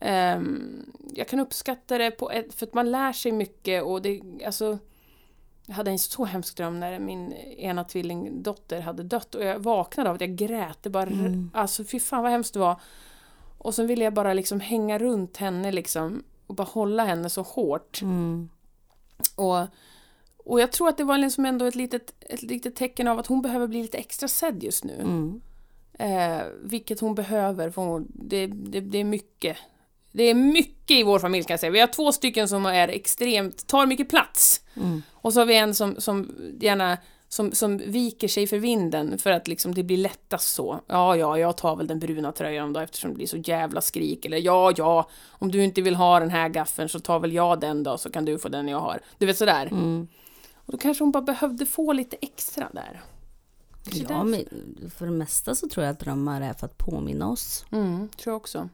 Ehm, 0.00 0.92
jag 1.14 1.28
kan 1.28 1.40
uppskatta 1.40 1.98
det 1.98 2.10
på 2.10 2.30
ett, 2.30 2.54
för 2.54 2.66
att 2.66 2.74
man 2.74 2.90
lär 2.90 3.12
sig 3.12 3.32
mycket 3.32 3.82
och 3.82 4.02
det, 4.02 4.20
alltså 4.46 4.78
jag 5.66 5.74
hade 5.74 5.90
en 5.90 5.98
så 5.98 6.24
hemsk 6.24 6.56
dröm 6.56 6.80
när 6.80 6.98
min 6.98 7.32
ena 7.32 7.84
tvillingdotter 7.84 8.80
hade 8.80 9.02
dött 9.02 9.34
och 9.34 9.44
jag 9.44 9.58
vaknade 9.58 10.08
av 10.10 10.14
att 10.14 10.20
jag 10.20 10.36
grät. 10.36 10.78
Det 10.82 10.90
bara, 10.90 11.06
Mm. 11.06 11.50
alltså 11.54 11.84
fy 11.84 12.00
fan 12.00 12.22
vad 12.22 12.32
hemskt 12.32 12.52
det 12.54 12.60
var. 12.60 12.80
Och 13.58 13.74
sen 13.74 13.86
ville 13.86 14.04
jag 14.04 14.14
bara 14.14 14.32
liksom 14.34 14.60
hänga 14.60 14.98
runt 14.98 15.36
henne 15.36 15.72
liksom 15.72 16.22
och 16.46 16.54
bara 16.54 16.64
hålla 16.64 17.04
henne 17.04 17.30
så 17.30 17.42
hårt. 17.42 18.02
Mm. 18.02 18.48
Och 19.36 19.66
och 20.48 20.60
jag 20.60 20.72
tror 20.72 20.88
att 20.88 20.96
det 20.96 21.04
var 21.04 21.18
liksom 21.18 21.46
ändå 21.46 21.64
ett 21.64 21.74
litet, 21.74 22.14
ett 22.20 22.42
litet 22.42 22.76
tecken 22.76 23.08
av 23.08 23.18
att 23.18 23.26
hon 23.26 23.42
behöver 23.42 23.66
bli 23.66 23.82
lite 23.82 23.98
extra 23.98 24.28
sedd 24.28 24.62
just 24.62 24.84
nu. 24.84 24.94
Mm. 25.00 25.40
Eh, 25.98 26.42
vilket 26.62 27.00
hon 27.00 27.14
behöver, 27.14 27.70
för 27.70 27.82
hon, 27.82 28.06
det, 28.14 28.46
det, 28.46 28.80
det 28.80 28.98
är 28.98 29.04
mycket. 29.04 29.56
Det 30.16 30.22
är 30.22 30.34
mycket 30.34 30.96
i 30.96 31.02
vår 31.02 31.18
familj 31.18 31.44
kan 31.44 31.54
jag 31.54 31.60
säga. 31.60 31.70
Vi 31.70 31.80
har 31.80 31.86
två 31.86 32.12
stycken 32.12 32.48
som 32.48 32.66
är 32.66 32.88
extremt, 32.88 33.66
tar 33.66 33.86
mycket 33.86 34.08
plats. 34.08 34.60
Mm. 34.76 35.02
Och 35.12 35.32
så 35.32 35.40
har 35.40 35.46
vi 35.46 35.56
en 35.56 35.74
som, 35.74 36.00
som 36.00 36.30
gärna 36.60 36.98
som, 37.28 37.52
som 37.52 37.78
viker 37.78 38.28
sig 38.28 38.46
för 38.46 38.58
vinden 38.58 39.18
för 39.18 39.30
att 39.30 39.48
liksom 39.48 39.74
det 39.74 39.82
blir 39.82 39.96
lättast 39.96 40.54
så. 40.54 40.80
Ja, 40.86 41.16
ja, 41.16 41.38
jag 41.38 41.56
tar 41.56 41.76
väl 41.76 41.86
den 41.86 41.98
bruna 41.98 42.32
tröjan 42.32 42.72
då 42.72 42.80
eftersom 42.80 43.10
det 43.10 43.16
blir 43.16 43.26
så 43.26 43.36
jävla 43.36 43.80
skrik. 43.80 44.24
Eller 44.24 44.38
ja, 44.38 44.72
ja, 44.76 45.08
om 45.28 45.50
du 45.50 45.64
inte 45.64 45.82
vill 45.82 45.94
ha 45.94 46.20
den 46.20 46.30
här 46.30 46.48
gaffeln 46.48 46.88
så 46.88 47.00
tar 47.00 47.20
väl 47.20 47.32
jag 47.32 47.60
den 47.60 47.82
då 47.82 47.98
så 47.98 48.10
kan 48.10 48.24
du 48.24 48.38
få 48.38 48.48
den 48.48 48.68
jag 48.68 48.80
har. 48.80 49.00
Du 49.18 49.26
vet 49.26 49.38
sådär. 49.38 49.66
Mm. 49.66 50.08
Och 50.54 50.72
då 50.72 50.78
kanske 50.78 51.04
hon 51.04 51.10
bara 51.10 51.22
behövde 51.22 51.66
få 51.66 51.92
lite 51.92 52.16
extra 52.20 52.68
där. 52.72 53.02
Ja, 53.92 54.24
men 54.24 54.44
för 54.96 55.06
det 55.06 55.12
mesta 55.12 55.54
så 55.54 55.68
tror 55.68 55.86
jag 55.86 55.92
att 55.92 56.00
drömmar 56.00 56.40
är 56.40 56.52
för 56.52 56.66
att 56.66 56.78
påminna 56.78 57.28
oss 57.28 57.64
Mm, 57.72 58.08
tror 58.08 58.32
jag 58.32 58.36
också. 58.36 58.68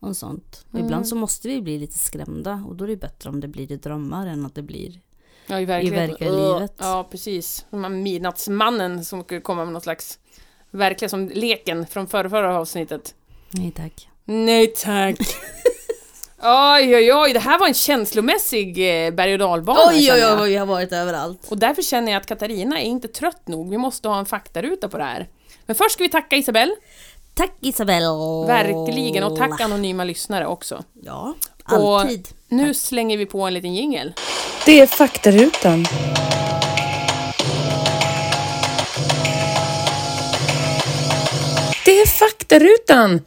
Om 0.00 0.14
sånt. 0.14 0.64
Och 0.68 0.74
Mm. 0.74 0.84
ibland 0.86 1.08
så 1.08 1.16
måste 1.16 1.48
vi 1.48 1.62
bli 1.62 1.78
lite 1.78 1.98
skrämda 1.98 2.64
och 2.68 2.76
då 2.76 2.84
är 2.84 2.88
det 2.88 2.96
bättre 2.96 3.30
om 3.30 3.40
det 3.40 3.48
blir 3.48 3.72
i 3.72 3.76
drömmar 3.76 4.26
än 4.26 4.46
att 4.46 4.54
det 4.54 4.62
blir... 4.62 5.00
Ja, 5.46 5.60
i 5.60 5.64
verkligheten. 5.64 6.08
verkliga 6.08 6.30
Ugh. 6.30 6.54
livet. 6.54 6.72
Ja, 6.78 7.08
precis. 7.10 7.66
Midnattsmannen 7.90 9.04
som 9.04 9.22
skulle 9.24 9.40
komma 9.40 9.64
med 9.64 9.72
någon 9.72 9.82
slags... 9.82 10.18
Verkligen 10.70 11.10
som 11.10 11.28
leken 11.28 11.86
från 11.86 12.06
förra, 12.06 12.30
förra 12.30 12.58
avsnittet. 12.58 13.14
Nej 13.50 13.70
tack. 13.76 14.08
Nej 14.24 14.66
tack. 14.66 15.16
oj, 16.42 16.96
oj, 16.96 17.12
oj. 17.14 17.32
Det 17.32 17.38
här 17.40 17.58
var 17.58 17.66
en 17.68 17.74
känslomässig 17.74 18.68
eh, 19.06 19.10
berg 19.14 19.32
och 19.32 19.38
dalbana. 19.38 19.92
känner 19.92 20.18
jag. 20.20 20.44
vi 20.44 20.56
har 20.56 20.66
varit 20.66 20.92
överallt. 20.92 21.46
Och 21.50 21.58
därför 21.58 21.82
känner 21.82 22.12
jag 22.12 22.20
att 22.20 22.26
Katarina 22.26 22.80
är 22.80 22.84
inte 22.84 23.08
trött 23.08 23.48
nog. 23.48 23.70
Vi 23.70 23.78
måste 23.78 24.08
ha 24.08 24.18
en 24.18 24.26
faktaruta 24.26 24.88
på 24.88 24.98
det 24.98 25.04
här. 25.04 25.28
Men 25.66 25.76
först 25.76 25.90
ska 25.94 26.02
vi 26.04 26.10
tacka 26.10 26.36
Isabelle. 26.36 26.76
Tack 27.34 27.52
Isabelle! 27.60 28.06
Verkligen. 28.46 29.24
Och 29.24 29.38
tack 29.38 29.60
anonyma 29.60 30.04
lyssnare 30.04 30.46
också. 30.46 30.84
Ja, 31.02 31.34
Och 31.70 32.00
alltid. 32.00 32.28
Nu 32.48 32.74
slänger 32.74 33.16
vi 33.18 33.26
på 33.26 33.40
en 33.42 33.54
liten 33.54 33.74
jingel. 33.74 34.12
Det 34.66 34.80
är 34.80 34.86
faktarutan. 34.86 35.84
Det 41.84 42.00
är 42.00 42.06
faktarutan. 42.06 43.20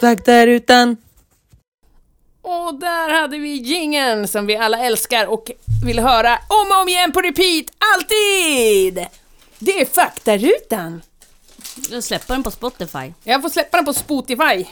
Faktarutan. 0.00 0.96
Och 2.42 2.74
där 2.80 3.20
hade 3.20 3.38
vi 3.38 3.48
jingeln 3.56 4.28
som 4.28 4.46
vi 4.46 4.56
alla 4.56 4.78
älskar 4.78 5.26
och 5.26 5.50
vill 5.84 5.98
höra 5.98 6.38
om 6.48 6.66
och 6.76 6.82
om 6.82 6.88
igen 6.88 7.12
på 7.12 7.20
repeat, 7.20 7.66
alltid! 7.94 9.06
Det 9.58 9.80
är 9.80 9.86
faktarutan. 9.86 11.02
Jag 11.90 12.04
släpper 12.04 12.34
den 12.34 12.42
på 12.42 12.50
Spotify. 12.50 13.12
Jag 13.24 13.42
får 13.42 13.48
släppa 13.48 13.76
den 13.76 13.84
på 13.84 13.92
Spotify. 13.92 14.66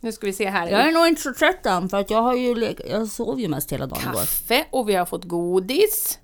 Nu 0.00 0.12
ska 0.12 0.26
vi 0.26 0.32
se 0.32 0.48
här. 0.50 0.68
Jag 0.68 0.80
är 0.88 0.92
nog 0.92 1.06
inte 1.06 1.22
så 1.22 1.34
trött 1.34 1.66
än 1.66 1.88
för 1.88 1.96
att 1.96 2.10
jag 2.10 2.22
har 2.22 2.34
ju 2.34 2.74
jag 2.90 3.08
sov 3.08 3.40
ju 3.40 3.48
mest 3.48 3.72
hela 3.72 3.86
dagen 3.86 4.00
igår. 4.02 4.20
Kaffe 4.20 4.64
och 4.70 4.88
vi 4.88 4.94
har 4.94 5.06
fått 5.06 5.24
godis. 5.24 6.18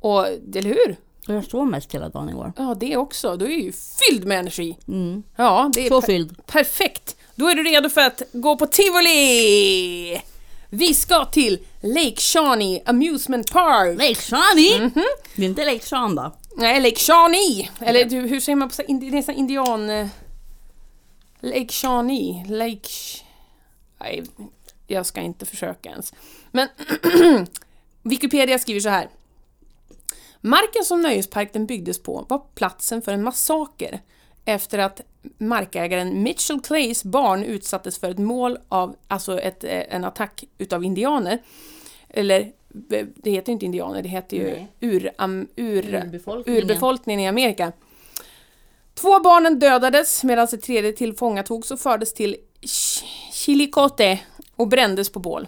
Och, 0.00 0.26
eller 0.28 0.62
hur? 0.62 0.96
Jag 1.26 1.44
sov 1.44 1.66
mest 1.66 1.94
hela 1.94 2.08
dagen 2.08 2.28
igår. 2.28 2.52
Ja, 2.56 2.74
det 2.80 2.96
också. 2.96 3.36
Du 3.36 3.44
är 3.44 3.58
ju 3.58 3.72
fylld 3.72 4.24
med 4.24 4.38
energi. 4.38 4.78
Mm. 4.88 5.22
Ja, 5.36 5.70
det 5.74 5.86
är 5.86 5.88
Så 5.88 6.00
per- 6.00 6.06
fylld. 6.06 6.46
perfekt. 6.46 7.16
Då 7.34 7.48
är 7.48 7.54
du 7.54 7.62
redo 7.62 7.88
för 7.88 8.00
att 8.00 8.22
gå 8.32 8.56
på 8.56 8.66
tivoli! 8.66 10.22
Vi 10.70 10.94
ska 10.94 11.24
till 11.24 11.58
Lake 11.82 12.16
Shawnee 12.20 12.82
Amusement 12.86 13.52
Park. 13.52 13.98
Lake 13.98 14.14
Shawnee! 14.14 14.78
Mhm. 14.80 15.04
Det 15.36 15.42
är 15.42 15.46
inte 15.48 15.64
Lake 15.64 15.86
Sean 15.86 16.14
då? 16.14 16.36
Nej, 16.56 16.80
Lake 16.80 16.96
Shawnee! 17.00 17.70
Eller 17.80 18.04
du, 18.04 18.20
hur 18.20 18.40
säger 18.40 18.56
man 18.56 18.68
på 18.68 18.74
så- 18.74 18.82
indi- 18.82 19.10
det 19.10 19.28
är 19.28 19.32
indian... 19.32 19.90
eh, 19.90 20.06
Lake 21.40 21.68
Shawnee, 21.72 22.44
Lake... 22.48 22.88
Nej, 24.00 24.22
jag 24.86 25.06
ska 25.06 25.20
inte 25.20 25.46
försöka 25.46 25.88
ens. 25.90 26.12
Men 26.50 26.68
Wikipedia 28.02 28.58
skriver 28.58 28.80
så 28.80 28.88
här. 28.88 29.08
Marken 30.40 30.84
som 30.84 31.02
nöjesparken 31.02 31.66
byggdes 31.66 32.02
på 32.02 32.26
var 32.28 32.42
platsen 32.54 33.02
för 33.02 33.12
en 33.12 33.22
massaker 33.22 34.00
efter 34.44 34.78
att 34.78 35.00
markägaren 35.38 36.22
Mitchell 36.22 36.60
Clays 36.60 37.04
barn 37.04 37.44
utsattes 37.44 37.98
för 37.98 38.10
ett 38.10 38.18
mål 38.18 38.58
av, 38.68 38.96
alltså 39.08 39.40
ett, 39.40 39.64
eh, 39.64 39.94
en 39.94 40.04
attack 40.04 40.44
utav 40.58 40.84
indianer. 40.84 41.38
Eller, 42.08 42.40
eh, 42.90 43.06
det 43.16 43.30
heter 43.30 43.52
inte 43.52 43.64
indianer, 43.64 44.02
det 44.02 44.08
heter 44.08 44.36
ju 44.36 44.64
ur, 44.80 45.10
am, 45.18 45.48
ur, 45.56 45.94
Urbefolkningen. 45.94 46.62
urbefolkningen 46.62 47.20
i 47.20 47.28
Amerika. 47.28 47.72
Två 48.94 49.20
barnen 49.20 49.58
dödades 49.58 50.24
medan 50.24 50.44
ett 50.44 50.62
tredje 50.62 50.92
tillfångatogs 50.92 51.70
och 51.70 51.80
fördes 51.80 52.14
till 52.14 52.36
Ch- 52.62 53.04
Chillicothe 53.32 54.20
och 54.56 54.68
brändes 54.68 55.12
på 55.12 55.18
bål. 55.18 55.46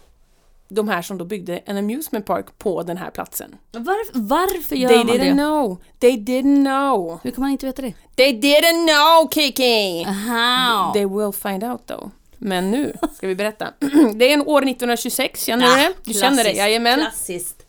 de 0.68 0.88
här 0.88 1.02
som 1.02 1.18
då 1.18 1.24
byggde 1.24 1.58
en 1.58 1.76
amusement 1.76 2.26
park 2.26 2.58
på 2.58 2.82
den 2.82 2.96
här 2.96 3.10
platsen. 3.10 3.56
Varför, 3.72 4.18
varför 4.20 4.76
gör 4.76 4.88
They 4.88 4.98
man 4.98 5.08
didn't 5.08 5.24
det? 5.24 5.32
know. 5.32 5.82
They 5.98 6.16
didn't 6.16 6.64
know. 6.64 7.20
Hur 7.22 7.30
kan 7.30 7.40
man 7.42 7.50
inte 7.50 7.66
veta 7.66 7.82
det? 7.82 7.92
They 8.16 8.32
didn't 8.40 8.86
know 8.88 9.30
Kiki! 9.30 10.04
Aha. 10.04 10.92
They 10.94 11.04
will 11.06 11.32
find 11.32 11.64
out 11.64 11.86
though. 11.86 12.08
Men 12.38 12.70
nu 12.70 12.96
ska 13.16 13.26
vi 13.26 13.34
berätta. 13.34 13.68
Det 14.14 14.24
är 14.30 14.34
en 14.34 14.42
år 14.46 14.58
1926, 14.62 15.44
känner 15.44 15.66
du 15.66 15.82
det? 15.82 15.92
Du 16.04 16.12
känner 16.12 16.44
det? 16.44 16.52
Jajamän. 16.52 17.00
Klassiskt. 17.00 17.66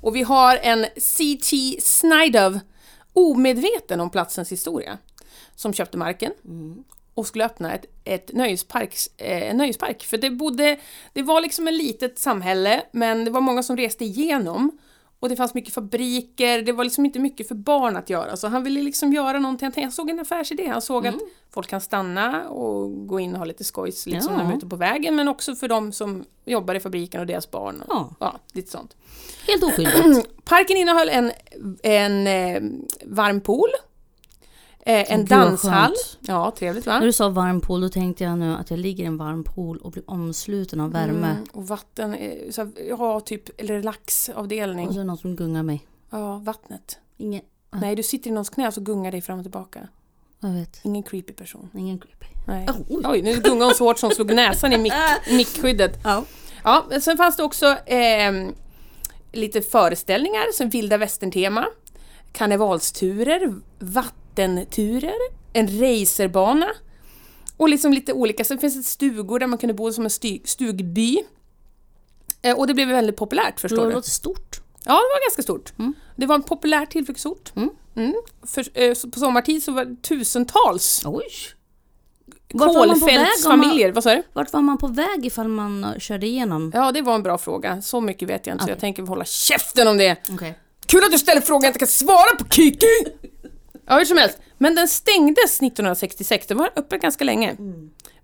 Och 0.00 0.16
vi 0.16 0.22
har 0.22 0.56
en 0.56 0.86
C.T. 0.96 1.76
Snydov, 1.82 2.58
omedveten 3.12 4.00
om 4.00 4.10
platsens 4.10 4.52
historia, 4.52 4.98
som 5.56 5.72
köpte 5.72 5.96
marken 5.98 6.32
och 7.14 7.26
skulle 7.26 7.44
öppna 7.44 7.74
ett, 7.74 7.86
ett 8.04 8.32
nöjesparks, 8.32 9.06
eh, 9.16 9.54
nöjespark. 9.56 10.02
För 10.04 10.16
det, 10.16 10.30
bodde, 10.30 10.76
det 11.12 11.22
var 11.22 11.40
liksom 11.40 11.68
ett 11.68 11.74
litet 11.74 12.18
samhälle, 12.18 12.82
men 12.92 13.24
det 13.24 13.30
var 13.30 13.40
många 13.40 13.62
som 13.62 13.76
reste 13.76 14.04
igenom. 14.04 14.78
Och 15.20 15.28
det 15.30 15.36
fanns 15.36 15.54
mycket 15.54 15.74
fabriker, 15.74 16.62
det 16.62 16.72
var 16.72 16.84
liksom 16.84 17.04
inte 17.04 17.18
mycket 17.18 17.48
för 17.48 17.54
barn 17.54 17.96
att 17.96 18.10
göra. 18.10 18.36
Så 18.36 18.48
han 18.48 18.64
ville 18.64 18.82
liksom 18.82 19.12
göra 19.12 19.38
någonting, 19.38 19.70
han 19.76 19.92
såg 19.92 20.10
en 20.10 20.20
affärsidé. 20.20 20.66
Han 20.66 20.82
såg 20.82 21.06
att 21.06 21.14
folk 21.50 21.68
kan 21.68 21.80
stanna 21.80 22.48
och 22.48 23.06
gå 23.08 23.20
in 23.20 23.32
och 23.32 23.38
ha 23.38 23.44
lite 23.44 23.64
skojs 23.64 24.06
liksom 24.06 24.32
Ja. 24.32 24.38
när 24.38 24.44
de 24.44 24.52
är 24.52 24.56
ute 24.56 24.66
på 24.66 24.76
vägen, 24.76 25.16
men 25.16 25.28
också 25.28 25.54
för 25.54 25.68
de 25.68 25.92
som 25.92 26.24
jobbar 26.44 26.74
i 26.74 26.80
fabriken 26.80 27.20
och 27.20 27.26
deras 27.26 27.50
barn. 27.50 27.80
Och, 27.80 27.86
Ja. 27.94 28.14
ja, 28.20 28.38
lite 28.52 28.70
sånt. 28.70 28.96
Helt 29.46 29.62
oskyldigt. 29.62 30.28
Parken 30.44 30.76
innehöll 30.76 31.08
en, 31.08 31.32
en 31.82 32.26
eh, 32.26 32.62
varm 33.04 33.40
pool, 33.40 33.68
eh, 34.86 35.12
en 35.12 35.20
Gud, 35.20 35.28
danshall. 35.28 35.94
Ja, 36.20 36.50
trevligt 36.50 36.86
va? 36.86 36.98
När 36.98 37.06
du 37.06 37.12
sa 37.12 37.28
varm 37.28 37.60
pool 37.60 37.80
då 37.80 37.88
tänkte 37.88 38.24
jag 38.24 38.38
nu 38.38 38.54
att 38.54 38.70
jag 38.70 38.78
ligger 38.78 39.04
i 39.04 39.06
en 39.06 39.16
varm 39.16 39.44
pool 39.44 39.78
och 39.78 39.90
blir 39.90 40.10
omsluten 40.10 40.80
av 40.80 40.92
värme. 40.92 41.30
Mm, 41.30 41.44
och 41.52 41.68
vatten, 41.68 42.14
eh, 42.14 42.50
så, 42.50 42.70
ja 42.88 43.20
typ 43.20 43.60
relaxavdelning. 43.62 44.88
Och 44.88 44.94
så 44.94 45.00
är 45.00 45.02
det 45.02 45.06
någon 45.06 45.18
som 45.18 45.36
gungar 45.36 45.62
mig. 45.62 45.86
Ja, 46.10 46.36
vattnet. 46.36 46.98
Ingen, 47.16 47.42
Nej, 47.70 47.96
du 47.96 48.02
sitter 48.02 48.30
i 48.30 48.32
någons 48.32 48.50
knä 48.50 48.66
och 48.68 48.74
så 48.74 48.80
gungar 48.80 49.12
dig 49.12 49.20
fram 49.20 49.38
och 49.38 49.44
tillbaka. 49.44 49.88
jag 50.40 50.50
vet. 50.50 50.80
Ingen 50.82 51.02
creepy 51.02 51.32
person. 51.32 51.70
Ingen 51.74 51.98
creepy. 51.98 52.26
Nej. 52.46 52.66
Oh, 52.68 52.76
oj. 52.88 53.02
Oj, 53.04 53.22
nu 53.22 53.34
gungade 53.40 53.64
hon 53.64 53.74
så 53.74 53.84
hårt 53.84 53.98
som 53.98 54.10
slog 54.10 54.34
näsan 54.34 54.72
i 54.72 54.78
mick, 54.78 54.92
mickskyddet. 55.30 55.98
Ja. 56.04 56.24
Ja, 56.64 56.84
men 56.90 57.00
sen 57.00 57.16
fanns 57.16 57.36
det 57.36 57.42
också 57.42 57.76
ehm, 57.86 58.54
lite 59.32 59.62
föreställningar, 59.62 60.52
som 60.52 60.68
vilda 60.68 60.96
västern-tema, 60.96 61.66
karnevalsturer, 62.34 63.54
vattenturer, 63.78 65.14
en 65.52 65.80
racerbana 65.80 66.66
och 67.56 67.68
liksom 67.68 67.92
lite 67.92 68.12
olika. 68.12 68.44
Sen 68.44 68.58
finns 68.58 68.76
det 68.76 68.82
stugor 68.82 69.38
där 69.38 69.46
man 69.46 69.58
kunde 69.58 69.74
bo 69.74 69.92
som 69.92 70.04
en 70.04 70.10
stugby. 70.44 71.18
Eh, 72.42 72.58
och 72.58 72.66
det 72.66 72.74
blev 72.74 72.88
väldigt 72.88 73.16
populärt 73.16 73.60
förstår 73.60 73.82
Det 73.82 73.88
du. 73.88 73.94
låter 73.94 74.10
stort. 74.10 74.60
Ja, 74.84 74.92
det 74.92 74.94
var 74.94 75.26
ganska 75.28 75.42
stort. 75.42 75.72
Mm. 75.78 75.94
Det 76.16 76.26
var 76.26 76.34
en 76.34 76.42
populär 76.42 76.86
tillflyktsort. 76.86 77.52
Mm. 77.56 77.70
Mm. 77.96 78.14
För, 78.46 78.64
eh, 78.74 78.94
så 78.94 79.10
på 79.10 79.18
sommartid 79.20 79.62
så 79.62 79.72
var 79.72 79.84
det 79.84 80.02
tusentals 80.02 81.02
Oj. 81.06 81.24
Kolfältsfamiljer. 82.58 83.92
Vad 83.92 84.02
sa 84.04 84.14
du? 84.14 84.22
Vart 84.32 84.52
var 84.52 84.60
man 84.60 84.78
på 84.78 84.86
väg 84.86 85.26
ifall 85.26 85.48
man 85.48 85.84
eh, 85.84 85.98
körde 85.98 86.26
igenom? 86.26 86.70
Ja, 86.74 86.92
det 86.92 87.02
var 87.02 87.14
en 87.14 87.22
bra 87.22 87.38
fråga. 87.38 87.82
Så 87.82 88.00
mycket 88.00 88.28
vet 88.28 88.46
jag 88.46 88.54
inte, 88.54 88.62
så 88.62 88.66
Okej. 88.66 88.72
jag 88.72 88.80
tänker 88.80 89.02
hålla 89.02 89.24
käften 89.24 89.88
om 89.88 89.98
det. 89.98 90.16
Okej. 90.30 90.58
Kul 90.86 91.04
att 91.04 91.12
du 91.12 91.18
ställer 91.18 91.40
frågan 91.40 91.62
jag 91.62 91.68
inte 91.68 91.78
kan 91.78 91.88
svara 91.88 92.36
på 92.38 92.44
Kiki! 92.50 92.86
Ja, 93.86 93.98
hur 93.98 94.04
som 94.04 94.16
helst. 94.18 94.38
Men 94.58 94.74
den 94.74 94.88
stängdes 94.88 95.56
1966, 95.62 96.46
den 96.46 96.58
var 96.58 96.70
öppen 96.76 97.00
ganska 97.00 97.24
länge. 97.24 97.56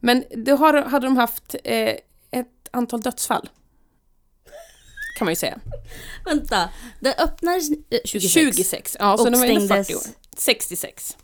Men 0.00 0.24
då 0.36 0.56
har, 0.56 0.74
hade 0.82 1.06
de 1.06 1.16
haft 1.16 1.54
eh, 1.64 1.88
ett 2.30 2.68
antal 2.70 3.00
dödsfall. 3.00 3.48
Kan 5.18 5.24
man 5.24 5.32
ju 5.32 5.36
säga. 5.36 5.58
Vänta, 6.24 6.68
det 7.00 7.14
öppnades 7.18 7.70
eh, 7.70 7.98
26. 8.04 8.56
26. 8.56 8.96
Ja, 9.00 9.16
så 9.16 9.24
Och 9.24 9.30
de 9.32 9.38
var 9.40 9.46
ändå 9.46 9.60
40 9.60 9.66
stängdes- 9.84 9.96
år. 10.08 10.12
66. 10.36 11.16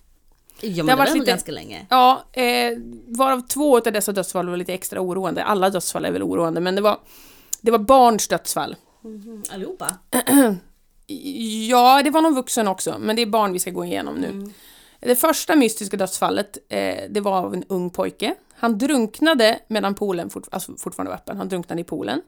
Ja 0.61 0.68
Det 0.70 0.82
men 0.82 0.99
har 0.99 1.05
det 1.05 1.11
var 1.11 1.18
lite- 1.18 1.30
ganska 1.30 1.53
länge. 1.53 1.87
Ja, 1.91 2.24
eh, 2.32 2.72
varav 3.07 3.41
två 3.49 3.76
av 3.76 3.82
dessa 3.82 4.12
dödsfall 4.12 4.49
var 4.49 4.57
lite 4.57 4.74
extra 4.74 5.01
oroande. 5.01 5.45
Alla 5.45 5.70
dödsfall 5.70 6.05
är 6.05 6.11
väl 6.11 6.22
oroande, 6.22 6.61
men 6.61 6.74
det 6.74 6.80
var, 6.80 7.01
det 7.61 7.70
var 7.70 7.78
barns 7.78 8.28
dödsfall. 8.28 8.76
Mhm, 9.05 9.43
Allihopa? 9.51 9.95
Ja, 11.68 12.02
det 12.04 12.11
var 12.11 12.22
någon 12.22 12.34
vuxen 12.34 12.68
också, 12.68 12.96
men 12.98 13.16
det 13.16 13.22
är 13.22 13.26
barn 13.26 13.52
vi 13.52 13.59
ska 13.59 13.70
gå 13.70 13.84
igenom 13.84 14.14
nu. 14.14 14.28
Mm. 14.28 14.52
Det 15.00 15.16
första 15.16 15.57
mystiska 15.57 15.96
dödsfallet, 15.96 16.59
eh, 16.68 17.04
det 17.11 17.20
var 17.20 17.38
av 17.38 17.54
en 17.54 17.64
ung 17.68 17.90
pojke. 17.90 18.34
Han 18.54 18.78
drunknade 18.78 19.59
medan 19.68 19.94
poolen 19.94 20.30
fort, 20.30 20.48
alltså 20.50 20.76
fortfarande 20.76 21.11
var 21.11 21.16
öppen. 21.16 21.36
Han 21.36 21.48
drunknade 21.48 21.80
i 21.80 21.84
poolen. 21.84 22.22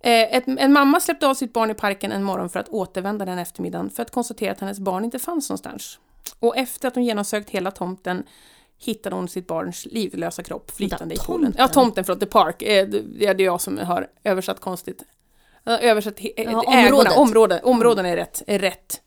Eh, 0.00 0.36
ett, 0.36 0.44
en 0.46 0.72
mamma 0.72 1.00
släppte 1.00 1.26
av 1.26 1.34
sitt 1.34 1.52
barn 1.52 1.70
i 1.70 1.74
parken 1.74 2.12
en 2.12 2.22
morgon 2.22 2.48
för 2.48 2.60
att 2.60 2.68
återvända 2.68 3.24
den 3.24 3.38
eftermiddagen 3.38 3.90
för 3.90 4.02
att 4.02 4.10
konstatera 4.10 4.52
att 4.52 4.60
hennes 4.60 4.78
barn 4.78 5.04
inte 5.04 5.18
fanns 5.18 5.48
någonstans. 5.48 5.98
Och 6.38 6.56
efter 6.56 6.88
att 6.88 6.94
hon 6.94 7.04
genomsökt 7.04 7.50
hela 7.50 7.70
tomten 7.70 8.22
hittade 8.78 9.16
hon 9.16 9.28
sitt 9.28 9.46
barns 9.46 9.86
livlösa 9.86 10.42
kropp 10.42 10.70
flytande 10.70 11.04
Vänta, 11.04 11.22
i 11.22 11.26
poolen. 11.26 11.44
tomten? 11.44 11.62
Ja, 11.62 11.68
tomten, 11.68 12.04
förlåt, 12.04 12.20
the 12.20 12.26
park. 12.26 12.62
Eh, 12.62 12.88
det 12.88 13.26
är 13.26 13.40
jag 13.40 13.60
som 13.60 13.78
har 13.78 14.06
översatt 14.24 14.60
konstigt. 14.60 15.02
Översatt 15.66 16.18
he- 16.18 16.32
Ja, 16.36 16.42
ägorna, 16.72 16.92
området. 16.92 17.16
område, 17.16 17.60
områden 17.64 18.06
är 18.06 18.16
rätt, 18.16 18.42
är 18.46 18.58
rätt 18.58 19.00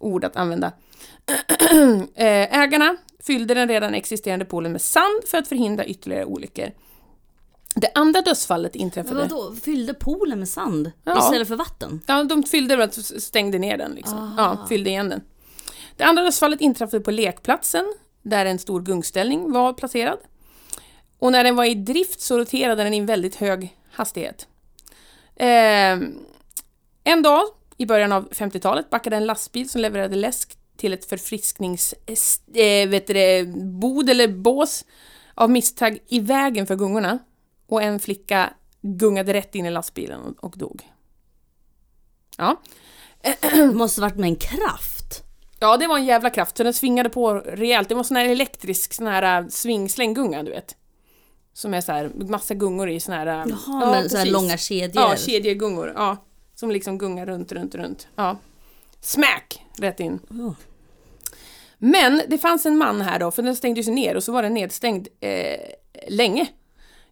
ord 0.00 0.24
att 0.24 0.36
använda. 0.36 0.72
Eh, 2.14 2.58
Ägarna 2.58 2.96
fyllde 3.22 3.54
den 3.54 3.68
redan 3.68 3.94
existerande 3.94 4.44
poolen 4.44 4.72
med 4.72 4.82
sand 4.82 5.22
för 5.26 5.38
att 5.38 5.48
förhindra 5.48 5.84
ytterligare 5.84 6.24
olyckor. 6.24 6.70
Det 7.74 7.90
andra 7.94 8.20
dödsfallet 8.22 8.74
Men 8.74 8.82
inträffade... 8.82 9.20
vadå, 9.20 9.54
fyllde 9.54 9.94
poolen 9.94 10.38
med 10.38 10.48
sand 10.48 10.92
Ja. 11.04 11.18
istället 11.18 11.48
för 11.48 11.56
vatten? 11.56 12.00
Ja, 12.06 12.24
de 12.24 12.42
fyllde 12.42 12.76
den, 12.76 12.92
stängde 13.20 13.58
ner 13.58 13.78
den 13.78 13.92
liksom. 13.92 14.18
Ah. 14.18 14.42
Ja, 14.60 14.66
fyllde 14.68 14.90
igen 14.90 15.08
den. 15.08 15.20
Det 15.96 16.04
andra 16.04 16.22
dödsfallet 16.22 16.60
inträffade 16.60 17.02
på 17.02 17.10
lekplatsen, 17.10 17.94
där 18.22 18.46
en 18.46 18.58
stor 18.58 18.80
gungställning 18.82 19.52
var 19.52 19.72
placerad. 19.72 20.18
Och 21.18 21.32
när 21.32 21.44
den 21.44 21.56
var 21.56 21.64
i 21.64 21.74
drift 21.74 22.20
så 22.20 22.38
roterade 22.38 22.84
den 22.84 22.94
i 22.94 22.98
en 22.98 23.06
väldigt 23.06 23.34
hög 23.36 23.76
hastighet. 23.92 24.46
Ehm, 25.36 26.18
en 27.04 27.22
dag 27.22 27.42
i 27.76 27.86
början 27.86 28.12
av 28.12 28.28
50-talet 28.30 28.90
backade 28.90 29.16
en 29.16 29.26
lastbil 29.26 29.70
som 29.70 29.80
levererade 29.80 30.16
läsk 30.16 30.58
till 30.76 30.92
ett 30.92 31.04
förfrisknings... 31.04 31.94
Äh, 32.54 32.88
vet 32.88 33.06
du 33.06 33.12
det, 33.12 33.44
bod 33.56 34.10
eller 34.10 34.28
bås 34.28 34.84
av 35.34 35.50
misstag 35.50 35.98
i 36.08 36.20
vägen 36.20 36.66
för 36.66 36.76
gungorna. 36.76 37.18
Och 37.66 37.82
en 37.82 38.00
flicka 38.00 38.52
gungade 38.82 39.32
rätt 39.32 39.54
in 39.54 39.66
i 39.66 39.70
lastbilen 39.70 40.20
och, 40.20 40.44
och 40.44 40.58
dog. 40.58 40.82
Ja. 42.36 42.60
Det 43.22 43.66
måste 43.74 44.00
varit 44.00 44.16
med 44.16 44.28
en 44.28 44.36
kraft. 44.36 45.22
ja, 45.60 45.76
det 45.76 45.86
var 45.86 45.98
en 45.98 46.04
jävla 46.04 46.30
kraft, 46.30 46.56
så 46.56 46.62
den 46.62 46.74
svingade 46.74 47.10
på 47.10 47.34
rejält. 47.34 47.88
Det 47.88 47.94
var 47.94 48.02
sån 48.02 48.16
här 48.16 48.28
elektrisk 48.28 48.94
sån 48.94 49.06
här 49.06 49.40
äh, 49.40 49.46
sving-slänggunga, 49.48 50.42
du 50.42 50.50
vet. 50.50 50.76
Som 51.54 51.74
är 51.74 51.80
så 51.80 51.92
här, 51.92 52.10
massa 52.14 52.54
gungor 52.54 52.88
i 52.88 53.00
sån 53.00 53.14
här... 53.14 53.26
Jaha, 53.26 53.46
ja, 53.66 53.90
men 53.90 54.10
så 54.10 54.16
här 54.16 54.26
långa 54.26 54.56
kedjor. 54.56 55.04
Ja, 55.04 55.16
kedjegungor. 55.16 55.92
Ja. 55.96 56.16
Som 56.54 56.70
liksom 56.70 56.98
gungar 56.98 57.26
runt, 57.26 57.52
runt, 57.52 57.74
runt. 57.74 58.06
Ja. 58.16 58.36
Smack! 59.00 59.62
Rätt 59.78 60.00
in. 60.00 60.18
Oh. 60.30 60.52
Men 61.78 62.22
det 62.28 62.38
fanns 62.38 62.66
en 62.66 62.76
man 62.78 63.00
här 63.00 63.18
då, 63.18 63.30
för 63.30 63.42
den 63.42 63.56
stängdes 63.56 63.86
ner 63.86 64.16
och 64.16 64.24
så 64.24 64.32
var 64.32 64.42
den 64.42 64.54
nedstängd 64.54 65.08
eh, 65.20 65.60
länge. 66.08 66.46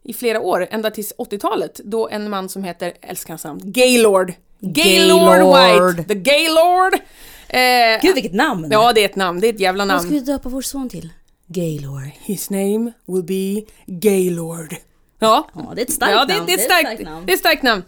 I 0.02 0.12
flera 0.12 0.40
år, 0.40 0.68
ända 0.70 0.90
tills 0.90 1.14
80-talet, 1.18 1.80
då 1.84 2.08
en 2.08 2.30
man 2.30 2.48
som 2.48 2.64
heter, 2.64 2.92
älskar 3.00 3.28
hans 3.32 3.44
namn, 3.44 3.60
Gaylord. 3.64 4.32
Gaylord 4.60 5.38
Gaylord. 5.38 5.96
White! 5.96 6.08
The 6.08 6.14
Gaylord! 6.14 6.94
Eh, 7.48 8.02
Gud 8.02 8.14
vilket 8.14 8.34
namn! 8.34 8.68
ja, 8.70 8.92
det 8.92 9.00
är 9.00 9.04
ett 9.04 9.16
namn, 9.16 9.40
det 9.40 9.46
är 9.46 9.52
ett 9.52 9.60
jävla 9.60 9.86
Vad 9.86 10.02
ska 10.02 10.10
namn. 10.10 10.20
vi 10.20 10.32
döpa 10.32 10.48
vår 10.48 10.62
son 10.62 10.88
till? 10.88 11.08
Gaylord. 11.52 12.10
His 12.20 12.50
name 12.50 12.92
will 13.06 13.22
be 13.22 13.72
Gaylord. 13.86 14.76
Ja, 15.18 15.48
Ja, 15.54 15.72
det 15.74 15.80
är 15.80 15.84
ett 15.86 15.92
starkt 15.92 16.12
ja 16.12 16.24
det, 16.24 16.34
namn. 16.34 16.46
det, 16.46 16.52
är 16.52 16.58
ett 16.58 16.64
starkt, 16.64 17.02
namn. 17.02 17.26
det 17.26 17.32
är 17.32 17.34
ett 17.34 17.40
starkt 17.40 17.62
namn. 17.62 17.82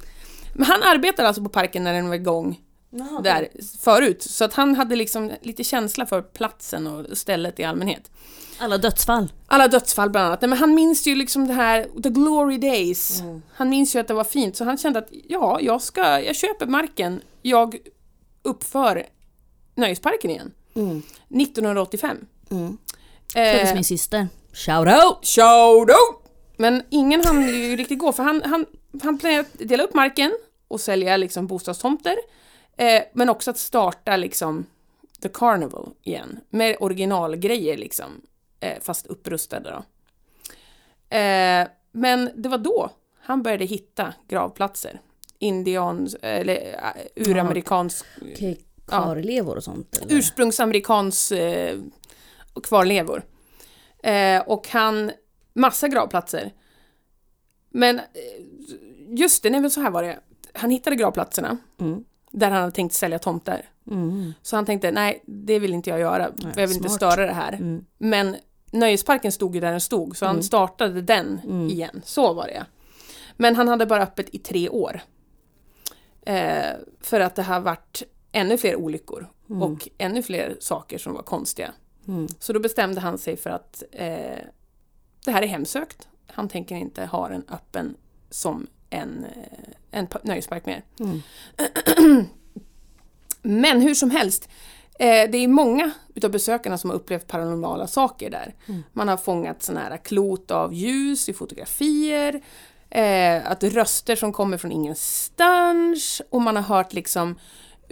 Men 0.54 0.66
han 0.66 0.82
arbetar 0.82 1.24
alltså 1.24 1.42
på 1.42 1.48
parken 1.48 1.84
när 1.84 1.92
den 1.92 2.08
var 2.08 2.14
igång 2.14 2.60
Jaha, 2.90 3.20
där 3.20 3.48
förut. 3.80 4.22
Så 4.22 4.44
att 4.44 4.54
han 4.54 4.74
hade 4.74 4.96
liksom 4.96 5.32
lite 5.42 5.64
känsla 5.64 6.06
för 6.06 6.22
platsen 6.22 6.86
och 6.86 7.18
stället 7.18 7.60
i 7.60 7.64
allmänhet. 7.64 8.10
Alla 8.58 8.78
dödsfall. 8.78 9.32
Alla 9.46 9.68
dödsfall 9.68 10.10
bland 10.10 10.26
annat. 10.26 10.40
Nej, 10.40 10.48
Men 10.48 10.58
han 10.58 10.74
minns 10.74 11.06
ju 11.06 11.14
liksom 11.14 11.46
det 11.46 11.54
här, 11.54 12.02
the 12.02 12.08
glory 12.08 12.58
days. 12.58 13.22
Han 13.54 13.68
minns 13.68 13.96
ju 13.96 13.98
att 13.98 14.08
det 14.08 14.14
var 14.14 14.24
fint, 14.24 14.56
så 14.56 14.64
han 14.64 14.78
kände 14.78 14.98
att 14.98 15.08
ja, 15.28 15.58
jag 15.60 15.82
ska, 15.82 16.20
jag 16.20 16.36
köper 16.36 16.66
marken, 16.66 17.20
jag 17.42 17.76
uppför 18.42 19.06
nöjesparken 19.74 20.30
igen. 20.30 20.52
Mm. 20.74 21.02
1985. 21.28 22.16
Mm. 22.50 22.78
Eh, 23.34 23.52
Föddes 23.52 23.74
min 23.74 23.84
syster. 23.84 24.28
Shout 24.52 24.88
out! 24.88 25.26
Shout 25.26 25.88
out! 25.90 26.22
Men 26.56 26.82
ingen 26.90 27.24
hann 27.24 27.48
ju 27.48 27.76
riktigt 27.76 27.98
gå, 27.98 28.12
för 28.12 28.22
han, 28.22 28.42
han, 28.44 28.66
han 29.02 29.18
planerade 29.18 29.40
att 29.40 29.68
dela 29.68 29.82
upp 29.82 29.94
marken 29.94 30.32
och 30.68 30.80
sälja 30.80 31.16
liksom 31.16 31.46
bostadstomter. 31.46 32.16
Eh, 32.76 33.02
men 33.12 33.28
också 33.28 33.50
att 33.50 33.58
starta 33.58 34.16
liksom 34.16 34.66
The 35.22 35.28
Carnival 35.28 35.88
igen, 36.02 36.40
med 36.50 36.76
originalgrejer 36.80 37.76
liksom. 37.76 38.20
Eh, 38.60 38.80
fast 38.80 39.06
upprustade 39.06 39.70
då. 39.70 39.84
Eh, 41.16 41.66
men 41.92 42.30
det 42.34 42.48
var 42.48 42.58
då 42.58 42.90
han 43.20 43.42
började 43.42 43.64
hitta 43.64 44.14
gravplatser. 44.28 45.00
Indians, 45.38 46.16
eller 46.22 46.56
uh, 46.56 47.28
uramerikansk, 47.30 48.06
Okej, 48.22 48.60
kvarlevor 48.86 49.56
och 49.56 49.64
sånt 49.64 49.98
eller? 50.02 50.14
ursprungsamerikans 50.16 51.32
eh, 51.32 51.78
kvarlevor. 52.62 53.22
Eh, 54.02 54.40
och 54.42 54.68
han, 54.68 55.12
massa 55.54 55.88
gravplatser. 55.88 56.52
Men 57.70 57.98
eh, 57.98 58.04
just 59.08 59.42
det, 59.42 59.50
nej 59.50 59.60
men 59.60 59.70
så 59.70 59.80
här 59.80 59.90
var 59.90 60.02
det. 60.02 60.18
Han 60.54 60.70
hittade 60.70 60.96
gravplatserna 60.96 61.56
Mm. 61.80 62.04
där 62.30 62.50
han 62.50 62.60
hade 62.60 62.72
tänkt 62.72 62.92
sälja 62.94 63.18
tomter. 63.18 63.68
Mm. 63.90 64.32
Så 64.42 64.56
han 64.56 64.66
tänkte, 64.66 64.90
nej 64.90 65.22
det 65.26 65.58
vill 65.58 65.72
inte 65.74 65.90
jag 65.90 66.00
göra, 66.00 66.30
för 66.52 66.60
jag 66.60 66.68
vill 66.68 66.76
inte 66.76 66.88
smart. 66.88 66.96
störa 66.96 67.26
det 67.26 67.32
här. 67.32 67.52
Mm. 67.52 67.84
Men 67.98 68.36
nöjesparken 68.72 69.32
stod 69.32 69.54
ju 69.54 69.60
där 69.60 69.70
den 69.70 69.80
stod, 69.80 70.16
så 70.16 70.24
han 70.26 70.34
Mm. 70.34 70.42
startade 70.42 71.00
den 71.02 71.40
Mm. 71.44 71.66
igen. 71.68 72.02
Så 72.04 72.32
var 72.32 72.46
det 72.46 72.64
Men 73.36 73.56
han 73.56 73.68
hade 73.68 73.86
bara 73.86 74.02
öppet 74.02 74.34
i 74.34 74.38
tre 74.38 74.68
år. 74.68 75.00
Eh, 76.26 76.70
för 77.00 77.20
att 77.20 77.34
det 77.34 77.42
har 77.42 77.60
varit 77.60 78.02
ännu 78.32 78.58
fler 78.58 78.76
olyckor 78.76 79.28
Mm. 79.50 79.62
och 79.62 79.88
ännu 79.98 80.22
fler 80.22 80.56
saker 80.60 80.98
som 80.98 81.12
var 81.14 81.22
konstiga. 81.22 81.72
Mm. 82.08 82.26
Så 82.38 82.52
då 82.52 82.60
bestämde 82.60 83.00
han 83.00 83.18
sig 83.18 83.36
för 83.36 83.50
att 83.50 83.82
eh, 83.92 84.38
det 85.24 85.30
här 85.30 85.42
är 85.42 85.46
hemsökt. 85.46 86.08
Han 86.26 86.48
tänker 86.48 86.76
inte 86.76 87.04
ha 87.04 87.28
den 87.28 87.44
öppen 87.48 87.96
som 88.30 88.66
en, 88.90 89.24
eh, 89.24 89.68
en 89.90 90.06
pa- 90.06 90.20
nöjespark 90.22 90.66
mer. 90.66 90.82
Mm. 91.00 91.22
Men 93.42 93.80
hur 93.80 93.94
som 93.94 94.10
helst, 94.10 94.48
eh, 94.98 95.30
det 95.30 95.38
är 95.38 95.48
många 95.48 95.90
utav 96.14 96.30
besökarna 96.30 96.78
som 96.78 96.90
har 96.90 96.96
upplevt 96.96 97.26
paranormala 97.26 97.86
saker 97.86 98.30
där. 98.30 98.54
Mm. 98.68 98.82
Man 98.92 99.08
har 99.08 99.16
fångat 99.16 99.62
sådana 99.62 99.80
här 99.80 99.96
klot 99.96 100.50
av 100.50 100.74
ljus 100.74 101.28
i 101.28 101.32
fotografier, 101.32 102.42
eh, 102.90 103.50
att 103.50 103.62
röster 103.64 104.16
som 104.16 104.32
kommer 104.32 104.58
från 104.58 104.72
ingenstans 104.72 106.22
och 106.30 106.42
man 106.42 106.56
har 106.56 106.62
hört 106.62 106.92
liksom 106.92 107.38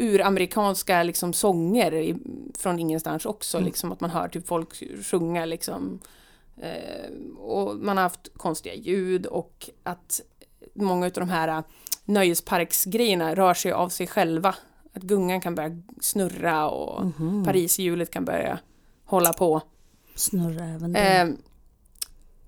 uramerikanska 0.01 1.03
liksom 1.03 1.33
sånger 1.33 1.95
i, 1.95 2.17
från 2.59 2.79
ingenstans 2.79 3.27
också, 3.27 3.57
Mm. 3.57 3.67
liksom 3.67 3.93
att 3.93 4.01
man 4.01 4.11
hör 4.11 4.29
typ 4.29 4.47
folk 4.47 4.69
sjunga 5.05 5.45
liksom. 5.45 5.99
Eh, 6.63 7.11
och 7.39 7.77
man 7.77 7.97
har 7.97 8.03
haft 8.05 8.29
konstiga 8.37 8.75
ljud 8.75 9.27
och 9.27 9.71
att 9.83 10.21
många 10.75 11.07
av 11.07 11.13
de 11.13 11.29
här 11.29 11.49
eh, 11.49 11.61
nöjesparksgrejerna 12.05 13.35
rör 13.35 13.55
sig 13.55 13.73
av 13.73 13.89
sig 13.89 14.07
själva. 14.07 14.55
Att 14.93 15.03
gungan 15.03 15.41
kan 15.41 15.55
börja 15.55 15.71
snurra 16.01 16.69
och 16.71 17.05
Mhm. 17.07 17.45
Pariserhjulet 17.45 18.11
kan 18.11 18.25
börja 18.25 18.59
hålla 19.05 19.33
på. 19.33 19.61
Snurra 20.15 20.65
även 20.65 20.93
det. 20.93 21.01
Eh, 21.01 21.29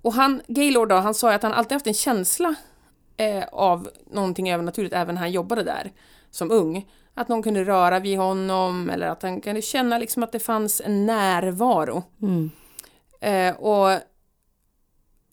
och 0.03 0.13
han, 0.13 0.43
Gaylord 0.49 0.89
då, 0.89 0.95
han 0.95 1.15
sa 1.15 1.33
att 1.33 1.43
han 1.43 1.53
alltid 1.53 1.73
haft 1.73 1.87
en 1.87 1.95
känsla 1.95 2.55
eh, 3.17 3.45
av 3.53 3.89
någonting 4.11 4.51
övernaturligt 4.51 4.95
även 4.95 5.15
när 5.15 5.21
han 5.23 5.33
jobbade 5.33 5.63
där 5.63 5.93
som 6.31 6.51
ung. 6.51 6.89
Att 7.15 7.29
någon 7.29 7.43
kunde 7.43 7.65
röra 7.65 8.01
vid 8.01 8.19
honom 8.19 8.91
eller 8.91 9.07
att 9.07 9.23
han 9.23 9.41
kunde 9.41 9.63
känna 9.63 9.99
liksom 9.99 10.23
att 10.23 10.33
det 10.33 10.39
fanns 10.39 10.81
en 10.85 11.07
närvaro. 11.07 12.03
Mm. 12.23 12.51
Eh, 13.21 13.55
och 13.57 14.01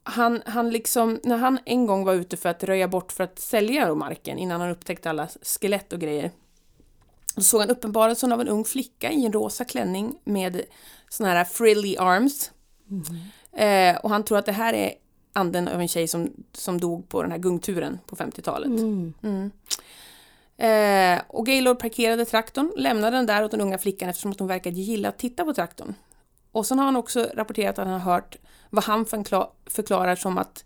han, 0.04 0.42
han 0.46 0.70
liksom, 0.70 1.20
när 1.24 1.38
han 1.38 1.60
en 1.66 1.86
gång 1.86 2.06
var 2.06 2.14
ute 2.14 2.38
för 2.38 2.50
att 2.50 2.64
röja 2.64 2.88
bort 2.88 3.12
för 3.12 3.24
att 3.24 3.40
sälja 3.40 3.96
marken 3.96 4.38
innan 4.38 4.62
han 4.62 4.70
upptäckte 4.70 5.10
alla 5.10 5.28
skelett 5.42 5.94
och 5.94 6.00
grejer. 6.00 6.32
Så 7.36 7.42
såg 7.42 7.62
han 7.62 7.70
uppenbarelsen 7.70 8.32
av 8.32 8.42
en 8.42 8.48
ung 8.48 8.66
flicka 8.66 9.12
i 9.12 9.26
en 9.26 9.34
rosa 9.34 9.66
klänning 9.66 10.20
med 10.24 10.62
såna 11.10 11.30
här 11.30 11.46
frilly 11.46 11.98
arms. 11.98 12.52
Eh, 13.52 13.98
och 13.98 14.10
han 14.10 14.24
tror 14.24 14.38
att 14.38 14.46
det 14.46 14.52
här 14.52 14.74
är 14.74 14.94
anden 15.34 15.68
av 15.68 15.82
en 15.82 15.88
tjej 15.88 16.08
som, 16.08 16.34
som 16.54 16.80
dog 16.80 17.10
på 17.10 17.22
den 17.22 17.32
här 17.32 17.38
gungturen 17.38 18.00
på 18.06 18.16
50-talet. 18.16 18.68
Mm. 18.68 19.14
Mm. 19.24 19.52
Eh, 20.60 21.22
och 21.28 21.45
Gaylord 21.45 21.80
parkerade 21.80 22.26
traktorn, 22.26 22.72
lämnade 22.78 23.18
den 23.18 23.26
där 23.26 23.43
åt 23.43 23.51
den 23.51 23.62
unga 23.62 23.78
flickan 23.78 24.10
eftersom 24.10 24.32
att 24.32 24.39
hon 24.39 24.47
verkade 24.47 24.80
gilla 24.80 25.10
att 25.10 25.18
titta 25.18 25.45
på 25.45 25.53
traktorn. 25.53 25.93
Och 26.51 26.66
sen 26.66 26.80
har 26.80 26.86
han 26.86 26.95
också 26.95 27.30
rapporterat 27.34 27.80
att 27.80 27.88
han 27.88 28.01
har 28.01 28.14
hört 28.14 28.38
vad 28.70 28.84
han 28.84 29.05
förkla- 29.05 29.51
förklarar 29.66 30.16
som 30.16 30.38
att 30.38 30.66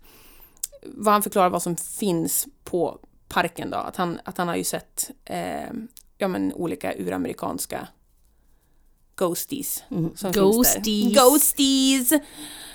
vad 0.82 1.12
han 1.12 1.22
förklarar 1.22 1.50
vad 1.50 1.62
som 1.62 1.76
finns 1.76 2.46
på 2.64 2.98
parken 3.28 3.70
då. 3.70 3.76
Att 3.76 3.96
han, 3.96 4.20
att 4.24 4.38
han 4.38 4.48
har 4.48 4.56
ju 4.56 4.64
sett 4.64 5.10
eh, 5.24 5.70
ja, 6.18 6.28
men, 6.28 6.52
olika 6.52 6.94
uramerikanska 6.94 7.88
ghosties. 9.16 9.84
Mm. 9.90 10.16
Som 10.16 10.32
Ghosties. 10.32 10.84
Finns 10.84 11.14
där. 11.14 11.22
Ghosties! 11.22 12.12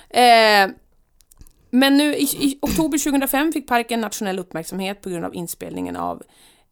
Eh, 0.09 0.75
men 1.69 1.97
nu 1.97 2.15
i, 2.15 2.23
i 2.23 2.59
oktober 2.61 2.97
2005 2.97 3.53
fick 3.53 3.67
parken 3.67 4.01
nationell 4.01 4.39
uppmärksamhet 4.39 5.01
på 5.01 5.09
grund 5.09 5.25
av 5.25 5.35
inspelningen 5.35 5.95
av 5.95 6.23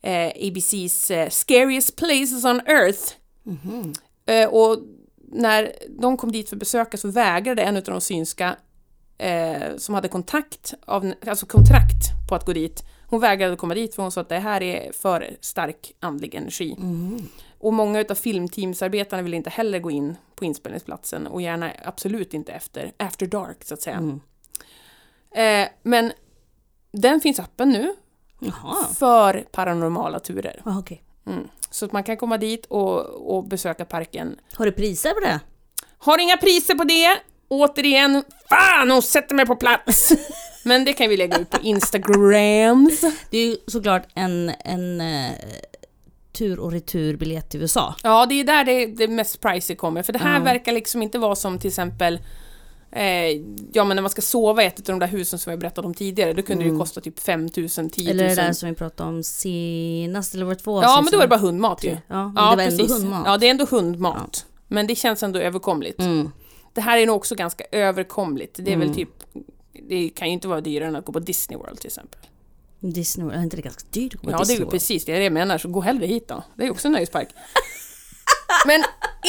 eh, 0.08 0.48
ABCs 0.48 1.12
eh, 1.12 1.30
Scariest 1.30 1.96
Places 1.96 2.46
on 2.46 2.62
Earth. 2.66 3.14
Mhm. 3.44 3.94
Eh, 4.26 4.50
och 4.50 4.78
när 5.32 5.74
de 5.90 6.18
kom 6.18 6.32
dit 6.32 6.50
för 6.50 6.56
besökare 6.56 6.98
så 6.98 7.12
vägrade 7.12 7.62
en 7.62 7.78
av 7.78 7.84
de 7.84 8.02
synska 8.02 8.56
eh, 9.18 9.78
som 9.78 9.96
hade 9.96 10.08
kontakt 10.08 10.74
av, 10.86 11.14
alltså 11.28 11.46
kontrakt 11.46 12.30
på 12.30 12.36
att 12.36 12.46
gå 12.46 12.54
dit. 12.54 12.84
Hon 13.10 13.20
vägrade 13.20 13.56
komma 13.56 13.74
dit 13.74 13.96
för 13.96 14.02
hon 14.02 14.12
sa 14.12 14.22
att 14.22 14.30
det 14.30 14.40
här 14.40 14.64
är 14.64 14.92
för 14.92 15.38
stark 15.42 15.94
andlig 16.00 16.36
energi. 16.36 16.76
Mhm. 16.78 17.30
Och 17.60 17.74
många 17.74 18.00
utav 18.00 18.16
filmteamsarbetarna 18.16 19.22
ville 19.22 19.38
inte 19.38 19.50
heller 19.50 19.80
gå 19.80 19.92
in 19.92 20.16
på 20.36 20.46
inspelningsplatsen 20.46 21.28
och 21.28 21.42
gärna 21.42 21.72
absolut 21.84 22.34
inte 22.34 22.52
efter, 22.52 22.92
after 22.98 23.26
dark 23.28 23.64
så 23.64 23.74
att 23.74 23.82
säga. 23.82 23.96
Mm. 23.96 24.20
Eh, 25.32 25.70
men 25.84 26.12
den 26.92 27.22
finns 27.22 27.40
öppen 27.40 27.70
nu 27.70 27.96
Jaha, 28.40 28.76
för 29.00 29.46
paranormala 29.52 30.20
turer. 30.20 30.62
ah, 30.66 30.80
okej. 30.80 31.04
Mm. 31.28 31.48
Så 31.70 31.86
att 31.86 31.92
man 31.92 32.04
kan 32.04 32.18
komma 32.18 32.38
dit 32.38 32.66
och, 32.66 33.36
och 33.38 33.44
besöka 33.48 33.86
parken. 33.86 34.36
Har 34.54 34.66
du 34.66 34.72
priser 34.72 35.14
på 35.14 35.20
det? 35.20 35.40
Har 35.98 36.18
inga 36.20 36.38
priser 36.38 36.76
på 36.76 36.84
det. 36.84 37.18
Återigen, 37.50 38.24
fan 38.50 38.92
hon 38.92 39.02
sätter 39.02 39.36
mig 39.36 39.46
på 39.46 39.56
plats! 39.56 40.12
Men 40.66 40.86
det 40.86 40.94
kan 40.94 41.10
vi 41.10 41.18
lägga 41.18 41.38
ut 41.38 41.50
på 41.50 41.58
Instagrams. 41.62 43.02
Det 43.30 43.38
är 43.38 43.46
ju 43.46 43.58
såklart 43.68 44.04
en, 44.16 44.52
en 44.60 45.02
eh, 45.02 45.32
tur 46.38 46.60
och 46.60 46.72
returbiljett 46.72 47.50
till 47.50 47.62
USA. 47.62 47.96
Ja, 48.04 48.26
det 48.26 48.36
är 48.40 48.44
där 48.44 48.64
det, 48.64 48.86
det 48.86 49.08
mest 49.08 49.42
pricey 49.42 49.76
kommer. 49.76 50.04
För 50.04 50.14
det 50.14 50.20
här 50.20 50.38
Ja. 50.38 50.44
verkar 50.44 50.72
liksom 50.72 51.02
inte 51.02 51.20
vara 51.20 51.36
som 51.36 51.60
till 51.60 51.68
exempel 51.68 52.20
eh, 52.98 53.42
ja 53.74 53.84
men 53.84 53.96
när 53.96 54.02
man 54.02 54.10
ska 54.10 54.22
sova 54.22 54.64
i 54.64 54.66
ett 54.66 54.80
av 54.80 54.84
de 54.86 55.00
där 55.00 55.08
husen 55.08 55.40
som 55.40 55.50
jag 55.52 55.60
berättade 55.60 55.88
om 55.88 55.94
tidigare, 55.94 56.34
då 56.34 56.42
kunde 56.42 56.64
det 56.64 56.66
ju 56.66 56.70
Mm. 56.70 56.80
kosta 56.80 57.02
typ 57.02 57.20
5000, 57.20 57.90
10 57.90 58.04
000. 58.04 58.12
Eller 58.20 58.30
det 58.30 58.36
där 58.36 58.54
som 58.54 58.70
vi 58.70 58.76
pratade 58.76 59.10
om 59.10 59.24
senast, 59.24 60.34
eller 60.36 60.46
var 60.46 60.54
det 60.54 60.60
två 60.60 60.82
Ja, 60.82 61.02
men 61.02 61.12
då 61.12 61.18
är 61.18 61.22
det 61.22 61.28
bara 61.28 61.40
hundmat 61.40 61.84
ju. 61.84 61.90
Ja, 61.90 61.98
Ja, 62.08 62.26
det 62.26 62.56
var 62.56 62.64
ändå 62.64 62.78
precis. 62.78 62.92
hundmat. 62.98 63.24
Ja, 63.26 63.38
det 63.38 63.46
är 63.48 63.52
ändå 63.52 63.66
hundmat. 63.66 64.46
Men 64.68 64.88
det 64.88 64.96
känns 64.96 65.24
ändå 65.24 65.40
överkomligt. 65.40 66.00
Mm. 66.00 66.30
Det 66.74 66.82
här 66.82 66.98
är 66.98 67.06
nog 67.06 67.16
också 67.16 67.36
ganska 67.36 67.64
överkomligt. 67.72 68.56
Det 68.56 68.72
är 68.72 68.76
Mm. 68.76 68.88
väl 68.88 68.96
typ 68.96 69.10
det 69.90 70.10
kan 70.10 70.28
ju 70.28 70.34
inte 70.34 70.48
vara 70.48 70.62
dyrare 70.62 70.88
än 70.90 70.96
att 70.96 71.06
gå 71.06 71.12
på 71.14 71.20
Disney 71.20 71.58
World 71.60 71.78
till 71.80 71.88
exempel. 71.88 72.20
Disney 72.80 73.26
World, 73.26 73.40
är 73.40 73.44
inte 73.44 73.56
det 73.56 73.62
ganska 73.62 73.84
dyrt 73.92 74.16
att 74.16 74.22
gå 74.22 74.26
på 74.26 74.32
Ja, 74.32 74.38
det 74.38 74.42
är 74.42 74.46
Disney 74.46 74.60
World? 74.60 74.72
precis 74.72 75.06
det 75.06 75.24
jag 75.24 75.34
menar, 75.34 75.58
så 75.58 75.68
gå 75.70 75.82
hellre 75.82 76.06
hit 76.06 76.28
då. 76.28 76.44
Det 76.56 76.66
är 76.66 76.72
också 76.72 76.88
en 76.88 76.92
nöjespark. 76.92 77.28
Men 78.66 78.84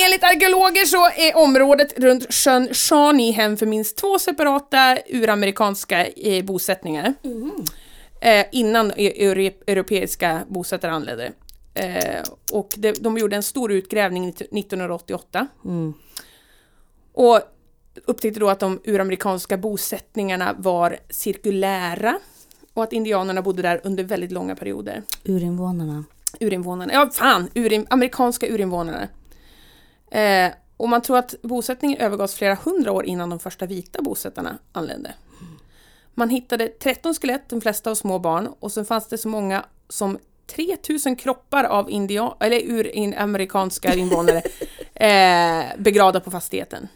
enligt 0.04 0.24
arkeologer 0.24 0.84
så 0.84 1.06
är 1.06 1.36
området 1.36 1.98
runt 1.98 2.34
sjön 2.34 2.68
Shawnee 2.74 3.32
hem 3.32 3.56
för 3.56 3.66
minst 3.66 3.96
två 3.96 4.18
separata 4.18 4.98
uramerikanska 5.08 6.06
eh, 6.06 6.44
bosättningar. 6.44 7.14
Eh, 8.20 8.46
innan 8.52 8.92
e- 8.96 9.12
eure- 9.26 9.54
europeiska 9.66 10.40
bosättare 10.48 10.90
anlände. 10.92 11.32
Eh, 11.74 12.22
och 12.52 12.74
de, 12.76 12.92
de 12.92 13.18
gjorde 13.18 13.36
en 13.36 13.42
stor 13.42 13.72
utgrävning 13.72 14.28
1988 14.28 15.46
Mm. 15.64 15.94
och 17.14 17.40
upptäckte 18.06 18.40
då 18.40 18.48
att 18.50 18.60
de 18.60 18.80
uramerikanska 18.84 19.56
bosättningarna 19.56 20.54
var 20.58 20.98
cirkulära 21.10 22.18
och 22.74 22.82
att 22.84 22.92
indianerna 22.92 23.42
bodde 23.42 23.62
där 23.62 23.80
under 23.84 24.04
väldigt 24.04 24.32
långa 24.32 24.56
perioder. 24.56 25.02
Urinvånarna. 25.24 26.04
Urinvånarna, 26.40 26.92
ja 26.92 27.10
fan, 27.10 27.50
urin, 27.54 27.86
amerikanska 27.90 28.46
urinvånare. 28.46 29.08
Eh, 30.10 30.52
och 30.76 30.88
man 30.88 31.02
tror 31.02 31.18
att 31.18 31.34
bosättningen 31.42 32.00
övergavs 32.00 32.34
flera 32.34 32.54
hundra 32.54 32.92
år 32.92 33.04
innan 33.04 33.30
de 33.30 33.38
första 33.38 33.66
vita 33.66 34.02
bosättarna 34.02 34.58
anlände. 34.72 35.14
Man 36.14 36.30
hittade 36.30 36.68
13 36.68 37.14
skelett, 37.14 37.48
de 37.48 37.60
flesta 37.60 37.90
av 37.90 37.94
små 37.94 38.18
barn, 38.18 38.48
och 38.60 38.72
sen 38.72 38.84
fanns 38.84 39.08
det 39.08 39.18
så 39.18 39.28
många 39.28 39.64
som 39.88 40.18
3000 40.46 41.16
kroppar 41.16 41.64
av 41.64 41.90
indian, 41.90 42.32
eller 42.40 42.60
urin, 42.70 43.14
amerikanska 43.14 43.94
invånare 43.94 44.42
eh, 44.94 45.64
begravda 45.78 46.20
på 46.20 46.30
fastigheten. 46.30 46.88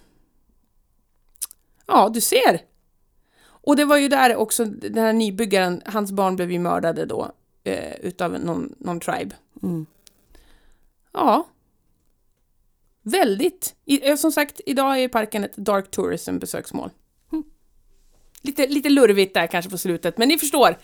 Ja, 1.86 2.10
du 2.14 2.20
ser! 2.20 2.60
Och 3.44 3.76
det 3.76 3.84
var 3.84 3.96
ju 3.96 4.08
där 4.08 4.36
också, 4.36 4.64
den 4.64 5.04
här 5.04 5.12
nybyggaren, 5.12 5.82
hans 5.86 6.12
barn 6.12 6.36
blev 6.36 6.52
ju 6.52 6.58
mördade 6.58 7.06
då 7.06 7.32
eh, 7.64 7.92
utav 8.00 8.32
någon, 8.40 8.74
någon 8.78 9.00
tribe. 9.00 9.34
Mm. 9.62 9.86
Ja. 11.12 11.46
Väldigt. 13.02 13.74
I, 13.84 14.08
eh, 14.10 14.16
som 14.16 14.32
sagt, 14.32 14.60
idag 14.66 14.98
är 15.00 15.08
parken 15.08 15.44
ett 15.44 15.56
dark 15.56 15.90
tourism 15.90 16.38
besöksmål. 16.38 16.90
Mm. 17.32 17.44
Lite, 18.42 18.66
lite 18.66 18.88
lurvigt 18.88 19.34
där 19.34 19.46
kanske 19.46 19.70
på 19.70 19.78
slutet, 19.78 20.18
men 20.18 20.28
ni 20.28 20.38
förstår. 20.38 20.78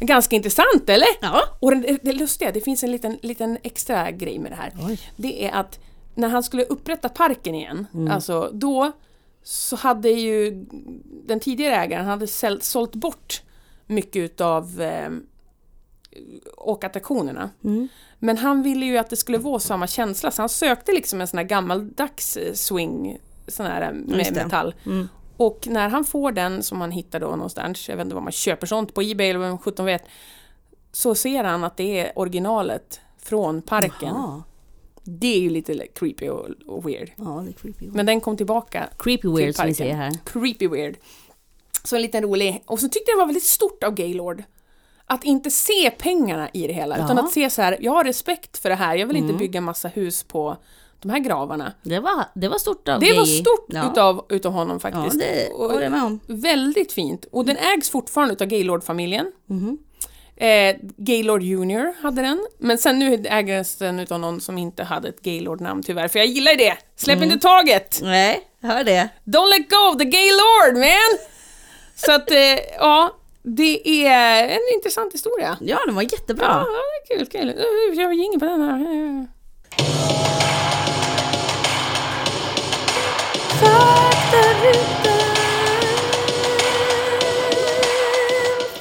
Ganska 0.00 0.36
intressant, 0.36 0.88
eller? 0.88 1.08
Ja. 1.20 1.42
Och 1.60 1.76
det, 1.76 1.98
det, 2.02 2.12
lustiga, 2.12 2.52
det 2.52 2.60
finns 2.60 2.84
en 2.84 2.90
liten, 2.92 3.18
liten 3.22 3.58
extra 3.62 4.10
grej 4.10 4.38
med 4.38 4.52
det 4.52 4.56
här. 4.56 4.72
Oj. 4.88 5.00
Det 5.16 5.44
är 5.46 5.52
att 5.52 5.80
när 6.14 6.28
han 6.28 6.42
skulle 6.42 6.64
upprätta 6.64 7.08
parken 7.08 7.54
igen, 7.54 7.86
Mm. 7.94 8.10
alltså 8.12 8.50
då 8.52 8.92
så 9.42 9.76
hade 9.76 10.10
ju 10.10 10.64
den 11.26 11.40
tidigare 11.40 11.76
ägaren 11.76 12.06
hade 12.06 12.26
säl- 12.26 12.60
sålt 12.60 12.94
bort 12.94 13.42
mycket 13.86 14.16
utav 14.16 14.82
eh, 16.14 16.20
åkattraktionerna. 16.56 17.50
Mm. 17.64 17.88
Men 18.18 18.38
han 18.38 18.62
ville 18.62 18.86
ju 18.86 18.98
att 18.98 19.10
det 19.10 19.16
skulle 19.16 19.38
vara 19.38 19.60
samma 19.60 19.86
känsla 19.86 20.30
så 20.30 20.42
han 20.42 20.48
sökte 20.48 20.92
liksom 20.92 21.20
en 21.20 21.26
sån 21.26 21.38
här 21.38 21.44
gammaldags 21.44 22.36
eh, 22.36 22.52
swing 22.52 23.18
sån 23.48 23.66
här 23.66 23.82
eh, 23.82 23.92
med 23.92 24.34
metall. 24.34 24.74
Mm. 24.86 25.08
Och 25.36 25.66
när 25.70 25.88
han 25.88 26.04
får 26.04 26.32
den 26.32 26.62
som 26.62 26.80
han 26.80 26.90
hittar 26.90 27.20
då 27.20 27.26
någonstans, 27.26 27.88
jag 27.88 27.96
vet 27.96 28.04
inte 28.04 28.14
vad 28.14 28.24
man 28.24 28.32
köper 28.32 28.66
sånt 28.66 28.94
på 28.94 29.02
Ebay 29.02 29.30
eller 29.30 29.40
vem 29.40 29.58
sjutton 29.58 29.86
vet, 29.86 30.04
så 30.92 31.14
ser 31.14 31.44
han 31.44 31.64
att 31.64 31.76
det 31.76 32.00
är 32.00 32.18
originalet 32.18 33.00
från 33.18 33.62
parken. 33.62 34.08
Jaha. 34.14 34.42
Det 35.02 35.36
är 35.36 35.40
ju 35.40 35.50
lite 35.50 35.86
creepy 35.94 36.28
och, 36.28 36.48
och 36.66 36.88
weird. 36.88 37.12
Ja, 37.16 37.44
creepy. 37.60 37.86
Men 37.86 38.06
den 38.06 38.20
kom 38.20 38.36
tillbaka. 38.36 38.88
creepy 38.98 39.28
weird 39.28 39.54
som 39.54 39.66
vi 39.66 39.74
säger 39.74 39.94
här. 39.94 40.12
Creepy 40.24 40.68
weird. 40.68 40.96
Så 41.84 41.96
en 41.96 42.02
liten 42.02 42.22
rolig. 42.22 42.62
Och 42.66 42.80
så 42.80 42.88
tyckte 42.88 43.10
jag 43.10 43.16
det 43.16 43.20
var 43.20 43.26
väldigt 43.26 43.44
stort 43.44 43.84
av 43.84 43.94
Gaylord. 43.94 44.42
Att 45.06 45.24
inte 45.24 45.50
se 45.50 45.90
pengarna 45.98 46.48
i 46.52 46.66
det 46.66 46.72
hela, 46.72 46.96
utan 46.96 47.16
Ja. 47.16 47.22
att 47.24 47.32
se 47.32 47.50
så 47.50 47.62
här, 47.62 47.76
jag 47.80 47.92
har 47.92 48.04
respekt 48.04 48.58
för 48.58 48.68
det 48.68 48.74
här, 48.74 48.94
jag 48.96 49.06
vill 49.06 49.16
inte 49.16 49.28
Mm. 49.28 49.38
bygga 49.38 49.60
massa 49.60 49.88
hus 49.88 50.22
på 50.22 50.56
de 51.00 51.10
här 51.10 51.18
gravarna. 51.18 51.72
Det 51.82 52.00
var, 52.00 52.24
det 52.34 52.48
var 52.48 52.58
stort 52.58 52.88
av 52.88 53.00
Det 53.00 53.12
var 53.12 53.24
stort 53.24 53.66
ja. 53.68 53.90
utav, 53.92 54.26
utav 54.28 54.52
honom 54.52 54.80
Ja, 54.82 54.90
faktiskt. 54.90 55.20
det 55.20 55.48
Och- 55.50 55.70
håller 55.70 55.88
med 55.90 56.02
om. 56.04 56.20
Väldigt 56.26 56.92
fint. 56.92 57.26
Och 57.32 57.44
den 57.44 57.56
ägs 57.56 57.90
fortfarande 57.90 58.34
utav 58.34 58.46
Gaylord-familjen. 58.48 59.32
Mhm. 59.46 59.78
Eh, 60.36 60.76
Gaylord 60.96 61.42
Junior 61.42 61.94
hade 62.02 62.22
den, 62.22 62.46
men 62.58 62.78
sen 62.78 62.98
nu 62.98 63.24
ägs 63.28 63.76
den 63.76 64.00
utav 64.00 64.20
någon 64.20 64.40
som 64.40 64.58
inte 64.58 64.84
hade 64.84 65.08
ett 65.08 65.20
Gaylord-namn 65.22 65.82
tyvärr, 65.82 66.08
för 66.08 66.18
jag 66.18 66.26
gillar 66.28 66.54
det! 66.56 66.76
Släpp 66.96 67.16
Mm. 67.16 67.30
inte 67.32 67.42
taget! 67.48 68.00
Nej, 68.02 68.40
hör 68.62 68.84
det. 68.84 69.08
Don't 69.24 69.48
let 69.58 69.70
go 69.70 69.76
of 69.92 69.98
the 69.98 70.04
Gaylord 70.04 70.74
man! 70.76 71.18
Så 71.96 72.12
att, 72.12 72.30
eh, 72.30 72.38
ja, 72.78 73.16
det 73.46 74.06
är 74.06 74.48
en 74.48 74.60
intressant 74.74 75.14
historia. 75.14 75.56
Ja, 75.60 75.78
den 75.86 75.94
var 75.94 76.02
jättebra. 76.02 76.66
Ja, 76.66 77.16
kul, 77.16 77.26
kul. 77.26 77.54
Jag 77.96 78.06
har 78.06 78.12
ingen 78.12 78.40
på 78.40 78.46
den 78.46 78.60
här. 78.60 79.26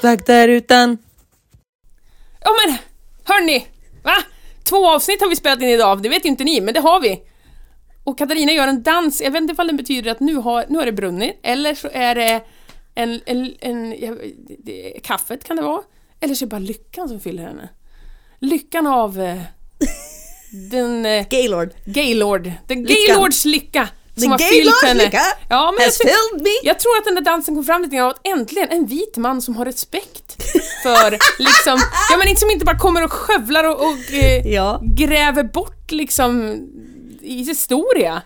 Faktarutan. 0.02 0.98
Ja 2.42 2.52
men, 2.66 2.78
hörni! 3.24 3.68
Va? 4.04 4.16
Två 4.64 4.90
avsnitt 4.90 5.22
har 5.22 5.30
vi 5.30 5.36
spelat 5.36 5.62
in 5.62 5.70
idag, 5.70 6.02
det 6.02 6.10
vet 6.10 6.26
ju 6.26 6.30
inte 6.30 6.44
ni, 6.44 6.62
men 6.62 6.74
det 6.74 6.80
har 6.80 7.00
vi. 7.00 7.22
Och 8.04 8.18
Katarina 8.18 8.52
gör 8.52 8.68
en 8.68 8.84
dans, 8.84 9.22
jag 9.22 9.32
vet 9.32 9.42
inte 9.42 9.54
ifall 9.54 9.68
den 9.68 9.78
betyder 9.78 10.12
att 10.12 10.20
nu 10.20 10.36
har, 10.36 10.66
nu 10.70 10.78
har 10.78 10.86
det 10.86 10.92
brunnit, 10.92 11.40
eller 11.44 11.76
så 11.76 11.90
är 11.94 12.16
det 12.16 12.42
en, 12.96 13.22
en, 13.26 13.54
en 13.60 13.96
ja, 14.00 14.14
kaffet 15.04 15.44
kan 15.44 15.56
det 15.56 15.64
vara, 15.64 15.82
eller 16.20 16.36
så 16.36 16.46
är 16.46 16.48
det 16.48 16.50
bara 16.50 16.60
lyckan 16.60 17.10
som 17.10 17.20
fyller 17.20 17.44
henne. 17.44 17.70
Lyckan 18.40 18.88
av 18.88 19.22
eh, 19.22 19.42
den 20.72 21.06
eh, 21.06 21.28
Gaylord. 21.30 21.70
Gaylord, 21.86 22.52
den 22.68 22.84
Lyckan. 22.84 23.16
Gaylords 23.16 23.46
lycka 23.46 23.90
The 24.20 24.28
har 24.28 24.38
fyllt 24.38 24.84
henne. 24.84 25.04
Lycka 25.04 25.22
Ja, 25.50 25.72
men 25.72 25.84
jag, 25.84 25.94
filled 25.94 26.42
me. 26.44 26.50
jag 26.64 26.80
tror 26.80 26.98
att 26.98 27.06
den 27.06 27.16
där 27.16 27.22
dansen 27.22 27.56
kom 27.56 27.64
fram 27.64 27.82
lite 27.82 27.96
grann 27.96 28.10
att 28.10 28.28
äntligen 28.28 28.70
en 28.70 28.86
vit 28.86 29.18
man 29.18 29.42
som 29.42 29.56
har 29.56 29.66
respekt 29.66 30.44
för 30.84 31.12
liksom, 31.44 31.80
ja 32.12 32.18
men 32.18 32.36
som 32.36 32.50
inte 32.50 32.66
bara 32.66 32.78
kommer 32.78 33.04
och 33.04 33.12
skövlar 33.14 33.64
och, 33.64 33.82
och 33.88 34.14
eh, 34.14 34.48
Ja. 34.48 34.82
gräver 34.84 35.44
bort 35.44 35.92
liksom 35.92 36.54
i 37.22 37.44
historia. 37.44 38.22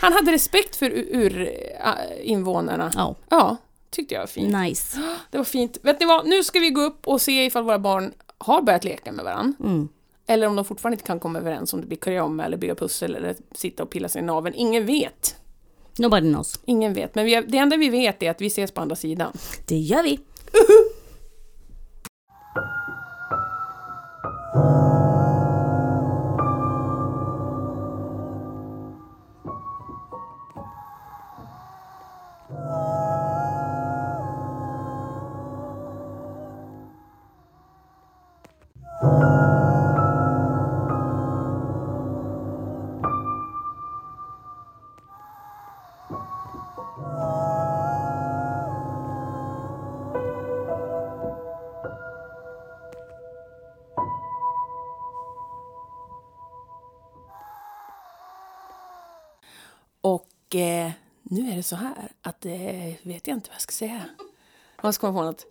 Han 0.00 0.12
hade 0.12 0.32
respekt 0.32 0.76
för 0.76 0.90
ur, 0.90 1.06
ur 1.10 1.40
äh, 1.84 2.30
invånarna. 2.30 2.92
Ja, 2.94 3.14
Ja, 3.28 3.56
tyckte 3.90 4.14
jag 4.14 4.22
var 4.22 4.26
fint. 4.26 4.54
nice. 4.56 4.98
Det 5.30 5.38
var 5.38 5.44
fint. 5.44 5.78
Vet 5.82 6.00
ni 6.00 6.06
vad, 6.06 6.26
nu 6.26 6.44
ska 6.44 6.60
vi 6.60 6.70
gå 6.70 6.80
upp 6.80 7.06
och 7.08 7.20
se 7.20 7.44
ifall 7.44 7.64
våra 7.64 7.78
barn 7.78 8.12
har 8.38 8.62
börjat 8.62 8.84
leka 8.84 9.12
med 9.12 9.24
varandra. 9.24 9.54
Mm. 9.64 9.88
Eller 10.26 10.46
om 10.46 10.56
de 10.56 10.64
fortfarande 10.64 10.94
inte 10.94 11.06
kan 11.06 11.20
komma 11.20 11.38
överens 11.38 11.72
om 11.74 11.80
det 11.80 11.86
blir 11.86 11.98
kurragömma 11.98 12.44
eller 12.44 12.56
bygga 12.56 12.74
pussel 12.74 13.14
eller 13.14 13.36
sitta 13.54 13.82
och 13.82 13.90
pilla 13.90 14.08
sig 14.08 14.22
i 14.22 14.24
naveln. 14.24 14.54
Ingen 14.58 14.86
vet. 14.86 15.36
Nobody 15.98 16.32
knows. 16.32 16.60
Ingen 16.64 16.92
vet. 16.94 17.14
Men 17.14 17.24
vi, 17.24 17.42
det 17.48 17.58
enda 17.58 17.76
vi 17.76 17.88
vet 17.88 18.22
är 18.22 18.30
att 18.30 18.40
vi 18.40 18.46
ses 18.46 18.72
på 18.72 18.80
andra 18.80 18.96
sidan. 18.96 19.32
Det 19.66 19.76
gör 19.76 20.02
vi. 20.02 20.20
Och 24.54 24.99
det 61.60 61.64
så 61.64 61.76
här 61.76 62.12
att 62.22 62.44
eh, 62.46 62.52
vet 63.02 63.26
jag 63.26 63.36
inte 63.36 63.48
vad 63.48 63.54
jag 63.54 63.60
ska 63.60 63.72
säga. 63.72 64.02
Man 64.82 64.92
ska 64.92 65.06
komma 65.06 65.18
på 65.20 65.24
något. 65.24 65.46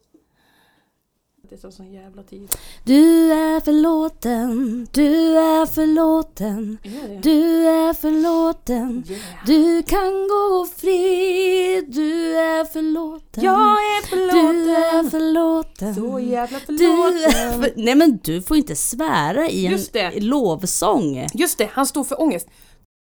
Det 1.49 1.57
tar 1.57 1.71
sån 1.71 1.93
jävla 1.93 2.23
tid. 2.23 2.55
Du 2.85 3.31
är 3.31 3.59
förlåten, 3.59 4.87
du 4.91 5.37
är 5.37 5.65
förlåten, 5.65 6.77
det? 6.83 7.19
du 7.23 7.65
är 7.67 7.93
förlåten. 7.93 9.03
Yeah. 9.09 9.45
Du 9.45 9.83
kan 9.83 10.11
gå 10.27 10.67
fri, 10.77 11.81
du 11.87 12.37
är 12.37 12.65
förlåten. 12.65 13.43
Jag 13.43 13.71
är 13.71 14.15
Du 14.15 14.71
är 14.71 15.03
förlåten. 15.03 15.11
förlåten. 15.11 15.95
Så 15.95 16.19
jävla 16.19 16.59
förlåten. 16.59 17.61
för... 17.63 17.73
Nej 17.75 17.95
men 17.95 18.19
du 18.23 18.41
får 18.41 18.57
inte 18.57 18.75
svära 18.75 19.49
i 19.49 19.87
det. 19.93 19.99
en 20.01 20.25
lovsång. 20.27 21.27
Just 21.33 21.57
det, 21.57 21.69
han 21.73 21.85
stod 21.85 22.07
för 22.07 22.21
ångest. 22.21 22.47